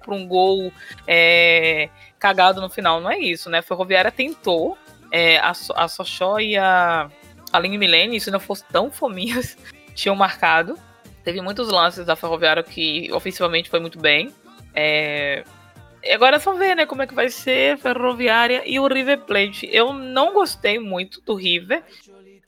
para 0.00 0.14
um 0.14 0.26
gol 0.26 0.72
é, 1.06 1.88
cagado 2.18 2.60
no 2.60 2.70
final. 2.70 3.00
Não 3.00 3.10
é 3.10 3.18
isso, 3.18 3.50
né? 3.50 3.62
Ferroviária 3.62 4.10
tentou. 4.10 4.76
É, 5.10 5.38
a, 5.38 5.52
a 5.76 5.88
Sochó 5.88 6.38
e 6.38 6.56
a 6.56 7.08
Aline 7.50 7.78
Milene, 7.78 8.20
se 8.20 8.30
não 8.30 8.38
fosse 8.38 8.62
tão 8.64 8.90
fominhas, 8.90 9.56
tinham 9.94 10.14
marcado. 10.14 10.78
Teve 11.24 11.40
muitos 11.40 11.68
lances 11.68 12.04
da 12.04 12.14
Ferroviária 12.14 12.62
que 12.62 13.10
ofensivamente 13.12 13.70
foi 13.70 13.80
muito 13.80 13.98
bem. 13.98 14.32
É, 14.74 15.44
Agora 16.12 16.36
é 16.36 16.38
só 16.38 16.54
ver, 16.54 16.76
né, 16.76 16.86
como 16.86 17.02
é 17.02 17.06
que 17.06 17.14
vai 17.14 17.28
ser 17.28 17.76
Ferroviária 17.78 18.62
e 18.64 18.78
o 18.78 18.86
River 18.86 19.18
Plate. 19.20 19.68
Eu 19.70 19.92
não 19.92 20.32
gostei 20.32 20.78
muito 20.78 21.20
do 21.20 21.34
River, 21.34 21.82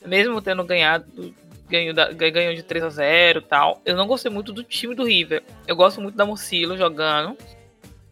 mesmo 0.04 0.40
tendo 0.40 0.64
ganhado 0.64 1.34
ganho, 1.68 1.94
da, 1.94 2.12
ganho 2.12 2.54
de 2.54 2.62
3 2.62 2.84
a 2.84 2.88
0 2.90 3.38
e 3.38 3.42
tal. 3.42 3.80
Eu 3.84 3.96
não 3.96 4.06
gostei 4.06 4.30
muito 4.30 4.52
do 4.52 4.64
time 4.64 4.94
do 4.94 5.04
River. 5.04 5.42
Eu 5.66 5.76
gosto 5.76 6.00
muito 6.00 6.16
da 6.16 6.26
Mocilo 6.26 6.76
jogando. 6.76 7.36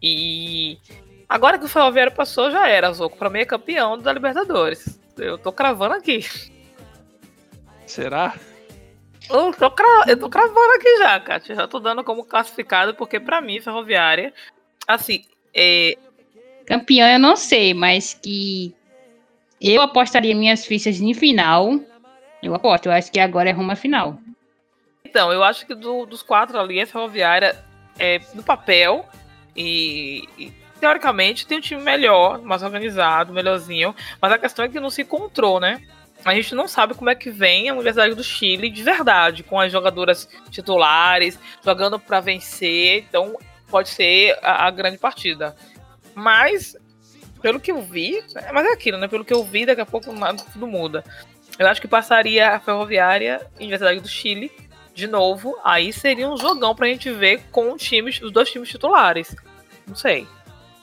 E 0.01 0.77
agora 1.27 1.59
que 1.59 1.65
o 1.65 1.69
Ferroviário 1.69 2.13
passou, 2.13 2.49
já 2.49 2.67
era. 2.67 2.91
Zoco 2.93 3.17
para 3.17 3.29
mim 3.29 3.39
é 3.39 3.45
campeão 3.45 3.97
da 3.97 4.13
Libertadores. 4.13 4.99
Eu 5.17 5.37
tô 5.37 5.51
cravando 5.51 5.95
aqui. 5.95 6.25
Será? 7.85 8.33
Eu 9.29 9.51
tô, 9.53 9.69
cra... 9.69 10.05
eu 10.07 10.17
tô 10.17 10.29
cravando 10.29 10.73
aqui 10.73 10.97
já, 10.97 11.19
Kátia. 11.19 11.55
Já 11.55 11.67
tô 11.67 11.79
dando 11.79 12.03
como 12.03 12.23
classificado, 12.23 12.95
porque 12.95 13.19
para 13.19 13.41
mim, 13.41 13.59
Ferroviária 13.59 14.33
Assim, 14.89 15.23
é... 15.53 15.95
Campeão 16.65 17.07
eu 17.07 17.19
não 17.19 17.35
sei, 17.35 17.75
mas 17.75 18.15
que 18.15 18.75
eu 19.61 19.81
apostaria 19.81 20.35
minhas 20.35 20.65
fichas 20.65 20.99
em 20.99 21.13
final. 21.13 21.79
Eu 22.41 22.55
aposto, 22.55 22.85
eu 22.85 22.91
acho 22.91 23.11
que 23.11 23.19
agora 23.19 23.49
é 23.49 23.51
rumo 23.51 23.71
à 23.71 23.75
final. 23.75 24.19
Então, 25.03 25.31
eu 25.31 25.43
acho 25.43 25.65
que 25.65 25.75
do, 25.75 26.05
dos 26.05 26.21
quatro 26.21 26.59
ali, 26.59 26.81
a 26.81 26.87
Ferroviária 26.87 27.57
é 27.97 28.21
no 28.33 28.43
papel 28.43 29.05
e, 29.55 30.27
e, 30.37 30.53
teoricamente 30.79 31.45
tem 31.45 31.57
um 31.57 31.61
time 31.61 31.81
melhor, 31.81 32.41
mais 32.41 32.63
organizado, 32.63 33.33
melhorzinho, 33.33 33.93
mas 34.21 34.31
a 34.31 34.37
questão 34.37 34.63
é 34.63 34.69
que 34.69 34.79
não 34.79 34.89
se 34.89 35.01
encontrou, 35.01 35.59
né? 35.59 35.81
A 36.23 36.33
gente 36.33 36.53
não 36.53 36.67
sabe 36.67 36.93
como 36.93 37.09
é 37.09 37.15
que 37.15 37.29
vem 37.29 37.69
a 37.69 37.73
Universidade 37.73 38.13
do 38.13 38.23
Chile 38.23 38.69
de 38.69 38.83
verdade, 38.83 39.41
com 39.41 39.59
as 39.59 39.71
jogadoras 39.71 40.29
titulares, 40.51 41.39
jogando 41.63 41.97
para 41.97 42.19
vencer. 42.19 43.05
Então, 43.07 43.37
pode 43.69 43.89
ser 43.89 44.37
a, 44.41 44.67
a, 44.67 44.71
grande 44.71 44.97
partida. 44.97 45.55
Mas, 46.13 46.75
pelo 47.41 47.59
que 47.59 47.71
eu 47.71 47.81
vi, 47.81 48.23
mas 48.53 48.65
é 48.65 48.73
aquilo, 48.73 48.97
né? 48.97 49.07
Pelo 49.07 49.25
que 49.25 49.33
eu 49.33 49.43
vi, 49.43 49.65
daqui 49.65 49.81
a 49.81 49.85
pouco 49.85 50.13
tudo 50.53 50.67
muda. 50.67 51.03
Eu 51.57 51.67
acho 51.67 51.81
que 51.81 51.87
passaria 51.87 52.51
a 52.51 52.59
Ferroviária 52.59 53.45
e 53.59 53.63
Universidade 53.63 53.99
do 53.99 54.07
Chile 54.07 54.51
de 54.93 55.07
novo. 55.07 55.57
Aí 55.63 55.91
seria 55.91 56.29
um 56.29 56.37
jogão 56.37 56.75
pra 56.75 56.87
gente 56.87 57.11
ver 57.11 57.43
com 57.51 57.75
times, 57.75 58.21
os 58.21 58.31
dois 58.31 58.51
times 58.51 58.69
titulares. 58.69 59.35
Não 59.87 59.95
sei. 59.95 60.27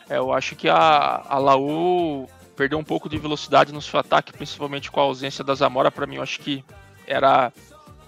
É, 0.09 0.19
eu 0.19 0.33
acho 0.33 0.55
que 0.55 0.69
a, 0.69 1.23
a 1.29 1.39
Laú 1.39 2.29
perdeu 2.57 2.79
um 2.79 2.85
pouco 2.85 3.09
de 3.09 3.19
velocidade 3.19 3.73
no 3.73 3.83
seu 3.83 4.01
ataque, 4.01 4.33
principalmente 4.33 4.91
com 4.91 5.01
a 5.01 5.05
ausência 5.05 5.45
da 5.45 5.55
Zamora. 5.55 5.91
Para 5.91 6.07
mim, 6.07 6.17
eu 6.17 6.23
acho 6.23 6.41
que 6.41 6.65
era 7.07 7.53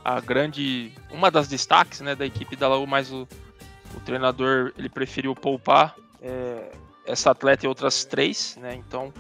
a 0.05 0.21
grande. 0.21 0.93
uma 1.11 1.31
das 1.31 1.49
destaques 1.49 2.01
né, 2.01 2.15
da 2.15 2.25
equipe 2.25 2.57
da 2.57 2.69
Laú, 2.69 2.87
mas 2.87 3.13
o, 3.13 3.29
o 3.95 4.01
treinador 4.01 4.73
ele 4.77 4.89
preferiu 4.89 5.35
poupar 5.35 5.95
é, 6.23 6.71
essa 7.09 7.31
atleta 7.31 7.65
e 7.65 7.69
outras 7.69 8.05
três, 8.05 8.57
né? 8.61 8.75
Então 8.75 9.13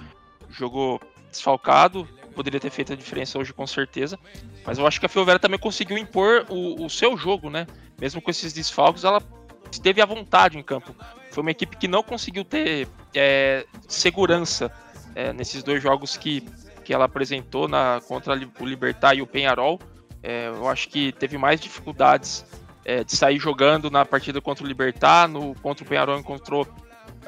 jogou 0.50 1.00
desfalcado, 1.30 2.06
poderia 2.34 2.60
ter 2.60 2.70
feito 2.70 2.92
a 2.92 2.96
diferença 2.96 3.38
hoje 3.38 3.52
com 3.52 3.66
certeza. 3.66 4.18
Mas 4.64 4.78
eu 4.78 4.86
acho 4.86 5.00
que 5.00 5.06
a 5.06 5.08
Ferroviária 5.08 5.40
também 5.40 5.58
conseguiu 5.58 5.96
impor 5.96 6.46
o, 6.48 6.84
o, 6.84 6.90
seu 6.90 7.16
jogo, 7.16 7.48
né? 7.48 7.66
Mesmo 7.98 8.20
com 8.20 8.30
esses 8.30 8.52
desfalques, 8.52 9.02
ela 9.04 9.22
esteve 9.72 10.00
à 10.00 10.06
vontade 10.06 10.58
em 10.58 10.62
campo. 10.62 10.94
Foi 11.30 11.40
uma 11.40 11.50
equipe 11.50 11.76
que 11.76 11.88
não 11.88 12.02
conseguiu 12.02 12.44
ter 12.44 12.86
é, 13.14 13.66
segurança 13.88 14.70
é, 15.14 15.32
nesses 15.32 15.62
dois 15.62 15.82
jogos 15.82 16.16
que, 16.16 16.42
que 16.84 16.92
ela 16.92 17.06
apresentou 17.06 17.66
na, 17.66 18.00
contra 18.06 18.34
o 18.60 18.64
Libertar 18.64 19.14
e 19.14 19.22
o 19.22 19.26
Penharol. 19.26 19.80
É, 20.22 20.48
eu 20.48 20.68
acho 20.68 20.88
que 20.88 21.12
teve 21.12 21.38
mais 21.38 21.60
dificuldades 21.60 22.44
é, 22.84 23.04
de 23.04 23.16
sair 23.16 23.38
jogando 23.38 23.90
na 23.90 24.04
partida 24.04 24.40
contra 24.40 24.64
o 24.64 24.66
Libertar, 24.66 25.28
no, 25.28 25.54
contra 25.56 25.84
o 25.84 25.88
Penharol 25.88 26.18
encontrou 26.18 26.66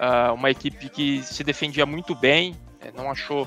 uh, 0.00 0.34
uma 0.34 0.50
equipe 0.50 0.88
que 0.88 1.22
se 1.22 1.44
defendia 1.44 1.84
muito 1.84 2.14
bem, 2.14 2.56
é, 2.80 2.90
não 2.90 3.10
achou 3.10 3.46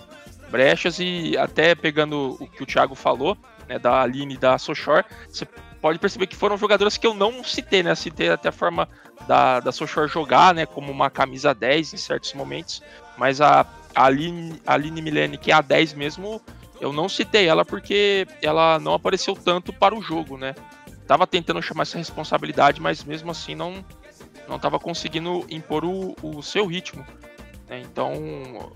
brechas 0.50 1.00
e 1.00 1.36
até 1.38 1.74
pegando 1.74 2.38
o 2.40 2.48
que 2.48 2.62
o 2.62 2.66
Thiago 2.66 2.94
falou, 2.94 3.36
né, 3.68 3.80
da 3.80 4.02
Aline 4.02 4.36
e 4.36 4.38
da 4.38 4.58
Sochor, 4.58 5.04
você 5.28 5.46
pode 5.82 5.98
perceber 5.98 6.28
que 6.28 6.36
foram 6.36 6.58
jogadoras 6.58 6.96
que 6.96 7.08
eu 7.08 7.14
não 7.14 7.44
citei, 7.44 7.84
né? 7.84 7.94
Citei 7.96 8.30
até 8.30 8.50
a 8.50 8.54
forma 8.54 8.88
da, 9.28 9.60
da 9.60 9.72
Sochor 9.72 10.08
jogar, 10.08 10.54
né? 10.54 10.66
Como 10.66 10.92
uma 10.92 11.10
camisa 11.10 11.54
10 11.54 11.94
em 11.94 11.98
certos 11.98 12.34
momentos, 12.34 12.82
mas 13.18 13.42
a, 13.42 13.66
a 13.94 14.06
Aline, 14.06 14.62
a 14.66 14.76
Aline 14.76 15.02
Milene, 15.02 15.38
que 15.38 15.52
é 15.52 15.56
a 15.56 15.62
10 15.62 15.94
mesmo, 15.96 16.42
eu 16.80 16.94
não 16.94 17.10
citei 17.10 17.48
ela 17.48 17.66
porque 17.66 18.28
ela 18.42 18.80
não 18.80 18.94
apareceu 18.94 19.36
tanto 19.36 19.74
para 19.74 19.96
o 19.96 20.02
jogo, 20.02 20.38
né? 20.38 20.56
estava 21.04 21.28
tentando 21.28 21.62
chamar 21.62 21.84
essa 21.84 21.98
responsabilidade, 21.98 22.82
mas 22.82 23.04
mesmo 23.04 23.30
assim 23.30 23.54
não 23.54 23.84
não 24.48 24.58
estava 24.58 24.80
conseguindo 24.80 25.46
impor 25.50 25.86
o, 25.86 26.16
o 26.22 26.42
seu 26.42 26.66
ritmo. 26.66 27.06
Né? 27.70 27.82
Então, 27.82 28.72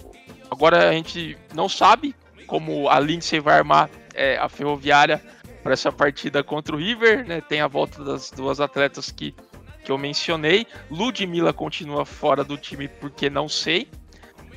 agora 0.50 0.90
a 0.90 0.94
gente 0.94 1.38
não 1.54 1.68
sabe 1.68 2.16
como 2.46 2.90
a 2.90 3.00
Lindsay 3.00 3.40
vai 3.40 3.58
armar 3.58 3.90
é, 4.14 4.38
a 4.38 4.48
Ferroviária 4.48 5.22
para 5.62 5.74
essa 5.74 5.92
partida 5.92 6.44
contra 6.44 6.76
o 6.76 6.80
River. 6.80 7.28
Né? 7.28 7.42
Tem 7.42 7.62
a 7.62 7.68
volta 7.68 8.04
das 8.04 8.32
duas 8.32 8.60
atletas 8.60 9.12
que, 9.12 9.36
que 9.84 9.92
eu 9.92 9.98
mencionei. 9.98 10.66
Ludmilla 10.90 11.54
continua 11.54 12.06
fora 12.06 12.44
do 12.44 12.58
time 12.58 12.88
porque 12.88 13.30
não 13.30 13.50
sei. 13.50 13.90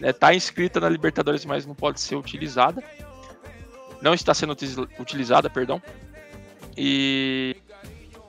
Está 0.01 0.29
né? 0.29 0.37
inscrita 0.37 0.81
na 0.81 0.89
Libertadores, 0.89 1.45
mas 1.45 1.67
não 1.67 1.75
pode 1.75 2.01
ser 2.01 2.17
utilizada. 2.17 2.83
Não 4.01 4.15
está 4.15 4.33
sendo 4.33 4.57
utilizada, 4.99 5.51
perdão. 5.51 5.83
E 6.77 7.57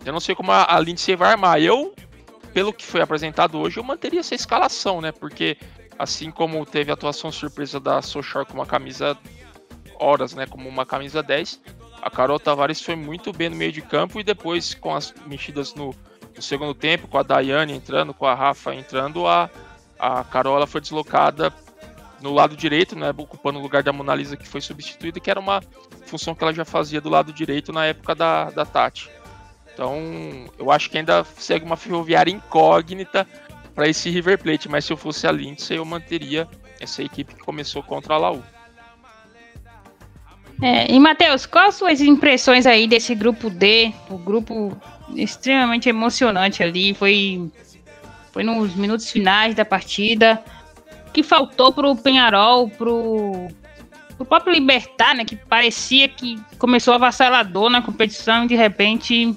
eu 0.04 0.12
não 0.12 0.20
sei 0.20 0.36
como 0.36 0.52
a 0.52 0.78
Lindsay 0.80 1.16
vai 1.16 1.32
armar. 1.32 1.62
Eu, 1.62 1.94
pelo 2.54 2.74
que 2.74 2.86
foi 2.86 3.02
apresentado 3.02 3.58
hoje, 3.58 3.78
eu 3.78 3.84
manteria 3.84 4.20
essa 4.20 4.36
escalação, 4.36 5.02
né? 5.02 5.12
Porque 5.12 5.58
assim 5.98 6.32
como 6.32 6.66
teve 6.66 6.92
a 6.92 6.94
atuação 6.94 7.32
surpresa 7.32 7.80
da 7.80 8.02
Sochar 8.02 8.46
com 8.46 8.54
uma 8.54 8.66
camisa 8.66 9.18
horas, 10.00 10.34
né? 10.34 10.46
Como 10.46 10.68
uma 10.68 10.86
camisa 10.86 11.22
10, 11.22 11.62
a 12.02 12.10
Carol 12.10 12.40
Tavares 12.40 12.82
foi 12.82 12.96
muito 12.96 13.32
bem 13.32 13.50
no 13.50 13.56
meio 13.56 13.72
de 13.72 13.82
campo 13.82 14.20
e 14.20 14.24
depois 14.24 14.74
com 14.74 14.96
as 14.96 15.14
mexidas 15.28 15.76
no, 15.76 15.96
no 16.36 16.42
segundo 16.42 16.74
tempo, 16.74 17.08
com 17.08 17.18
a 17.18 17.24
Daiane 17.24 17.74
entrando, 17.74 18.14
com 18.14 18.26
a 18.26 18.34
Rafa 18.34 18.74
entrando, 18.74 19.28
a, 19.28 19.50
a 20.00 20.24
Carol 20.24 20.58
ela 20.58 20.68
foi 20.68 20.82
deslocada 20.82 21.54
no 22.20 22.34
lado 22.34 22.56
direito, 22.56 22.96
né, 22.96 23.12
ocupando 23.18 23.60
o 23.60 23.62
lugar 23.62 23.84
da 23.84 23.92
Mona 23.92 24.14
Lisa 24.14 24.38
que 24.38 24.48
foi 24.48 24.62
substituída, 24.62 25.20
que 25.20 25.30
era 25.30 25.40
uma 25.40 25.62
função 26.06 26.36
que 26.36 26.44
ela 26.44 26.54
já 26.54 26.66
fazia 26.66 27.02
do 27.02 27.10
lado 27.10 27.34
direito 27.34 27.72
na 27.72 27.86
época 27.86 28.14
da, 28.14 28.50
da 28.52 28.66
Tati. 28.66 29.10
Então, 29.82 30.46
eu 30.60 30.70
acho 30.70 30.92
que 30.92 31.00
ainda 31.00 31.24
segue 31.24 31.66
uma 31.66 31.76
ferroviária 31.76 32.32
incógnita 32.32 33.28
para 33.74 33.88
esse 33.88 34.12
River 34.12 34.38
Plate, 34.38 34.70
mas 34.70 34.86
se 34.86 34.94
eu 34.94 34.98
fosse 34.98 35.26
a 35.26 35.32
Lindsay, 35.32 35.76
eu 35.76 35.84
manteria 35.84 36.48
essa 36.80 37.02
equipe 37.02 37.34
que 37.34 37.42
começou 37.42 37.82
contra 37.82 38.14
a 38.14 38.18
Laú. 38.20 38.44
É, 40.62 40.86
e 40.92 41.00
Matheus, 41.00 41.48
quais 41.48 41.74
suas 41.74 42.00
impressões 42.00 42.68
aí 42.68 42.88
desse 42.88 43.16
grupo 43.16 43.50
D? 43.50 43.92
O 44.08 44.20
grupo 44.20 44.80
extremamente 45.16 45.90
emocionante 45.90 46.62
ali, 46.62 46.94
foi, 46.94 47.50
foi 48.32 48.44
nos 48.44 48.76
minutos 48.76 49.10
finais 49.10 49.56
da 49.56 49.66
partida. 49.66 50.44
O 51.08 51.12
que 51.12 51.24
faltou 51.24 51.74
pro 51.74 51.96
Penharol, 51.96 52.70
pro, 52.70 53.48
pro 54.16 54.26
próprio 54.28 54.54
Libertar, 54.54 55.16
né? 55.16 55.26
Que 55.26 55.36
parecia 55.36 56.08
que 56.08 56.40
começou 56.60 56.94
avassalador 56.94 57.68
na 57.72 57.82
competição 57.82 58.46
e 58.46 58.48
de 58.48 58.56
repente 58.56 59.36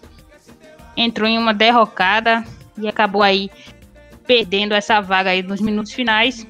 entrou 0.97 1.29
em 1.29 1.39
uma 1.39 1.55
derrocada 1.55 2.45
e 2.79 2.89
acabou 2.89 3.23
aí 3.23 3.51
perdendo 4.27 4.75
essa 4.75 5.01
vaga 5.01 5.31
aí 5.31 5.43
nos 5.43 5.61
minutos 5.61 5.93
finais. 5.93 6.47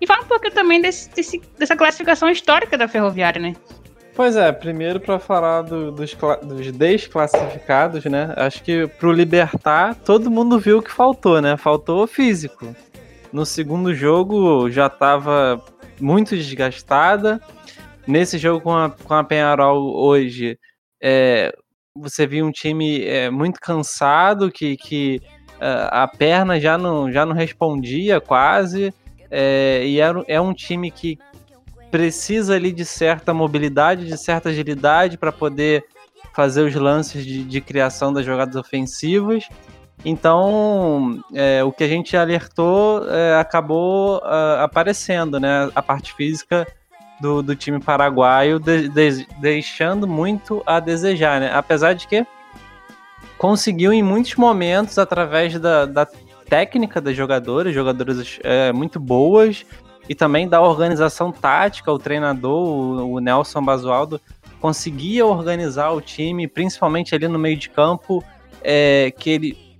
E 0.00 0.06
fala 0.06 0.22
um 0.22 0.26
pouquinho 0.26 0.54
também 0.54 0.80
desse, 0.80 1.10
desse, 1.10 1.40
dessa 1.58 1.76
classificação 1.76 2.30
histórica 2.30 2.76
da 2.76 2.88
Ferroviária, 2.88 3.40
né? 3.40 3.54
Pois 4.14 4.36
é, 4.36 4.50
primeiro 4.50 5.00
para 5.00 5.18
falar 5.18 5.62
do, 5.62 5.92
dos, 5.92 6.14
dos 6.42 6.72
desclassificados, 6.72 8.04
né? 8.04 8.34
Acho 8.36 8.62
que 8.62 8.86
pro 8.86 9.12
Libertar, 9.12 9.94
todo 9.94 10.30
mundo 10.30 10.58
viu 10.58 10.78
o 10.78 10.82
que 10.82 10.90
faltou, 10.90 11.40
né? 11.40 11.56
Faltou 11.56 12.06
físico. 12.06 12.74
No 13.32 13.46
segundo 13.46 13.94
jogo 13.94 14.70
já 14.70 14.86
estava 14.86 15.62
muito 16.00 16.36
desgastada. 16.36 17.40
Nesse 18.06 18.38
jogo 18.38 18.60
com 18.60 18.76
a, 18.76 18.90
com 18.90 19.14
a 19.14 19.22
Penharol 19.22 19.94
hoje, 19.94 20.58
é, 21.00 21.54
você 21.94 22.26
viu 22.26 22.46
um 22.46 22.52
time 22.52 23.04
é, 23.04 23.30
muito 23.30 23.60
cansado, 23.60 24.50
que, 24.50 24.76
que 24.76 25.20
uh, 25.56 25.88
a 25.90 26.08
perna 26.08 26.60
já 26.60 26.78
não, 26.78 27.10
já 27.10 27.26
não 27.26 27.34
respondia 27.34 28.20
quase. 28.20 28.94
É, 29.30 29.82
e 29.84 30.00
era, 30.00 30.24
é 30.26 30.40
um 30.40 30.52
time 30.52 30.90
que 30.90 31.18
precisa 31.90 32.54
ali 32.54 32.72
de 32.72 32.84
certa 32.84 33.34
mobilidade, 33.34 34.06
de 34.06 34.16
certa 34.16 34.48
agilidade 34.48 35.18
para 35.18 35.32
poder 35.32 35.84
fazer 36.32 36.62
os 36.62 36.74
lances 36.74 37.24
de, 37.24 37.42
de, 37.44 37.60
criação 37.60 38.12
das 38.12 38.24
jogadas 38.24 38.54
ofensivas. 38.54 39.48
Então, 40.04 41.22
é, 41.34 41.62
o 41.62 41.72
que 41.72 41.84
a 41.84 41.88
gente 41.88 42.16
alertou 42.16 43.08
é, 43.10 43.36
acabou 43.36 44.18
uh, 44.18 44.60
aparecendo, 44.60 45.38
né? 45.38 45.70
A 45.74 45.82
parte 45.82 46.14
física 46.14 46.66
do, 47.20 47.42
do 47.42 47.54
time 47.54 47.80
paraguaio 47.80 48.58
de, 48.58 48.88
de, 48.88 49.26
deixando 49.38 50.06
muito 50.06 50.62
a 50.64 50.80
desejar, 50.80 51.40
né? 51.40 51.50
Apesar 51.52 51.94
de 51.94 52.06
que 52.06 52.26
conseguiu 53.36 53.92
em 53.92 54.02
muitos 54.02 54.34
momentos, 54.36 54.98
através 54.98 55.58
da, 55.58 55.86
da 55.86 56.06
técnica 56.48 57.00
das 57.00 57.16
jogadoras, 57.16 57.74
jogadoras 57.74 58.38
é, 58.42 58.72
muito 58.72 58.98
boas, 58.98 59.64
e 60.08 60.14
também 60.14 60.48
da 60.48 60.60
organização 60.60 61.30
tática, 61.30 61.92
o 61.92 61.98
treinador, 61.98 62.68
o, 62.68 63.12
o 63.14 63.20
Nelson 63.20 63.62
Basualdo, 63.62 64.20
conseguia 64.60 65.24
organizar 65.24 65.90
o 65.90 66.00
time, 66.00 66.48
principalmente 66.48 67.14
ali 67.14 67.28
no 67.28 67.38
meio 67.38 67.56
de 67.56 67.70
campo, 67.70 68.22
é, 68.62 69.12
que 69.16 69.30
ele 69.30 69.70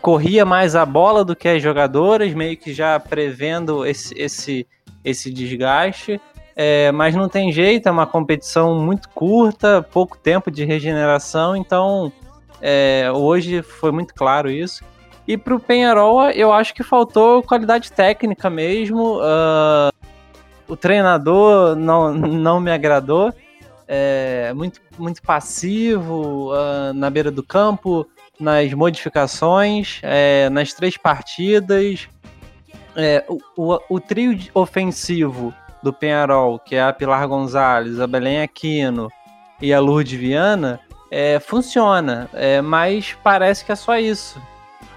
corria 0.00 0.44
mais 0.44 0.74
a 0.74 0.86
bola 0.86 1.24
do 1.24 1.36
que 1.36 1.48
as 1.48 1.62
jogadoras, 1.62 2.32
meio 2.32 2.56
que 2.56 2.72
já 2.72 2.98
prevendo 2.98 3.84
esse, 3.84 4.14
esse, 4.16 4.66
esse 5.04 5.32
desgaste. 5.32 6.20
É, 6.58 6.90
mas 6.90 7.14
não 7.14 7.28
tem 7.28 7.52
jeito, 7.52 7.86
é 7.86 7.92
uma 7.92 8.06
competição 8.06 8.80
muito 8.80 9.10
curta, 9.10 9.86
pouco 9.92 10.16
tempo 10.16 10.50
de 10.50 10.64
regeneração, 10.64 11.54
então 11.54 12.10
é, 12.62 13.12
hoje 13.14 13.60
foi 13.60 13.92
muito 13.92 14.14
claro 14.14 14.50
isso. 14.50 14.82
E 15.28 15.36
para 15.36 15.54
o 15.54 15.60
Penharol, 15.60 16.30
eu 16.30 16.52
acho 16.52 16.72
que 16.72 16.82
faltou 16.82 17.42
qualidade 17.42 17.92
técnica 17.92 18.48
mesmo. 18.48 19.18
Uh, 19.18 19.90
o 20.68 20.76
treinador 20.76 21.74
não, 21.74 22.14
não 22.14 22.60
me 22.60 22.70
agradou. 22.70 23.32
É, 23.88 24.52
muito, 24.54 24.80
muito 24.98 25.22
passivo 25.22 26.52
uh, 26.52 26.92
na 26.94 27.10
beira 27.10 27.30
do 27.30 27.42
campo, 27.42 28.06
nas 28.38 28.72
modificações, 28.72 30.00
é, 30.02 30.48
nas 30.50 30.72
três 30.72 30.96
partidas. 30.96 32.08
É, 32.94 33.24
o, 33.28 33.38
o, 33.56 33.78
o, 33.90 34.00
trio 34.00 34.38
ofensivo 34.54 35.52
do 35.86 35.92
Penharol, 35.92 36.58
que 36.58 36.74
é 36.74 36.82
a 36.82 36.92
Pilar 36.92 37.28
Gonzalez, 37.28 38.00
a 38.00 38.08
Belém 38.08 38.42
Aquino 38.42 39.08
e 39.62 39.72
a 39.72 39.78
Lourdes 39.78 40.18
Viana, 40.18 40.80
é, 41.12 41.38
funciona, 41.38 42.28
é, 42.32 42.60
mas 42.60 43.16
parece 43.22 43.64
que 43.64 43.70
é 43.70 43.76
só 43.76 43.96
isso. 43.96 44.42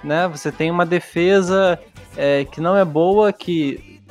Né? 0.04 0.28
Você 0.30 0.52
tem 0.52 0.72
uma 0.72 0.88
defesa 0.88 1.80
é, 2.18 2.44
que 2.44 2.60
não 2.60 2.76
é 2.76 2.84
boa, 2.84 3.32
que 3.32 4.02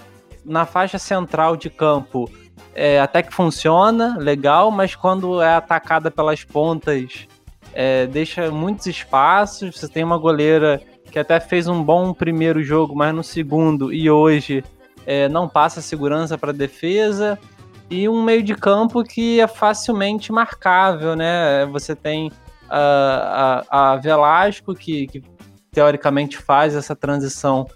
na 0.45 0.65
faixa 0.65 1.01
central 1.01 1.57
de 1.57 1.69
campo 1.69 2.31
é, 2.73 3.01
até 3.01 3.25
que 3.25 3.35
funciona, 3.35 4.17
legal, 4.17 4.71
mas 4.71 4.95
quando 4.95 5.43
é 5.43 5.57
atacada 5.57 6.13
pelas 6.13 6.45
pontas 6.45 7.27
é, 7.75 8.07
deixa 8.07 8.53
muitos 8.53 8.87
espaços. 8.87 9.77
Você 9.77 9.89
tem 9.89 10.05
uma 10.05 10.17
goleira 10.17 10.81
que 11.11 11.19
até 11.19 11.41
fez 11.41 11.67
um 11.67 11.83
bom 11.83 12.15
primeiro 12.15 12.63
jogo, 12.63 12.95
mas 12.95 13.13
no 13.13 13.25
segundo 13.25 13.93
e 13.93 14.09
hoje 14.09 14.63
é, 15.09 15.27
não 15.27 15.49
passa 15.49 15.81
segurança 15.81 16.37
para 16.37 16.53
defesa, 16.53 17.39
e 17.89 18.07
um 18.07 18.23
meio 18.23 18.43
de 18.43 18.55
campo 18.55 19.03
que 19.03 19.41
é 19.41 19.47
facilmente 19.47 20.31
marcável, 20.31 21.17
né? 21.17 21.65
Você 21.73 21.97
tem 21.97 22.31
a, 22.69 23.65
a, 23.71 23.93
a 23.93 23.97
Velasco, 23.97 24.75
que, 24.75 25.07
que 25.07 25.23
teoricamente 25.73 26.37
faz 26.37 26.75
essa 26.77 26.95
transição 26.95 27.67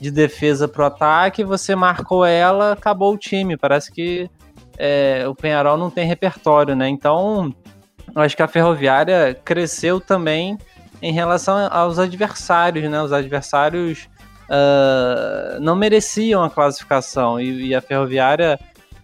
de 0.00 0.10
defesa 0.10 0.66
para 0.66 0.82
o 0.82 0.86
ataque, 0.86 1.44
você 1.44 1.76
marcou 1.76 2.24
ela, 2.24 2.72
acabou 2.72 3.14
o 3.14 3.18
time. 3.18 3.56
Parece 3.56 3.92
que 3.92 4.28
é, 4.76 5.24
o 5.28 5.34
Penharol 5.34 5.76
não 5.76 5.90
tem 5.90 6.04
repertório, 6.08 6.74
né? 6.74 6.88
Então, 6.88 7.54
eu 8.12 8.20
acho 8.20 8.36
que 8.36 8.42
a 8.42 8.48
Ferroviária 8.48 9.38
cresceu 9.44 10.00
também 10.00 10.58
em 11.00 11.12
relação 11.12 11.68
aos 11.70 12.00
adversários, 12.00 12.90
né? 12.90 13.00
Os 13.00 13.12
adversários 13.12 14.08
uh, 14.50 15.60
não 15.60 15.76
mereciam 15.76 16.42
a 16.42 16.50
classificação 16.50 17.40
e, 17.40 17.68
e, 17.68 17.74
a 17.74 17.80
Ferroviária 17.80 18.58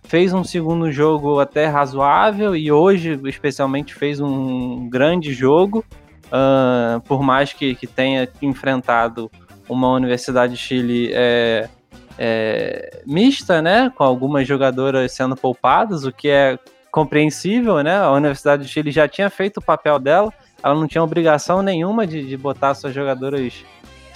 fez 0.04 0.32
um 0.32 0.44
segundo 0.44 0.90
jogo 0.90 1.38
até 1.38 1.66
razoável 1.66 2.54
e 2.56 2.70
hoje, 2.70 3.18
especialmente, 3.24 3.94
fez 3.94 4.20
um 4.20 4.88
grande 4.88 5.32
jogo. 5.32 5.84
Uh, 6.26 7.00
por 7.02 7.22
mais 7.22 7.52
que, 7.52 7.74
que 7.76 7.86
tenha 7.86 8.28
enfrentado 8.42 9.30
uma 9.68 9.92
Universidade 9.92 10.54
de 10.54 10.58
Chile 10.58 11.10
é, 11.12 11.68
é, 12.18 13.02
mista, 13.06 13.62
né, 13.62 13.92
com 13.94 14.02
algumas 14.02 14.46
jogadoras 14.46 15.12
sendo 15.12 15.36
poupadas, 15.36 16.04
o 16.04 16.12
que 16.12 16.28
é 16.28 16.58
compreensível, 16.90 17.82
né? 17.82 17.96
A 17.98 18.10
Universidade 18.10 18.62
de 18.62 18.68
Chile 18.70 18.90
já 18.90 19.06
tinha 19.06 19.28
feito 19.28 19.58
o 19.58 19.62
papel 19.62 19.98
dela, 19.98 20.32
ela 20.62 20.74
não 20.74 20.86
tinha 20.86 21.02
obrigação 21.02 21.62
nenhuma 21.62 22.06
de, 22.06 22.26
de 22.26 22.36
botar 22.36 22.74
suas 22.74 22.94
jogadoras 22.94 23.64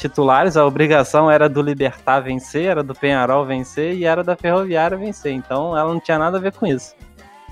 titulares, 0.01 0.57
a 0.57 0.66
obrigação 0.66 1.30
era 1.30 1.48
do 1.48 1.62
Libertar 1.62 2.20
vencer, 2.20 2.66
era 2.66 2.82
do 2.82 2.94
Penharol 2.94 3.44
vencer 3.44 3.94
e 3.94 4.05
era 4.05 4.24
da 4.24 4.34
Ferroviária 4.34 4.96
vencer. 4.96 5.32
Então 5.32 5.76
ela 5.76 5.92
não 5.92 6.01
tinha 6.01 6.18
nada 6.18 6.38
a 6.38 6.40
ver 6.40 6.53
com 6.53 6.66
isso. 6.66 6.94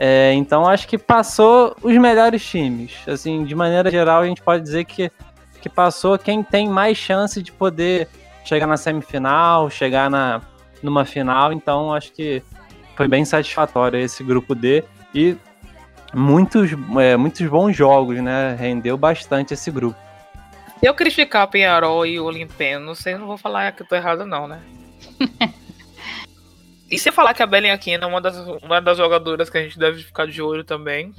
É, 0.01 0.33
então 0.33 0.67
acho 0.67 0.89
que 0.89 0.97
passou 0.97 1.77
os 1.83 1.97
melhores 1.97 2.45
times. 2.45 2.97
Assim, 3.07 3.45
de 3.45 3.55
maneira 3.55 3.91
geral, 3.91 4.23
a 4.23 4.27
gente 4.27 4.43
pode 4.43 4.63
dizer 4.63 4.85
que, 4.85 5.11
que 5.61 5.69
passou 5.69 6.19
quem 6.19 6.43
tem 6.43 6.69
mais 6.69 6.97
chance 6.97 7.43
de 7.43 7.53
poder 7.53 8.09
chegar 8.45 8.67
na 8.67 8.77
semifinal, 8.77 9.69
chegar 9.69 10.09
na, 10.09 10.41
numa 10.83 11.05
final. 11.05 11.53
Então 11.53 11.93
acho 11.93 12.13
que 12.13 12.43
foi 12.97 13.07
bem 13.09 13.25
satisfatório 13.25 13.99
esse 13.99 14.25
grupo 14.25 14.55
D 14.55 14.83
e 15.15 15.37
muitos, 16.15 16.71
é, 16.99 17.17
muitos 17.17 17.47
bons 17.47 17.77
jogos, 17.77 18.21
né? 18.23 18.57
Rendeu 18.59 18.97
bastante 18.97 19.53
esse 19.55 19.71
grupo. 19.71 20.08
Eu 20.83 20.95
criticar 20.95 21.49
Penharol 21.49 22.07
e 22.07 22.21
o 22.21 22.25
Olimpeno, 22.25 22.85
não 22.85 22.95
sei, 22.95 23.17
não 23.17 23.27
vou 23.27 23.37
falar 23.37 23.73
que 23.73 23.83
eu 23.83 23.87
tô 23.87 23.97
errado, 23.97 24.25
não, 24.25 24.47
né? 24.47 24.63
e 26.91 26.99
se 26.99 27.11
falar 27.11 27.35
que 27.35 27.43
a 27.43 27.47
Belen 27.47 27.73
Aquino 27.73 28.05
é 28.05 28.07
uma 28.07 28.21
das, 28.21 28.37
uma 28.63 28.81
das 28.81 28.97
jogadoras 28.97 29.51
que 29.51 29.59
a 29.59 29.63
gente 29.63 29.79
deve 29.79 30.03
ficar 30.03 30.27
de 30.27 30.41
olho 30.41 30.65
também. 30.65 31.13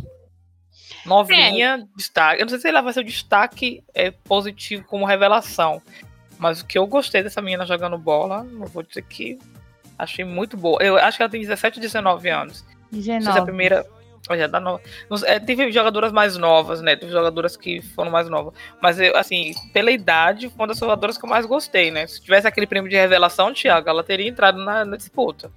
Novinha, 1.06 1.78
é. 1.82 1.98
destaque. 1.98 2.42
Eu 2.42 2.46
não 2.46 2.50
sei 2.50 2.60
se 2.60 2.68
ela 2.68 2.82
vai 2.82 2.94
ser 2.94 3.02
o 3.02 3.06
destaque 3.06 3.84
é, 3.94 4.12
positivo 4.12 4.84
como 4.86 5.06
revelação. 5.06 5.82
Mas 6.38 6.62
o 6.62 6.66
que 6.66 6.78
eu 6.78 6.88
gostei 6.88 7.22
dessa 7.22 7.42
menina 7.42 7.66
jogando 7.66 7.98
bola, 7.98 8.44
não 8.44 8.66
vou 8.66 8.82
dizer 8.82 9.02
que 9.04 9.38
achei 9.98 10.24
muito 10.24 10.56
boa. 10.56 10.82
Eu 10.82 10.98
acho 10.98 11.18
que 11.18 11.24
ela 11.24 11.30
tem 11.30 11.42
17, 11.42 11.80
19 11.80 12.30
anos. 12.30 12.66
19. 12.92 13.20
Não 13.20 13.22
sei 13.22 13.34
se 13.34 13.38
é 13.38 13.42
a 13.42 13.46
primeira. 13.46 13.86
No... 14.62 14.80
é, 15.26 15.40
teve 15.40 15.72
jogadoras 15.72 16.12
mais 16.12 16.38
novas, 16.38 16.82
né? 16.82 16.96
Teve 16.96 17.12
jogadoras 17.12 17.58
que 17.58 17.82
foram 17.82 18.12
mais 18.12 18.30
novas. 18.30 18.54
Mas, 18.82 19.00
eu, 19.00 19.16
assim, 19.18 19.54
pela 19.74 19.92
idade, 19.92 20.48
foi 20.50 20.56
uma 20.58 20.68
das 20.68 20.78
jogadoras 20.78 21.18
que 21.18 21.26
eu 21.26 21.30
mais 21.30 21.46
gostei, 21.46 21.92
né? 21.92 22.06
Se 22.08 22.22
tivesse 22.22 22.48
aquele 22.48 22.68
prêmio 22.68 22.90
de 22.90 22.96
revelação, 22.96 23.54
Thiago, 23.54 23.90
ela 23.90 24.04
teria 24.04 24.28
entrado 24.28 24.64
na, 24.64 24.86
na 24.86 24.98
disputa. 24.98 25.52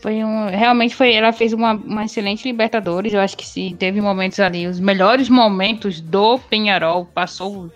Foi 0.00 0.22
um. 0.22 0.48
Realmente 0.48 0.94
foi. 0.94 1.12
Ela 1.12 1.32
fez 1.32 1.52
uma, 1.52 1.72
uma 1.72 2.04
excelente 2.04 2.46
Libertadores. 2.46 3.12
Eu 3.12 3.20
acho 3.20 3.36
que 3.36 3.46
se 3.46 3.74
teve 3.78 4.00
momentos 4.00 4.38
ali, 4.40 4.66
os 4.66 4.78
melhores 4.78 5.28
momentos 5.28 6.00
do 6.00 6.38
Penharol 6.38 7.06
passou 7.06 7.70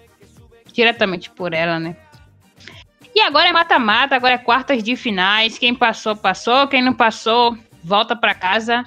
diretamente 0.73 1.31
por 1.31 1.53
ela, 1.53 1.79
né? 1.79 1.97
E 3.15 3.21
agora 3.21 3.49
é 3.49 3.53
mata-mata, 3.53 4.15
agora 4.15 4.35
é 4.35 4.39
quartas 4.39 4.83
de 4.83 4.95
finais. 4.95 5.59
Quem 5.59 5.75
passou, 5.75 6.15
passou. 6.15 6.69
Quem 6.69 6.83
não 6.83 6.95
passou, 6.95 7.57
volta 7.83 8.15
para 8.15 8.35
casa. 8.35 8.85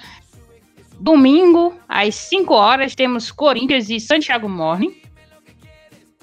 Domingo, 1.00 1.74
às 1.88 2.14
5 2.14 2.54
horas, 2.54 2.94
temos 2.94 3.30
Corinthians 3.30 3.90
e 3.90 4.00
Santiago 4.00 4.48
Morning. 4.48 4.94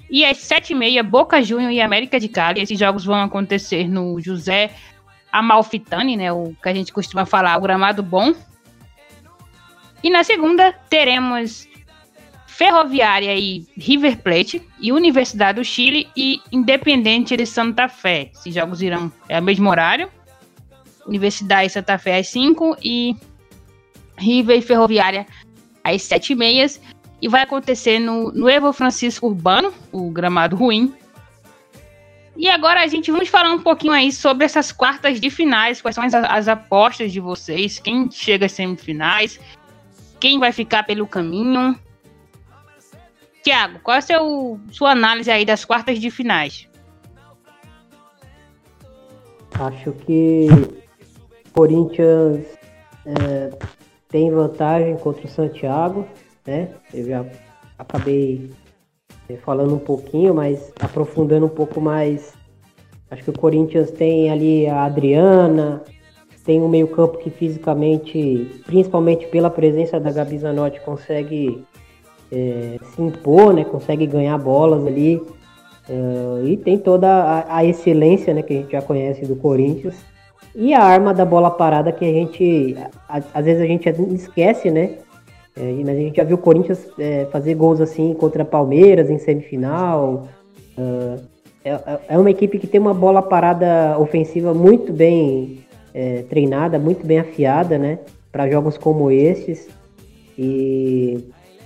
E 0.10 0.26
às 0.26 0.38
7h30, 0.38 1.04
Boca 1.04 1.42
Juniors 1.42 1.74
e 1.74 1.82
América 1.82 2.20
de 2.20 2.28
Cali. 2.28 2.62
Esses 2.62 2.78
jogos 2.78 3.06
vão 3.06 3.22
acontecer 3.22 3.88
no 3.88 4.20
José 4.20 4.72
Amalfitani, 5.32 6.18
né? 6.18 6.32
O 6.32 6.54
que 6.62 6.68
a 6.68 6.74
gente 6.74 6.92
costuma 6.92 7.26
falar, 7.26 7.58
o 7.58 7.62
gramado 7.62 8.04
bom. 8.04 8.34
E 10.04 10.10
na 10.10 10.24
segunda, 10.24 10.74
teremos 10.90 11.68
Ferroviária 12.48 13.36
e 13.36 13.66
River 13.78 14.22
Plate, 14.22 14.62
e 14.80 14.92
Universidade 14.92 15.60
do 15.60 15.66
Chile 15.66 16.08
e 16.16 16.40
Independente 16.52 17.38
de 17.38 17.46
Santa 17.46 17.88
Fé. 17.88 18.30
Esses 18.34 18.54
jogos 18.54 18.82
irão 18.82 19.12
é 19.30 19.40
o 19.40 19.44
mesmo 19.44 19.70
horário. 19.70 20.10
Universidade 21.08 21.70
Santa 21.72 21.98
Fé 21.98 22.20
às 22.20 22.28
5 22.28 22.78
e 22.84 23.16
River 24.22 24.58
e 24.58 24.62
Ferroviária 24.62 25.26
às 25.84 26.04
7 26.04 26.34
e 26.34 26.36
meia. 26.36 26.68
E 27.22 27.28
vai 27.28 27.44
acontecer 27.44 28.00
no, 28.00 28.50
Evo 28.50 28.74
Francisco 28.74 29.28
Urbano, 29.28 29.74
o 29.92 30.10
gramado 30.10 30.56
ruim. 30.56 30.94
E 32.36 32.50
agora 32.50 32.82
a 32.82 32.88
gente 32.88 33.12
vamos 33.12 33.30
falar 33.30 33.52
um 33.52 33.62
pouquinho 33.62 33.94
aí 33.94 34.12
sobre 34.12 34.46
essas 34.46 34.72
quartas 34.72 35.20
de 35.20 35.30
finais, 35.30 35.82
quais 35.82 35.94
são 35.94 36.04
as, 36.04 36.14
as 36.14 36.48
apostas 36.48 37.12
de 37.12 37.20
vocês, 37.20 37.78
quem 37.78 38.10
chega 38.10 38.46
às 38.46 38.54
semifinais, 38.54 39.40
quem 40.20 40.40
vai 40.40 40.52
ficar 40.52 40.84
pelo 40.84 41.06
caminho. 41.06 41.78
Tiago, 43.44 43.80
qual 43.80 43.98
é 43.98 44.00
a 44.00 44.72
sua 44.72 44.92
análise 44.92 45.30
aí 45.30 45.44
das 45.46 45.66
quartas 45.66 46.00
de 46.00 46.10
finais? 46.10 46.68
Acho 49.60 49.92
que 49.92 50.48
Corinthians 51.54 52.46
é, 53.06 53.52
tem 54.12 54.30
vantagem 54.30 54.95
contra 54.97 55.26
o 55.26 55.30
Santiago, 55.30 56.05
né? 56.45 56.70
Eu 56.93 57.05
já 57.05 57.26
acabei 57.78 58.51
é, 59.30 59.38
falando 59.38 59.74
um 59.74 59.80
pouquinho, 59.80 60.36
mas 60.36 60.72
aprofundando 60.80 61.45
um 61.45 61.49
pouco 61.49 61.80
mais. 61.80 62.34
Acho 63.09 63.24
que 63.24 63.30
o 63.30 63.39
Corinthians 63.39 63.91
tem 63.91 64.30
ali 64.30 64.68
a 64.68 64.84
Adriana, 64.84 65.84
tem 66.45 66.62
um 66.62 66.68
meio-campo 66.68 67.18
que 67.18 67.30
fisicamente, 67.30 68.62
principalmente 68.66 69.28
pela 69.28 69.49
presença 69.49 69.99
da 69.99 70.12
Gabi 70.12 70.38
Zanotti, 70.38 70.82
consegue 70.82 71.64
é, 72.32 72.78
se 72.93 73.01
impor, 73.01 73.53
né? 73.53 73.64
Consegue 73.64 74.05
ganhar 74.07 74.38
bolas 74.38 74.86
ali. 74.86 75.22
Uh, 75.89 76.47
e 76.47 76.57
tem 76.57 76.78
toda 76.78 77.07
a, 77.07 77.57
a, 77.57 77.66
excelência 77.66 78.34
né, 78.34 78.43
que 78.43 78.53
a 78.53 78.55
gente 78.57 78.72
já 78.72 78.82
conhece 78.82 79.26
do 79.26 79.36
Corinthians. 79.36 79.95
E 80.56 80.74
a 80.74 80.84
arma 80.84 81.14
da 81.14 81.26
bola 81.26 81.49
parada 81.49 81.91
que 81.91 82.04
a 82.04 82.12
gente, 82.12 82.76
a, 83.08 83.22
às 83.34 83.45
vezes 83.45 83.62
a 83.62 83.66
gente 83.66 83.88
esquece, 84.14 84.70
né? 84.70 84.97
É, 85.56 85.62
mas 85.62 85.89
a 85.89 85.99
gente 85.99 86.18
já 86.18 86.24
viu 86.24 86.36
o 86.36 86.39
Corinthians 86.39 86.88
é, 86.97 87.26
fazer 87.32 87.56
gols 87.56 87.82
assim 87.82 88.14
contra 88.14 88.43
Palmeiras 88.43 89.10
em 89.10 89.18
semifinal. 89.18 90.28
Uh, 90.78 91.20
é, 91.64 91.99
é, 92.10 92.18
uma 92.18 92.32
equipe 92.32 92.58
que 92.58 92.68
tem 92.68 92.80
uma 92.80 92.93
bola 92.93 93.22
parada 93.22 93.97
ofensiva 93.99 94.54
muito 94.54 94.91
bem 94.91 95.60
é, 95.93 96.24
treinada, 96.24 96.80
muito 96.80 97.06
bem 97.06 97.20
afiada, 97.20 97.78
né? 97.78 97.99
Para 98.32 98.49
jogos 98.49 98.78
como 98.78 99.12
esses. 99.12 99.70
E, 100.38 101.24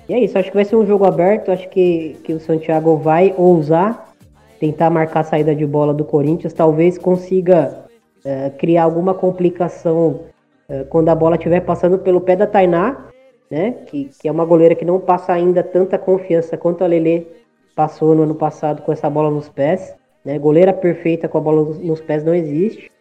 e 0.10 0.14
é 0.14 0.20
isso, 0.20 0.38
acho 0.38 0.50
que 0.50 0.56
vai 0.56 0.66
ser 0.66 0.76
um 0.76 0.86
jogo 0.86 1.06
aberto. 1.06 1.52
Acho 1.52 1.70
que, 1.70 2.18
que 2.24 2.34
o 2.34 2.40
Santiago 2.40 2.98
vai 2.98 3.34
ousar 3.38 4.14
tentar 4.60 4.90
marcar 4.90 5.20
a 5.20 5.24
saída 5.24 5.56
de 5.56 5.66
bola 5.66 5.94
do 5.94 6.04
Corinthians. 6.04 6.54
Talvez 6.54 6.98
consiga 6.98 7.85
é, 8.26 8.50
criar 8.50 8.84
alguma 8.84 9.14
complicação 9.14 10.22
é, 10.68 10.84
quando 10.84 11.08
a 11.10 11.16
bola 11.16 11.36
estiver 11.36 11.62
passando 11.62 12.00
pelo 12.00 12.20
pé 12.20 12.36
da 12.36 12.48
Tainá 12.48 13.06
né? 13.50 13.72
Que, 13.88 14.10
que 14.20 14.28
é 14.28 14.32
uma 14.32 14.46
goleira 14.46 14.76
que 14.76 14.86
não 14.86 15.00
passa 15.00 15.34
ainda 15.34 15.64
tanta 15.64 15.98
confiança 15.98 16.58
quanto 16.58 16.84
a 16.84 16.88
Lele 16.88 17.28
passou 17.76 18.16
no 18.16 18.24
ano 18.24 18.36
passado 18.36 18.82
com 18.82 18.92
essa 18.92 19.10
bola 19.10 19.30
nos 19.30 19.50
pés. 19.50 19.94
Né? 20.24 20.40
Goleira 20.40 20.74
perfeita 20.74 21.28
com 21.28 21.38
a 21.38 21.42
bola 21.42 21.76
nos 21.76 22.02
pés 22.02 22.24
não 22.24 22.34
existe. 22.34 22.92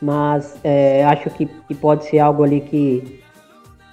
Mas 0.00 0.58
é, 0.62 1.04
acho 1.04 1.30
que, 1.30 1.46
que 1.46 1.74
pode 1.74 2.04
ser 2.04 2.18
algo 2.18 2.42
ali 2.42 2.60
que, 2.60 3.20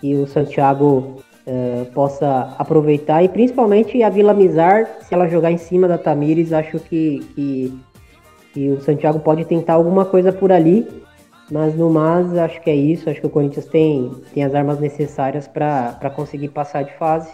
que 0.02 0.16
o 0.16 0.28
Santiago 0.28 1.22
é, 1.46 1.86
possa 1.94 2.56
aproveitar. 2.58 3.24
E 3.24 3.30
principalmente 3.30 4.02
a 4.04 4.10
Vila 4.10 4.34
Mizar, 4.34 4.98
se 5.02 5.14
ela 5.14 5.28
jogar 5.28 5.52
em 5.52 5.58
cima 5.58 5.88
da 5.88 5.98
Tamires, 5.98 6.52
acho 6.52 6.78
que, 6.80 7.20
que, 7.36 7.80
que 8.54 8.70
o 8.70 8.82
Santiago 8.82 9.20
pode 9.20 9.44
tentar 9.46 9.74
alguma 9.74 10.06
coisa 10.06 10.32
por 10.32 10.52
ali 10.52 10.88
mas 11.52 11.76
no 11.76 11.90
mais, 11.90 12.36
acho 12.36 12.60
que 12.62 12.70
é 12.70 12.76
isso. 12.76 13.10
Acho 13.10 13.22
que 13.22 13.28
o 13.28 13.30
Corinthians 13.30 13.66
tem, 13.66 14.10
tem 14.34 14.44
as 14.44 14.56
armas 14.56 14.80
necessárias 14.80 15.48
para 15.48 16.10
conseguir 16.16 16.50
passar 16.50 16.84
de 16.84 16.94
fase. 16.98 17.32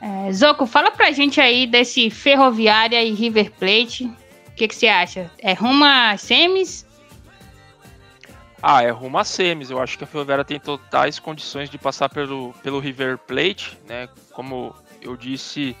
É, 0.00 0.32
Zoco, 0.32 0.66
fala 0.66 0.90
pra 0.90 1.10
gente 1.10 1.40
aí 1.40 1.66
desse 1.66 2.10
Ferroviária 2.10 3.02
e 3.02 3.12
River 3.12 3.50
Plate. 3.52 4.04
O 4.04 4.52
que, 4.54 4.68
que 4.68 4.74
você 4.74 4.86
acha? 4.86 5.30
É 5.38 5.52
rumo 5.52 5.84
a 5.84 6.16
semis? 6.16 6.86
Ah, 8.62 8.82
é 8.82 8.90
rumo 8.90 9.18
a 9.18 9.24
semis. 9.24 9.70
Eu 9.70 9.80
acho 9.80 9.96
que 9.96 10.04
a 10.04 10.06
Ferroviária 10.06 10.44
tem 10.44 10.60
totais 10.60 11.18
condições 11.18 11.68
de 11.68 11.78
passar 11.78 12.08
pelo, 12.08 12.52
pelo 12.62 12.78
River 12.78 13.18
Plate, 13.18 13.76
né? 13.88 14.08
Como 14.32 14.74
eu 15.02 15.16
disse, 15.16 15.76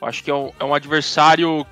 eu 0.00 0.06
acho 0.06 0.22
que 0.22 0.30
é 0.30 0.34
um, 0.34 0.52
é 0.60 0.64
um 0.64 0.74
adversário 0.74 1.66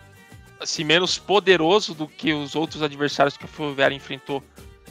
assim, 0.63 0.85
menos 0.85 1.19
poderoso 1.19 1.95
do 1.95 2.07
que 2.07 2.33
os 2.33 2.55
outros 2.55 2.83
adversários 2.83 3.37
que 3.37 3.45
a 3.45 3.49
Ferroviária 3.49 3.95
enfrentou 3.95 4.43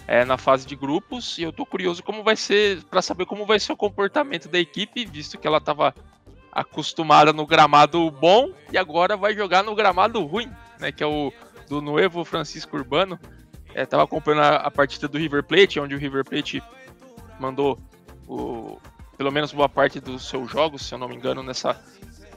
é, 0.08 0.26
na 0.26 0.38
fase 0.38 0.66
de 0.66 0.76
grupos 0.76 1.38
e 1.38 1.44
eu 1.44 1.54
tô 1.54 1.66
curioso 1.66 2.04
como 2.04 2.24
vai 2.24 2.36
ser 2.36 2.84
para 2.84 3.02
saber 3.02 3.26
como 3.26 3.46
vai 3.46 3.60
ser 3.60 3.72
o 3.72 3.78
comportamento 3.78 4.50
da 4.50 4.60
equipe, 4.60 5.06
visto 5.06 5.38
que 5.38 5.48
ela 5.48 5.58
estava 5.58 5.94
acostumada 6.52 7.32
no 7.32 7.46
gramado 7.46 8.12
bom 8.12 8.52
e 8.72 8.78
agora 8.78 9.16
vai 9.16 9.34
jogar 9.34 9.64
no 9.64 9.74
gramado 9.74 10.24
ruim, 10.26 10.52
né, 10.80 10.92
que 10.92 11.04
é 11.04 11.08
o 11.08 11.32
do 11.70 11.82
Nuevo 11.82 12.26
Francisco 12.26 12.76
Urbano. 12.76 13.18
É, 13.74 13.86
tava 13.86 14.04
acompanhando 14.04 14.42
a, 14.42 14.56
a, 14.58 14.72
partida 14.72 15.08
do 15.08 15.18
River 15.18 15.44
Plate, 15.44 15.80
onde 15.80 15.96
o 15.96 15.98
River 15.98 16.26
Plate 16.26 16.62
mandou 17.40 17.80
o, 18.28 18.78
pelo 19.18 19.32
menos 19.32 19.54
boa 19.54 19.70
parte 19.70 20.02
dos 20.02 20.28
seus 20.28 20.52
jogos, 20.52 20.82
se 20.82 20.94
eu 20.94 20.98
não 20.98 21.08
me 21.08 21.16
engano, 21.16 21.42
nessa, 21.42 21.82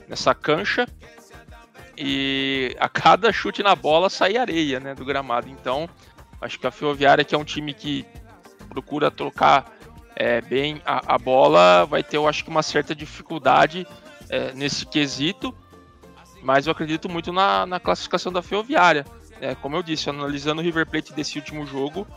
nessa 0.07 0.33
cancha. 0.33 0.87
E 1.97 2.75
a 2.79 2.89
cada 2.89 3.31
chute 3.31 3.63
na 3.63 3.75
bola 3.75 4.09
sai 4.09 4.37
areia 4.37 4.79
né, 4.79 4.93
do 4.93 5.05
gramado. 5.05 5.49
Então 5.49 5.89
Acho 6.41 6.59
que 6.59 6.67
a 6.67 6.71
Ferroviária, 6.71 7.23
que 7.23 7.33
é 7.33 7.37
um 7.37 7.43
time 7.43 7.73
que 7.73 8.05
procura 8.69 9.09
trocar 9.09 9.71
é, 10.15 10.41
bem 10.41 10.81
a, 10.85 11.15
a, 11.15 11.17
bola, 11.17 11.85
vai 11.85 12.03
ter, 12.03 12.17
eu 12.17 12.27
acho 12.27 12.43
que, 12.43 12.49
uma 12.49 12.63
certa 12.63 12.93
dificuldade 12.93 13.87
é, 14.29 14.53
nesse 14.53 14.85
quesito. 14.85 15.55
Mas 16.43 16.67
eu 16.67 16.71
acredito 16.71 17.09
muito 17.09 17.33
na, 17.33 17.65
na 17.65 17.79
classificação 17.79 18.31
da 18.31 18.41
Ferroviária. 18.41 19.05
É, 19.41 19.55
como 19.55 19.75
eu 19.75 19.83
disse, 19.83 20.09
analisando 20.09 20.61
o 20.61 20.63
River 20.63 20.85
Plate 20.85 21.13
desse 21.13 21.37
último 21.39 21.65
jogo, 21.65 22.07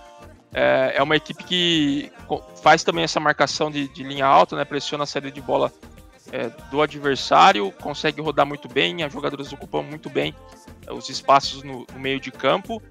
é, 0.52 0.92
é 0.96 1.02
uma 1.02 1.16
equipe 1.16 1.42
que 1.42 2.12
faz 2.62 2.84
também 2.84 3.04
essa 3.04 3.18
marcação 3.18 3.70
de, 3.70 3.88
de 3.88 4.02
linha 4.02 4.26
alta, 4.26 4.56
né, 4.56 4.64
pressiona 4.64 5.04
a 5.04 5.06
saída 5.06 5.30
de 5.30 5.40
bola 5.40 5.72
é, 6.32 6.50
do 6.70 6.82
adversário, 6.82 7.72
consegue 7.72 8.20
rodar 8.20 8.46
muito 8.46 8.68
bem, 8.68 9.02
as 9.02 9.12
jogadoras 9.12 9.52
ocupam 9.52 9.82
muito 9.82 10.10
bem 10.10 10.34
é, 10.86 10.92
os 10.92 11.08
espaços 11.08 11.62
no, 11.62 11.86
no 11.92 11.98
meio 11.98 12.20
de 12.20 12.30
campo 12.30 12.82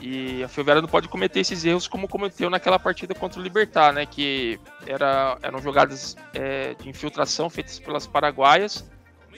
e 0.00 0.42
a 0.42 0.48
Ferroviária 0.48 0.80
não 0.80 0.88
pode 0.88 1.08
cometer 1.08 1.40
esses 1.40 1.64
erros 1.64 1.86
como 1.86 2.08
cometeu 2.08 2.48
naquela 2.48 2.78
partida 2.78 3.14
contra 3.14 3.38
o 3.38 3.42
Libertar, 3.42 3.92
né? 3.92 4.06
Que 4.06 4.58
era, 4.86 5.36
eram 5.42 5.60
jogadas 5.60 6.16
é, 6.32 6.74
de 6.74 6.88
infiltração 6.88 7.50
feitas 7.50 7.78
pelas 7.78 8.06
paraguaias, 8.06 8.88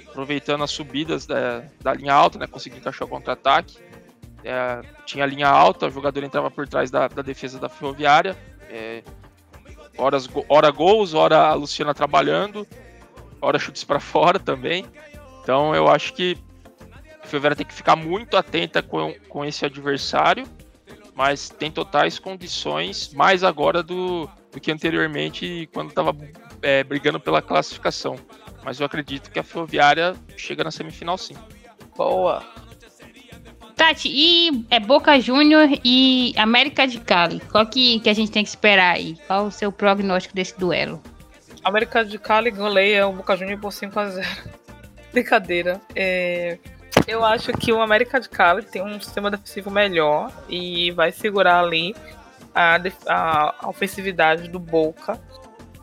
aproveitando 0.08 0.62
as 0.62 0.70
subidas 0.70 1.26
da, 1.26 1.64
da 1.80 1.92
linha 1.94 2.14
alta, 2.14 2.38
né? 2.38 2.46
Conseguindo 2.46 2.80
encaixar 2.80 3.08
o 3.08 3.10
contra-ataque. 3.10 3.76
É, 4.44 4.82
tinha 5.04 5.24
a 5.24 5.26
linha 5.26 5.48
alta, 5.48 5.86
o 5.86 5.90
jogador 5.90 6.22
entrava 6.22 6.50
por 6.50 6.68
trás 6.68 6.92
da, 6.92 7.08
da 7.08 7.22
defesa 7.22 7.58
da 7.58 7.68
Ferroviária. 7.68 8.36
É, 8.70 9.02
horas, 9.98 10.28
hora 10.48 10.70
gols, 10.70 11.12
hora 11.12 11.48
a 11.48 11.54
Luciana 11.54 11.92
trabalhando, 11.92 12.66
hora 13.42 13.58
chutes 13.58 13.84
para 13.84 14.00
fora 14.00 14.38
também. 14.38 14.86
Então 15.42 15.74
eu 15.74 15.88
acho 15.88 16.14
que 16.14 16.38
a 17.22 17.26
Ferroviária 17.26 17.56
tem 17.56 17.66
que 17.66 17.74
ficar 17.74 17.96
muito 17.96 18.36
atenta 18.36 18.82
com, 18.82 19.14
com 19.28 19.44
esse 19.44 19.64
adversário, 19.66 20.46
mas 21.14 21.48
tem 21.48 21.70
totais 21.70 22.18
condições, 22.18 23.12
mais 23.12 23.44
agora 23.44 23.82
do, 23.82 24.28
do 24.50 24.60
que 24.60 24.70
anteriormente, 24.70 25.68
quando 25.74 25.90
estava 25.90 26.16
é, 26.62 26.84
brigando 26.84 27.20
pela 27.20 27.42
classificação. 27.42 28.16
Mas 28.64 28.78
eu 28.78 28.86
acredito 28.86 29.30
que 29.30 29.38
a 29.38 29.42
Ferroviária 29.42 30.14
chega 30.36 30.62
na 30.62 30.70
semifinal 30.70 31.18
sim. 31.18 31.34
Boa! 31.96 32.42
Tati, 33.74 34.08
e 34.08 34.64
é 34.70 34.78
Boca 34.78 35.18
Júnior 35.18 35.68
e 35.84 36.32
América 36.36 36.86
de 36.86 37.00
Cali. 37.00 37.40
Qual 37.50 37.66
que, 37.66 37.98
que 37.98 38.08
a 38.08 38.14
gente 38.14 38.30
tem 38.30 38.44
que 38.44 38.48
esperar 38.48 38.94
aí? 38.94 39.16
Qual 39.26 39.46
o 39.46 39.50
seu 39.50 39.72
prognóstico 39.72 40.34
desse 40.34 40.56
duelo? 40.56 41.02
América 41.64 42.04
de 42.04 42.18
Cali 42.18 42.50
goleia 42.50 43.06
o 43.06 43.12
Boca 43.12 43.36
Júnior 43.36 43.60
por 43.60 43.70
5x0. 43.70 44.24
Brincadeira. 45.12 45.80
É, 45.94 46.58
eu 47.06 47.24
acho 47.24 47.52
que 47.52 47.72
o 47.72 47.80
América 47.80 48.20
de 48.20 48.28
Cali 48.28 48.62
tem 48.62 48.82
um 48.82 49.00
sistema 49.00 49.30
defensivo 49.30 49.70
melhor 49.70 50.32
e 50.48 50.90
vai 50.92 51.12
segurar 51.12 51.60
ali 51.60 51.94
a, 52.54 52.80
a, 53.06 53.68
ofensividade 53.68 54.48
do 54.48 54.58
Boca. 54.58 55.20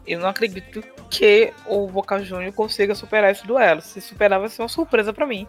Eu 0.06 0.20
não 0.20 0.30
acredito 0.30 0.84
que 1.10 1.54
o 1.66 1.88
Boca 1.88 2.24
Júnior 2.24 2.54
consiga 2.54 2.96
superar 2.96 3.32
esse 3.32 3.46
duelo. 3.46 3.82
Se 3.82 4.02
superar, 4.02 4.40
vai 4.40 4.50
ser 4.50 4.62
uma 4.62 4.70
surpresa 4.70 5.14
para 5.14 5.26
mim. 5.26 5.48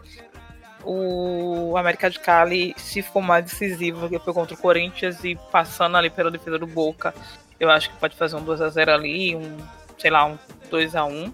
O 0.83 1.75
América 1.77 2.09
de 2.09 2.19
Cali, 2.19 2.73
se 2.77 3.01
for 3.01 3.21
mais 3.21 3.45
decisivo 3.45 4.09
que 4.09 4.19
foi 4.19 4.33
contra 4.33 4.55
o 4.55 4.57
Corinthians 4.57 5.23
e 5.23 5.37
passando 5.51 5.97
ali 5.97 6.09
pela 6.09 6.31
defesa 6.31 6.57
do 6.57 6.65
Boca, 6.65 7.13
eu 7.59 7.69
acho 7.69 7.91
que 7.91 7.97
pode 7.97 8.15
fazer 8.15 8.35
um 8.35 8.43
2x0 8.43 8.89
ali, 8.89 9.35
um, 9.35 9.57
sei 10.01 10.11
lá, 10.11 10.25
um 10.25 10.37
2x1 10.71 11.31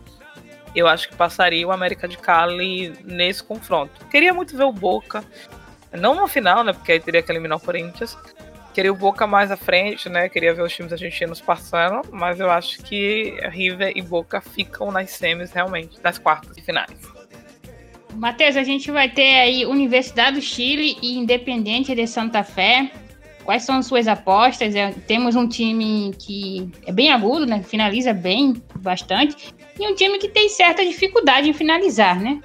eu 0.76 0.88
acho 0.88 1.09
que 1.09 1.15
passaria 1.15 1.68
o 1.68 1.72
América 1.72 2.07
de 2.07 2.18
Cali 2.18 2.93
nesse 3.03 3.43
confronto. 3.43 4.05
Queria 4.11 4.34
muito 4.34 4.55
ver 4.55 4.65
o 4.65 4.72
Boca, 4.72 5.24
não 5.91 6.13
no 6.13 6.28
final, 6.28 6.63
né? 6.63 6.72
Porque 6.72 6.91
aí 6.91 6.99
teria 6.99 7.24
que 7.24 7.32
eliminar 7.32 7.57
o 7.57 7.61
Corinthians. 7.61 8.15
Queria 8.74 8.91
o 8.91 8.95
Boca 8.95 9.26
mais 9.26 9.49
à 9.49 9.57
frente, 9.57 10.07
né? 10.07 10.30
Queria 10.30 10.53
ver 10.53 10.61
os 10.61 10.72
times 10.72 10.93
argentinos 10.93 11.41
passando, 11.41 12.01
mas 12.11 12.39
eu 12.39 12.51
acho 12.51 12.78
que 12.84 13.36
River 13.49 13.93
e 13.95 14.03
Boca 14.03 14.39
ficam 14.39 14.91
nas 14.91 15.09
semis 15.09 15.51
realmente, 15.51 15.97
nas 16.03 16.20
quartas 16.20 16.55
de 16.55 16.61
finais. 16.61 16.95
Matheus, 18.13 18.55
a 18.55 18.63
gente 18.63 18.91
vai 18.91 19.09
ter 19.09 19.36
aí 19.39 19.65
Universidade 19.65 20.36
do 20.36 20.41
Chile 20.41 20.97
e 21.01 21.18
Independente 21.18 21.95
de 21.95 22.05
Santa 22.05 22.43
Fé. 22.43 22.91
Quais 23.47 23.63
são 23.63 23.77
as 23.77 23.85
suas 23.85 24.09
apostas? 24.09 24.75
É, 24.75 24.91
temos 25.07 25.33
um 25.33 25.47
time 25.47 26.13
que 26.19 26.69
é 26.85 26.91
bem 26.91 27.13
agudo, 27.13 27.45
né? 27.45 27.63
Finaliza 27.63 28.11
bem, 28.11 28.61
bastante. 28.81 29.55
E 29.79 29.87
um 29.87 29.95
time 29.95 30.17
que 30.17 30.27
tem 30.27 30.49
certa 30.49 30.83
dificuldade 30.83 31.49
em 31.49 31.53
finalizar, 31.53 32.19
né? 32.19 32.41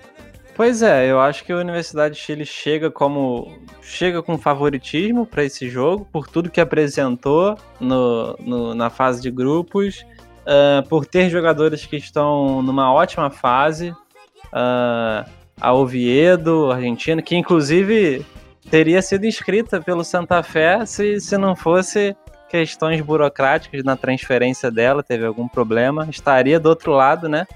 Pois 0.55 0.81
é, 0.81 1.11
eu 1.11 1.19
acho 1.19 1.45
que 1.45 1.51
a 1.51 1.57
Universidade 1.57 2.15
de 2.15 2.21
Chile 2.21 2.47
chega 2.47 2.89
como 2.89 3.53
chega 3.83 4.23
com 4.23 4.39
favoritismo 4.39 5.27
para 5.27 5.43
esse 5.43 5.69
jogo 5.69 6.07
por 6.13 6.29
tudo 6.29 6.49
que 6.49 6.61
apresentou 6.61 7.59
no, 7.81 8.37
no 8.39 8.73
na 8.73 8.89
fase 8.89 9.21
de 9.21 9.29
grupos, 9.29 10.07
uh, 10.43 10.89
por 10.89 11.05
ter 11.05 11.29
jogadores 11.29 11.85
que 11.85 11.97
estão 11.97 12.63
numa 12.63 12.93
ótima 12.93 13.29
fase, 13.29 13.91
uh, 13.91 15.29
a 15.61 15.73
Oviedo, 15.73 16.71
Argentina, 16.71 17.21
que 17.21 17.35
inclusive 17.35 18.25
teria 18.71 19.03
sido 19.03 19.27
inscrita 19.27 19.81
pelo 19.81 20.05
Santa 20.05 20.43
Fé 20.43 20.85
se, 20.87 21.21
se 21.21 21.37
não 21.37 21.55
fosse 21.55 22.17
questões 22.49 23.01
burocráticas 23.01 23.83
na 23.83 23.97
transferência 23.97 24.71
dela, 24.71 25.03
teve 25.03 25.25
algum 25.25 25.49
problema, 25.49 26.07
estaria 26.11 26.61
do 26.61 26.69
outro 26.69 26.93
lado, 26.93 27.29
né? 27.29 27.47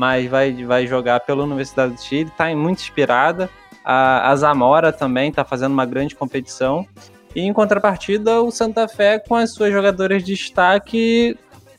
mas 0.00 0.28
vai, 0.28 0.64
vai 0.64 0.86
jogar 0.86 1.20
pela 1.20 1.44
Universidade 1.44 1.94
do 1.94 2.00
Chile, 2.00 2.30
está 2.30 2.54
muito 2.54 2.80
inspirada. 2.80 3.50
A, 3.84 4.30
a 4.30 4.36
Zamora 4.36 4.92
também 4.92 5.30
está 5.30 5.44
fazendo 5.44 5.72
uma 5.72 5.86
grande 5.86 6.14
competição. 6.14 6.86
E 7.34 7.42
em 7.42 7.52
contrapartida, 7.52 8.40
o 8.40 8.50
Santa 8.50 8.88
Fé 8.88 9.18
com 9.18 9.34
as 9.34 9.52
suas 9.52 9.72
jogadoras 9.72 10.22
de 10.22 10.34
destaque 10.34 11.36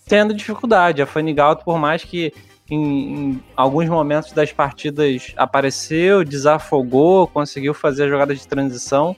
tendo 0.08 0.34
dificuldade. 0.34 1.02
A 1.02 1.06
Fanny 1.06 1.34
Galto, 1.34 1.64
por 1.64 1.78
mais 1.78 2.04
que 2.04 2.34
em, 2.72 3.14
em, 3.14 3.44
alguns 3.56 3.88
momentos 3.90 4.32
das 4.32 4.52
partidas 4.52 5.34
apareceu, 5.38 6.24
desafogou, 6.24 7.28
conseguiu 7.28 7.74
fazer 7.74 8.06
a 8.06 8.08
jogada 8.08 8.34
de 8.34 8.48
transição, 8.48 9.16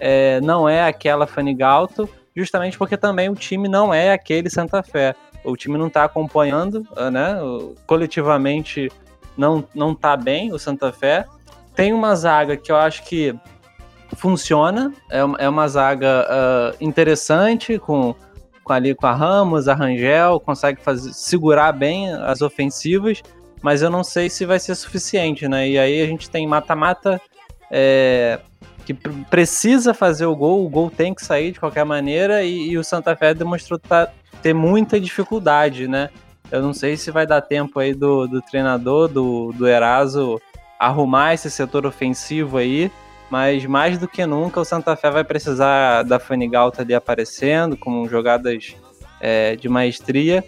é, 0.00 0.40
não 0.40 0.68
é 0.68 0.86
aquela 0.86 1.26
Fanny 1.26 1.54
Galto, 1.54 2.08
justamente 2.34 2.76
porque 2.76 2.96
também 2.96 3.28
o 3.28 3.34
time 3.34 3.68
não 3.68 3.94
é 3.94 4.12
aquele 4.12 4.50
Santa 4.50 4.82
Fé 4.82 5.14
o 5.46 5.56
time 5.56 5.78
não 5.78 5.86
está 5.86 6.04
acompanhando, 6.04 6.86
ah, 6.96 7.10
né? 7.10 7.36
Coletivamente 7.86 8.90
não, 9.36 9.64
não 9.74 9.94
tá 9.94 10.16
bem 10.16 10.52
o 10.52 10.58
Santa 10.58 10.92
Fé. 10.92 11.24
Tem 11.74 11.92
uma 11.92 12.14
zaga 12.14 12.56
que 12.56 12.72
eu 12.72 12.76
acho 12.76 13.04
que 13.04 13.34
funciona, 14.16 14.92
é, 15.10 15.18
é 15.18 15.48
uma 15.48 15.68
zaga 15.68 16.26
uh, 16.26 16.76
interessante, 16.80 17.78
com, 17.78 18.14
com 18.66 18.72
ali 18.72 18.96
com 18.96 19.06
a 19.06 19.14
Ramos, 19.14 19.68
a 19.68 19.74
Rangel, 19.74 20.40
consegue 20.40 20.80
fazer, 20.82 21.12
segurar 21.12 21.70
bem 21.70 22.12
as 22.12 22.42
ofensivas, 22.42 23.22
mas 23.62 23.80
eu 23.80 23.88
não 23.88 24.02
sei 24.02 24.28
se 24.28 24.44
vai 24.44 24.58
ser 24.58 24.74
suficiente, 24.74 25.46
né? 25.46 25.68
E 25.68 25.78
aí 25.78 26.02
a 26.02 26.06
gente 26.06 26.28
tem 26.28 26.48
mata-mata 26.48 27.20
é, 27.70 28.40
que 28.84 28.92
precisa 29.30 29.94
fazer 29.94 30.26
o 30.26 30.34
gol, 30.34 30.66
o 30.66 30.68
gol 30.68 30.90
tem 30.90 31.14
que 31.14 31.24
sair 31.24 31.52
de 31.52 31.60
qualquer 31.60 31.84
maneira, 31.84 32.42
e, 32.42 32.70
e 32.70 32.76
o 32.76 32.82
Santa 32.82 33.14
Fé 33.14 33.32
demonstrou 33.32 33.78
tá, 33.78 34.10
ter 34.42 34.52
muita 34.52 34.98
dificuldade, 34.98 35.86
né? 35.86 36.10
Eu 36.50 36.60
não 36.60 36.72
sei 36.72 36.96
se 36.96 37.12
vai 37.12 37.24
dar 37.24 37.42
tempo 37.42 37.78
aí 37.78 37.94
do, 37.94 38.26
do 38.26 38.42
treinador, 38.42 39.06
do, 39.06 39.52
do 39.52 39.68
Eraso, 39.68 40.40
arrumar 40.76 41.34
esse 41.34 41.48
setor 41.52 41.86
ofensivo 41.86 42.58
aí, 42.58 42.90
mas 43.30 43.64
mais 43.66 43.98
do 43.98 44.06
que 44.06 44.24
nunca 44.24 44.60
o 44.60 44.64
Santa 44.64 44.94
Fé 44.96 45.10
vai 45.10 45.24
precisar 45.24 46.02
da 46.02 46.18
Fanny 46.18 46.48
Galta 46.48 46.82
ali 46.82 46.94
aparecendo, 46.94 47.76
com 47.76 48.06
jogadas 48.08 48.76
é, 49.20 49.56
de 49.56 49.68
maestria. 49.68 50.44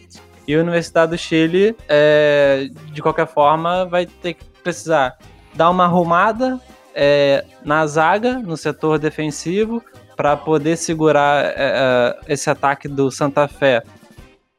E 0.47 0.55
a 0.55 0.61
Universidade 0.61 1.11
do 1.11 1.19
Chile, 1.19 1.77
é, 1.89 2.71
de 2.93 3.03
qualquer 3.03 3.27
forma, 3.27 3.85
vai 3.85 4.07
ter 4.07 4.35
que 4.35 4.45
precisar 4.63 5.19
dar 5.55 5.71
uma 5.71 5.85
arrumada 5.85 6.59
é, 6.95 7.45
na 7.65 7.87
zaga, 7.87 8.39
no 8.39 8.57
setor 8.57 8.99
defensivo, 8.99 9.83
para 10.17 10.37
poder 10.37 10.77
segurar 10.77 11.45
é, 11.45 11.55
é, 11.57 12.19
esse 12.33 12.49
ataque 12.49 12.89
do 12.89 13.11
Santa 13.11 13.47
Fé, 13.47 13.83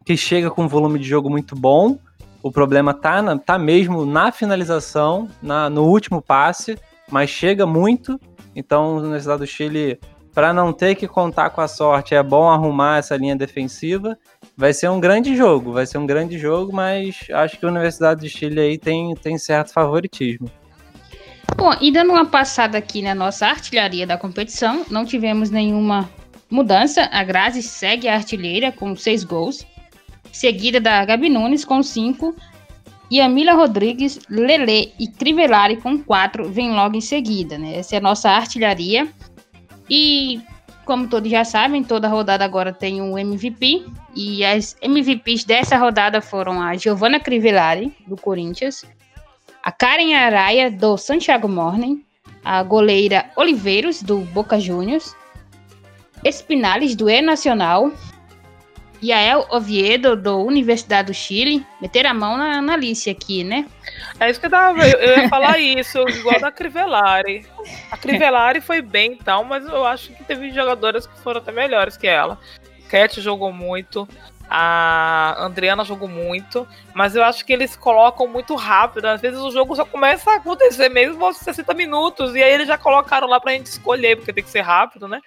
que 0.05 0.15
chega 0.15 0.49
com 0.49 0.63
um 0.63 0.67
volume 0.67 0.99
de 0.99 1.05
jogo 1.05 1.29
muito 1.29 1.55
bom. 1.55 1.97
O 2.41 2.51
problema 2.51 2.93
tá, 2.93 3.21
na, 3.21 3.37
tá 3.37 3.57
mesmo 3.57 4.05
na 4.05 4.31
finalização, 4.31 5.27
na, 5.41 5.69
no 5.69 5.85
último 5.85 6.21
passe, 6.21 6.77
mas 7.09 7.29
chega 7.29 7.65
muito. 7.65 8.19
Então, 8.55 8.95
o 8.95 8.99
Universidade 8.99 9.39
do 9.39 9.47
Chile, 9.47 9.99
para 10.33 10.53
não 10.53 10.73
ter 10.73 10.95
que 10.95 11.07
contar 11.07 11.49
com 11.49 11.61
a 11.61 11.67
sorte, 11.67 12.15
é 12.15 12.23
bom 12.23 12.49
arrumar 12.49 12.97
essa 12.97 13.15
linha 13.15 13.35
defensiva. 13.35 14.17
Vai 14.55 14.73
ser 14.73 14.89
um 14.89 14.99
grande 14.99 15.35
jogo, 15.35 15.73
vai 15.73 15.85
ser 15.85 15.97
um 15.97 16.05
grande 16.05 16.37
jogo, 16.37 16.73
mas 16.73 17.17
acho 17.31 17.57
que 17.57 17.65
a 17.65 17.69
Universidade 17.69 18.21
do 18.21 18.29
Chile 18.29 18.59
aí 18.59 18.77
tem, 18.77 19.15
tem 19.15 19.37
certo 19.37 19.71
favoritismo. 19.71 20.49
Bom, 21.55 21.75
e 21.81 21.91
dando 21.91 22.11
uma 22.11 22.25
passada 22.25 22.77
aqui 22.77 23.01
na 23.01 23.15
nossa 23.15 23.47
artilharia 23.47 24.05
da 24.05 24.17
competição, 24.17 24.85
não 24.89 25.05
tivemos 25.05 25.49
nenhuma 25.49 26.09
mudança. 26.49 27.09
A 27.11 27.23
Grazi 27.23 27.61
segue 27.61 28.07
a 28.07 28.15
artilheira 28.15 28.71
com 28.71 28.95
seis 28.95 29.23
gols, 29.23 29.65
seguida 30.31 30.79
da 30.79 31.03
Gabi 31.03 31.29
Nunes 31.29 31.65
com 31.65 31.81
cinco, 31.83 32.35
e 33.09 33.19
a 33.19 33.27
Mila 33.27 33.53
Rodrigues, 33.53 34.19
Lele 34.29 34.93
e 34.99 35.07
Crivellari 35.07 35.77
com 35.77 35.97
quatro 35.97 36.49
vem 36.49 36.71
logo 36.71 36.95
em 36.95 37.01
seguida, 37.01 37.57
né? 37.57 37.77
Essa 37.77 37.95
é 37.95 37.97
a 37.97 38.01
nossa 38.01 38.29
artilharia. 38.29 39.07
E 39.89 40.41
como 40.85 41.07
todos 41.07 41.29
já 41.29 41.43
sabem, 41.43 41.83
toda 41.83 42.07
rodada 42.07 42.45
agora 42.45 42.71
tem 42.71 43.01
um 43.01 43.17
MVP. 43.17 43.85
E 44.15 44.45
as 44.45 44.75
MVPs 44.81 45.43
dessa 45.43 45.77
rodada 45.77 46.21
foram 46.21 46.61
a 46.61 46.75
Giovanna 46.75 47.19
Crivellari, 47.19 47.95
do 48.07 48.15
Corinthians, 48.15 48.85
a 49.63 49.71
Karen 49.71 50.13
Araia, 50.13 50.69
do 50.69 50.97
Santiago 50.97 51.47
Morning, 51.47 52.03
a 52.43 52.61
goleira 52.63 53.29
Oliveiros, 53.35 54.01
do 54.01 54.19
Boca 54.19 54.59
Juniors, 54.59 55.15
Espinales, 56.23 56.95
do 56.95 57.09
E 57.09 57.21
Nacional, 57.21 57.91
Yael 59.01 59.47
Oviedo, 59.49 60.15
do 60.15 60.43
Universidade 60.43 61.07
do 61.07 61.13
Chile, 61.13 61.65
meter 61.81 62.05
a 62.05 62.13
mão 62.13 62.37
na, 62.37 62.61
na 62.61 62.73
Alice 62.73 63.09
aqui, 63.09 63.43
né? 63.43 63.65
É 64.19 64.29
isso 64.29 64.39
que 64.39 64.45
eu, 64.47 64.49
tava, 64.49 64.85
eu, 64.87 65.21
ia 65.21 65.29
falar 65.29 65.57
isso, 65.59 65.97
igual 66.09 66.39
da 66.39 66.51
Crivellari. 66.51 67.45
A 67.91 67.97
Crivellari 67.97 68.61
foi 68.61 68.81
bem 68.81 69.13
e 69.13 69.17
tal, 69.17 69.43
mas 69.43 69.65
eu 69.65 69.85
acho 69.85 70.13
que 70.13 70.23
teve 70.23 70.51
jogadoras 70.51 71.07
que 71.07 71.19
foram 71.21 71.39
até 71.39 71.51
melhores 71.51 71.95
que 71.95 72.07
ela. 72.07 72.37
Cat 72.89 73.21
jogou 73.21 73.53
muito, 73.53 74.07
a 74.49 75.45
Adriana 75.45 75.83
jogou 75.85 76.07
muito, 76.07 76.67
mas 76.93 77.15
eu 77.15 77.23
acho 77.23 77.45
que 77.45 77.53
eles 77.53 77.75
colocam 77.75 78.27
muito 78.27 78.55
rápido. 78.55 79.05
Às 79.05 79.21
vezes 79.21 79.39
o 79.39 79.51
jogo 79.51 79.75
só 79.75 79.85
começa 79.85 80.31
a 80.31 80.35
acontecer 80.37 80.89
mesmo 80.89 81.23
aos 81.23 81.37
60 81.37 81.71
minutos, 81.75 82.35
e 82.35 82.41
aí 82.41 82.51
eles 82.51 82.67
já 82.67 82.77
colocaram 82.77 83.27
lá 83.27 83.39
pra 83.39 83.51
gente 83.51 83.67
escolher, 83.67 84.15
porque 84.17 84.33
tem 84.33 84.43
que 84.43 84.49
ser 84.49 84.61
rápido, 84.61 85.07
né? 85.07 85.21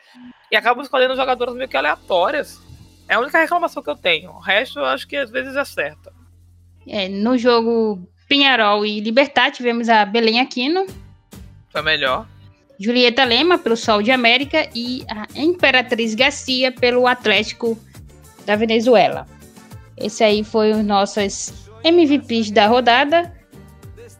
E 0.51 0.57
acabam 0.57 0.83
escolhendo 0.83 1.15
jogadoras 1.15 1.55
meio 1.55 1.69
que 1.69 1.77
aleatórias. 1.77 2.61
É 3.09 3.15
a 3.15 3.21
única 3.21 3.39
reclamação 3.39 3.83
que 3.83 3.91
eu 3.91 3.97
tenho. 3.97 4.31
O 4.31 4.39
resto 4.39 4.79
eu 4.79 4.85
acho 4.85 5.07
que 5.07 5.17
às 5.17 5.31
vezes 5.31 5.57
é 5.57 5.65
certo. 5.65 6.13
É, 6.89 7.09
no 7.09 7.37
jogo 7.37 8.09
Pinharol 8.29 8.85
e 8.85 9.01
Libertar 9.01 9.51
tivemos 9.51 9.89
a 9.89 10.05
Belém 10.05 10.41
Aquino. 10.41 10.87
Foi 11.71 11.83
melhor. 11.83 12.27
Julieta 12.79 13.25
Lema 13.25 13.59
pelo 13.59 13.77
Sol 13.77 14.03
de 14.03 14.11
América 14.11 14.69
e 14.75 15.05
a 15.09 15.41
Imperatriz 15.41 16.15
Garcia 16.15 16.73
pelo 16.73 17.07
Atlético 17.07 17.79
da 18.45 18.57
Venezuela. 18.57 19.27
Esse 19.97 20.25
aí 20.25 20.43
foi 20.43 20.73
os 20.73 20.85
nossos 20.85 21.71
MVPs 21.85 22.51
da 22.51 22.67
rodada. 22.67 23.33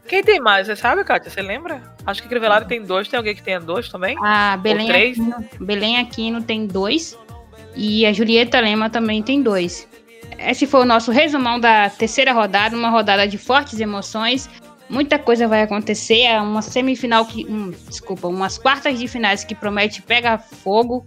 Quem 0.07 0.23
tem 0.23 0.39
mais? 0.39 0.67
Você 0.67 0.75
sabe, 0.75 1.03
Kátia? 1.03 1.29
Você 1.29 1.41
lembra? 1.41 1.81
Acho 2.05 2.21
que 2.21 2.29
Crivellari 2.29 2.65
tem 2.65 2.83
dois. 2.83 3.07
Tem 3.07 3.17
alguém 3.17 3.35
que 3.35 3.43
tenha 3.43 3.59
dois 3.59 3.89
também? 3.89 4.15
A 4.23 4.57
Belém 4.57 4.91
Aquino, 4.91 5.49
Belém 5.59 5.97
Aquino 5.97 6.41
tem 6.41 6.67
dois. 6.67 7.17
E 7.75 8.05
a 8.05 8.13
Julieta 8.13 8.59
Lema 8.59 8.89
também 8.89 9.21
tem 9.21 9.41
dois. 9.41 9.87
Esse 10.37 10.65
foi 10.65 10.81
o 10.81 10.85
nosso 10.85 11.11
resumão 11.11 11.59
da 11.59 11.89
terceira 11.89 12.33
rodada, 12.33 12.75
uma 12.75 12.89
rodada 12.89 13.27
de 13.27 13.37
fortes 13.37 13.79
emoções. 13.79 14.49
Muita 14.89 15.17
coisa 15.17 15.47
vai 15.47 15.61
acontecer. 15.61 16.21
É 16.21 16.39
uma 16.39 16.61
semifinal 16.61 17.25
que. 17.25 17.45
Hum, 17.45 17.73
desculpa, 17.87 18.27
umas 18.27 18.57
quartas 18.57 18.99
de 18.99 19.07
finais 19.07 19.43
que 19.43 19.55
promete 19.55 20.01
pegar 20.01 20.37
fogo. 20.37 21.05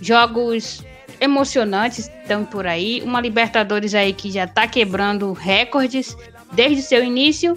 Jogos 0.00 0.84
emocionantes 1.20 2.08
estão 2.08 2.44
por 2.44 2.66
aí. 2.66 3.02
Uma 3.04 3.20
Libertadores 3.20 3.94
aí 3.94 4.12
que 4.12 4.30
já 4.30 4.44
está 4.44 4.66
quebrando 4.66 5.32
recordes 5.32 6.16
desde 6.52 6.80
o 6.80 6.82
seu 6.82 7.04
início. 7.04 7.56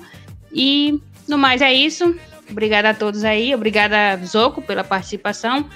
E 0.52 1.00
no 1.28 1.38
mais 1.38 1.62
é 1.62 1.74
isso. 1.74 2.16
Obrigada 2.50 2.90
a 2.90 2.94
todos 2.94 3.24
aí. 3.24 3.54
Obrigada, 3.54 4.20
Zoco, 4.26 4.62
pela 4.62 4.84
participação. 4.84 5.68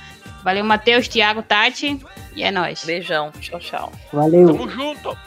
Valeu, 0.43 0.63
Matheus, 0.63 1.07
Thiago, 1.07 1.41
Tati. 1.41 1.99
E 2.35 2.43
é 2.43 2.51
nóis. 2.51 2.83
Beijão. 2.85 3.31
Tchau, 3.39 3.59
tchau. 3.59 3.91
Valeu. 4.11 4.47
Tamo 4.47 4.69
junto. 4.69 5.17